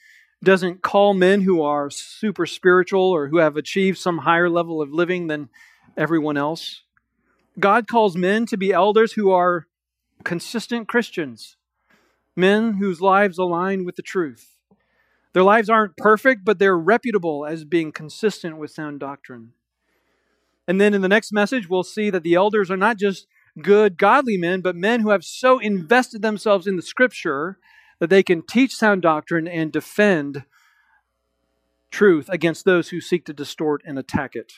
doesn't 0.43 0.82
call 0.82 1.14
men 1.14 1.43
who 1.43 1.62
are 1.62 1.89
super 1.89 2.45
spiritual 2.45 3.10
or 3.10 3.30
who 3.30 3.38
have 3.38 3.55
achieved 3.55 3.99
some 3.99 4.18
higher 4.18 4.49
level 4.49 4.82
of 4.82 4.91
living 4.91 5.28
than 5.28 5.47
everyone 5.95 6.36
else. 6.36 6.82
God 7.57 7.88
calls 7.88 8.18
men 8.18 8.45
to 8.47 8.57
be 8.57 8.74
elders 8.74 9.14
who 9.14 9.32
are 9.32 9.68
consistent 10.26 10.89
Christians, 10.89 11.55
men 12.39 12.75
whose 12.75 13.01
lives 13.01 13.37
align 13.37 13.85
with 13.85 13.95
the 13.95 14.01
truth. 14.01 14.55
Their 15.33 15.43
lives 15.43 15.69
aren't 15.69 15.97
perfect, 15.97 16.43
but 16.43 16.57
they're 16.57 16.77
reputable 16.77 17.45
as 17.45 17.65
being 17.65 17.91
consistent 17.91 18.57
with 18.57 18.71
sound 18.71 18.99
doctrine. 18.99 19.53
And 20.67 20.79
then 20.79 20.93
in 20.93 21.01
the 21.01 21.07
next 21.07 21.31
message, 21.31 21.69
we'll 21.69 21.83
see 21.83 22.09
that 22.09 22.23
the 22.23 22.35
elders 22.35 22.71
are 22.71 22.77
not 22.77 22.97
just 22.97 23.27
good, 23.61 23.97
godly 23.97 24.37
men, 24.37 24.61
but 24.61 24.75
men 24.75 25.01
who 25.01 25.09
have 25.09 25.23
so 25.23 25.59
invested 25.59 26.21
themselves 26.21 26.67
in 26.67 26.75
the 26.75 26.81
scripture 26.81 27.57
that 27.99 28.09
they 28.09 28.23
can 28.23 28.41
teach 28.41 28.75
sound 28.75 29.01
doctrine 29.01 29.47
and 29.47 29.71
defend 29.71 30.45
truth 31.91 32.29
against 32.29 32.65
those 32.65 32.89
who 32.89 33.01
seek 33.01 33.25
to 33.25 33.33
distort 33.33 33.81
and 33.85 33.99
attack 33.99 34.35
it. 34.35 34.53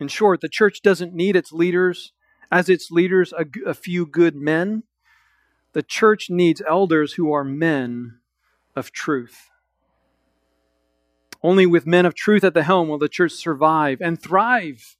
In 0.00 0.08
short, 0.08 0.40
the 0.40 0.48
church 0.48 0.82
doesn't 0.82 1.14
need 1.14 1.36
its 1.36 1.52
leaders, 1.52 2.12
as 2.50 2.68
its 2.68 2.90
leaders, 2.90 3.32
a, 3.32 3.46
a 3.64 3.74
few 3.74 4.04
good 4.04 4.34
men. 4.36 4.82
The 5.74 5.82
church 5.82 6.30
needs 6.30 6.62
elders 6.68 7.14
who 7.14 7.32
are 7.32 7.42
men 7.42 8.18
of 8.76 8.92
truth. 8.92 9.50
Only 11.42 11.66
with 11.66 11.84
men 11.84 12.06
of 12.06 12.14
truth 12.14 12.44
at 12.44 12.54
the 12.54 12.62
helm 12.62 12.88
will 12.88 12.96
the 12.96 13.08
church 13.08 13.32
survive 13.32 14.00
and 14.00 14.22
thrive 14.22 14.96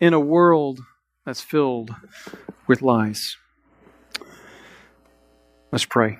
in 0.00 0.14
a 0.14 0.18
world 0.18 0.80
that's 1.26 1.42
filled 1.42 1.94
with 2.66 2.80
lies. 2.80 3.36
Let's 5.70 5.84
pray. 5.84 6.18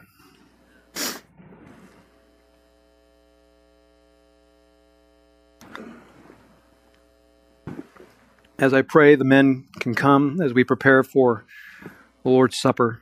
As 8.59 8.75
I 8.75 8.83
pray, 8.83 9.15
the 9.15 9.25
men 9.25 9.69
can 9.81 9.95
come 9.95 10.43
as 10.43 10.53
we 10.53 10.65
prepare 10.65 11.03
for 11.03 11.47
the 12.23 12.29
Lord's 12.29 12.59
Supper. 12.59 13.01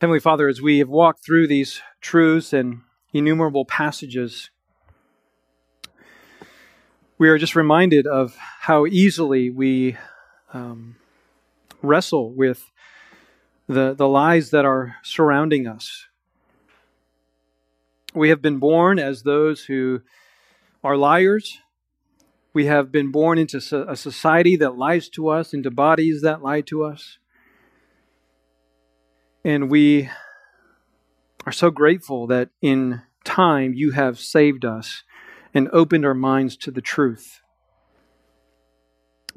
Heavenly 0.00 0.20
Father, 0.20 0.48
as 0.48 0.62
we 0.62 0.78
have 0.78 0.88
walked 0.88 1.22
through 1.22 1.46
these 1.46 1.82
truths 2.00 2.54
and 2.54 2.80
innumerable 3.12 3.66
passages, 3.66 4.48
we 7.18 7.28
are 7.28 7.36
just 7.36 7.54
reminded 7.54 8.06
of 8.06 8.34
how 8.60 8.86
easily 8.86 9.50
we 9.50 9.98
um, 10.54 10.96
wrestle 11.82 12.32
with 12.32 12.70
the, 13.68 13.92
the 13.92 14.08
lies 14.08 14.48
that 14.52 14.64
are 14.64 14.96
surrounding 15.02 15.66
us. 15.66 16.06
We 18.14 18.30
have 18.30 18.40
been 18.40 18.56
born 18.56 18.98
as 18.98 19.22
those 19.22 19.64
who 19.64 20.00
are 20.82 20.96
liars. 20.96 21.58
We 22.54 22.64
have 22.64 22.90
been 22.90 23.12
born 23.12 23.36
into 23.36 23.58
a 23.86 23.96
society 23.96 24.56
that 24.56 24.78
lies 24.78 25.10
to 25.10 25.28
us, 25.28 25.52
into 25.52 25.70
bodies 25.70 26.22
that 26.22 26.40
lie 26.40 26.62
to 26.62 26.84
us. 26.84 27.18
And 29.44 29.70
we 29.70 30.10
are 31.46 31.52
so 31.52 31.70
grateful 31.70 32.26
that 32.26 32.50
in 32.60 33.02
time 33.24 33.72
you 33.74 33.92
have 33.92 34.18
saved 34.18 34.64
us 34.64 35.02
and 35.54 35.68
opened 35.72 36.04
our 36.04 36.14
minds 36.14 36.56
to 36.58 36.70
the 36.70 36.82
truth. 36.82 37.40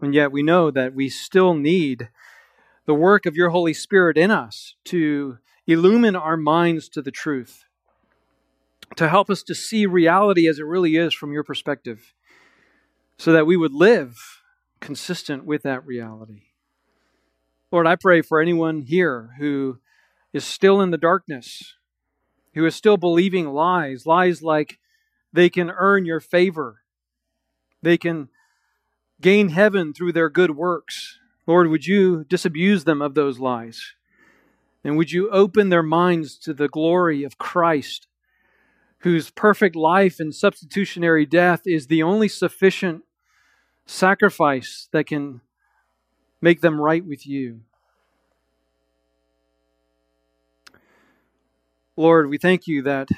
And 0.01 0.14
yet 0.14 0.32
we 0.32 0.43
know 0.43 0.72
that 0.72 0.93
we 0.93 1.10
still 1.10 1.54
need 1.54 2.10
the 2.86 2.93
work 2.93 3.26
of 3.26 3.36
your 3.36 3.49
Holy 3.49 3.74
Spirit 3.74 4.18
in 4.18 4.30
us 4.30 4.76
to 4.86 5.38
illumine 5.66 6.16
our 6.16 6.36
minds 6.36 6.89
to 6.89 7.01
the 7.01 7.12
truth 7.12 7.64
to 8.95 9.10
help 9.10 9.30
us 9.30 9.43
to 9.43 9.56
see 9.56 9.86
reality 9.86 10.47
as 10.47 10.60
it 10.60 10.66
really 10.66 10.95
is 10.95 11.14
from 11.14 11.32
your 11.32 11.43
perspective, 11.43 12.14
so 13.18 13.32
that 13.32 13.47
we 13.47 13.58
would 13.58 13.74
live 13.74 14.41
consistent 14.80 15.45
with 15.45 15.64
that 15.64 15.86
reality. 15.86 16.43
Lord, 17.72 17.88
I 17.88 17.95
pray 17.95 18.22
for 18.22 18.39
anyone 18.39 18.82
here 18.82 19.32
who 19.39 19.80
is 20.34 20.44
still 20.44 20.82
in 20.82 20.92
the 20.92 20.98
darkness, 20.98 21.76
who 22.54 22.66
is 22.66 22.76
still 22.76 22.98
believing 22.98 23.48
lies, 23.48 24.06
lies 24.06 24.42
like 24.42 24.80
they 25.32 25.50
can 25.50 25.72
earn 25.72 26.06
your 26.06 26.20
favor, 26.20 26.82
they 27.82 27.98
can 27.98 28.30
gain 29.22 29.50
heaven 29.50 29.94
through 29.94 30.12
their 30.12 30.30
good 30.30 30.52
works. 30.52 31.20
Lord, 31.46 31.68
would 31.68 31.86
you 31.86 32.26
disabuse 32.26 32.84
them 32.84 33.02
of 33.02 33.16
those 33.16 33.40
lies? 33.40 33.94
And 34.84 34.98
would 34.98 35.12
you 35.12 35.30
open 35.30 35.70
their 35.70 35.84
minds 35.84 36.38
to 36.40 36.54
the 36.54 36.68
glory 36.68 37.24
of 37.24 37.38
Christ 37.38 38.08
whose 39.04 39.30
perfect 39.30 39.76
life 39.76 40.20
and 40.20 40.34
substitutionary 40.34 41.26
death 41.26 41.62
is 41.66 41.88
the 41.88 42.02
only 42.02 42.30
sufficient 42.30 43.04
sacrifice 43.86 44.88
that 44.94 45.06
can 45.06 45.42
make 46.42 46.62
them 46.62 46.80
right 46.80 47.06
with 47.06 47.28
you. 47.28 47.62
Lord, 51.96 52.28
we 52.28 52.39
thank 52.39 52.66
you 52.66 52.82
that 52.82 53.10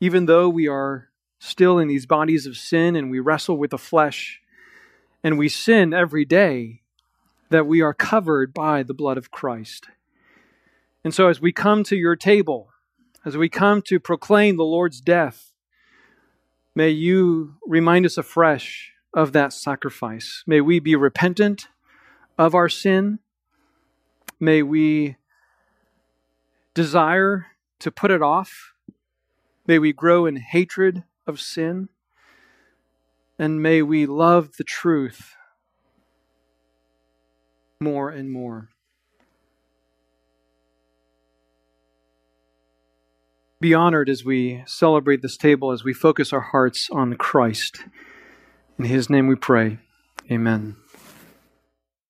even 0.00 0.24
though 0.24 0.48
we 0.48 0.68
are 0.68 1.08
still 1.38 1.78
in 1.78 1.86
these 1.86 2.06
bodies 2.06 2.46
of 2.46 2.56
sin 2.56 2.96
and 2.96 3.10
we 3.10 3.20
wrestle 3.20 3.58
with 3.58 3.70
the 3.70 3.78
flesh 3.78 4.40
and 5.22 5.36
we 5.36 5.50
sin 5.50 5.92
every 5.92 6.24
day, 6.24 6.80
that 7.50 7.66
we 7.66 7.82
are 7.82 7.92
covered 7.92 8.54
by 8.54 8.82
the 8.82 8.94
blood 8.94 9.18
of 9.18 9.30
Christ. 9.30 9.88
And 11.04 11.12
so 11.14 11.28
as 11.28 11.40
we 11.40 11.52
come 11.52 11.84
to 11.84 11.96
your 11.96 12.16
table, 12.16 12.70
as 13.24 13.36
we 13.36 13.48
come 13.48 13.82
to 13.82 14.00
proclaim 14.00 14.56
the 14.56 14.64
Lord's 14.64 15.00
death, 15.00 15.52
may 16.74 16.90
you 16.90 17.56
remind 17.66 18.06
us 18.06 18.16
afresh 18.16 18.92
of 19.12 19.32
that 19.32 19.52
sacrifice. 19.52 20.42
May 20.46 20.60
we 20.60 20.80
be 20.80 20.96
repentant 20.96 21.68
of 22.38 22.54
our 22.54 22.68
sin. 22.68 23.18
May 24.40 24.62
we 24.62 25.16
desire 26.74 27.46
to 27.80 27.90
put 27.90 28.10
it 28.10 28.22
off. 28.22 28.72
May 29.66 29.78
we 29.78 29.92
grow 29.92 30.26
in 30.26 30.36
hatred 30.36 31.04
of 31.26 31.40
sin. 31.40 31.88
And 33.38 33.62
may 33.62 33.82
we 33.82 34.06
love 34.06 34.56
the 34.56 34.64
truth 34.64 35.34
more 37.80 38.10
and 38.10 38.30
more. 38.30 38.70
be 43.60 43.74
honored 43.74 44.08
as 44.08 44.24
we 44.24 44.62
celebrate 44.66 45.22
this 45.22 45.36
table, 45.36 45.72
as 45.72 45.82
we 45.82 45.92
focus 45.92 46.32
our 46.32 46.40
hearts 46.40 46.88
on 46.90 47.14
Christ. 47.14 47.84
In 48.78 48.84
his 48.84 49.10
name 49.10 49.26
we 49.26 49.34
pray. 49.34 49.78
Amen. 50.30 50.76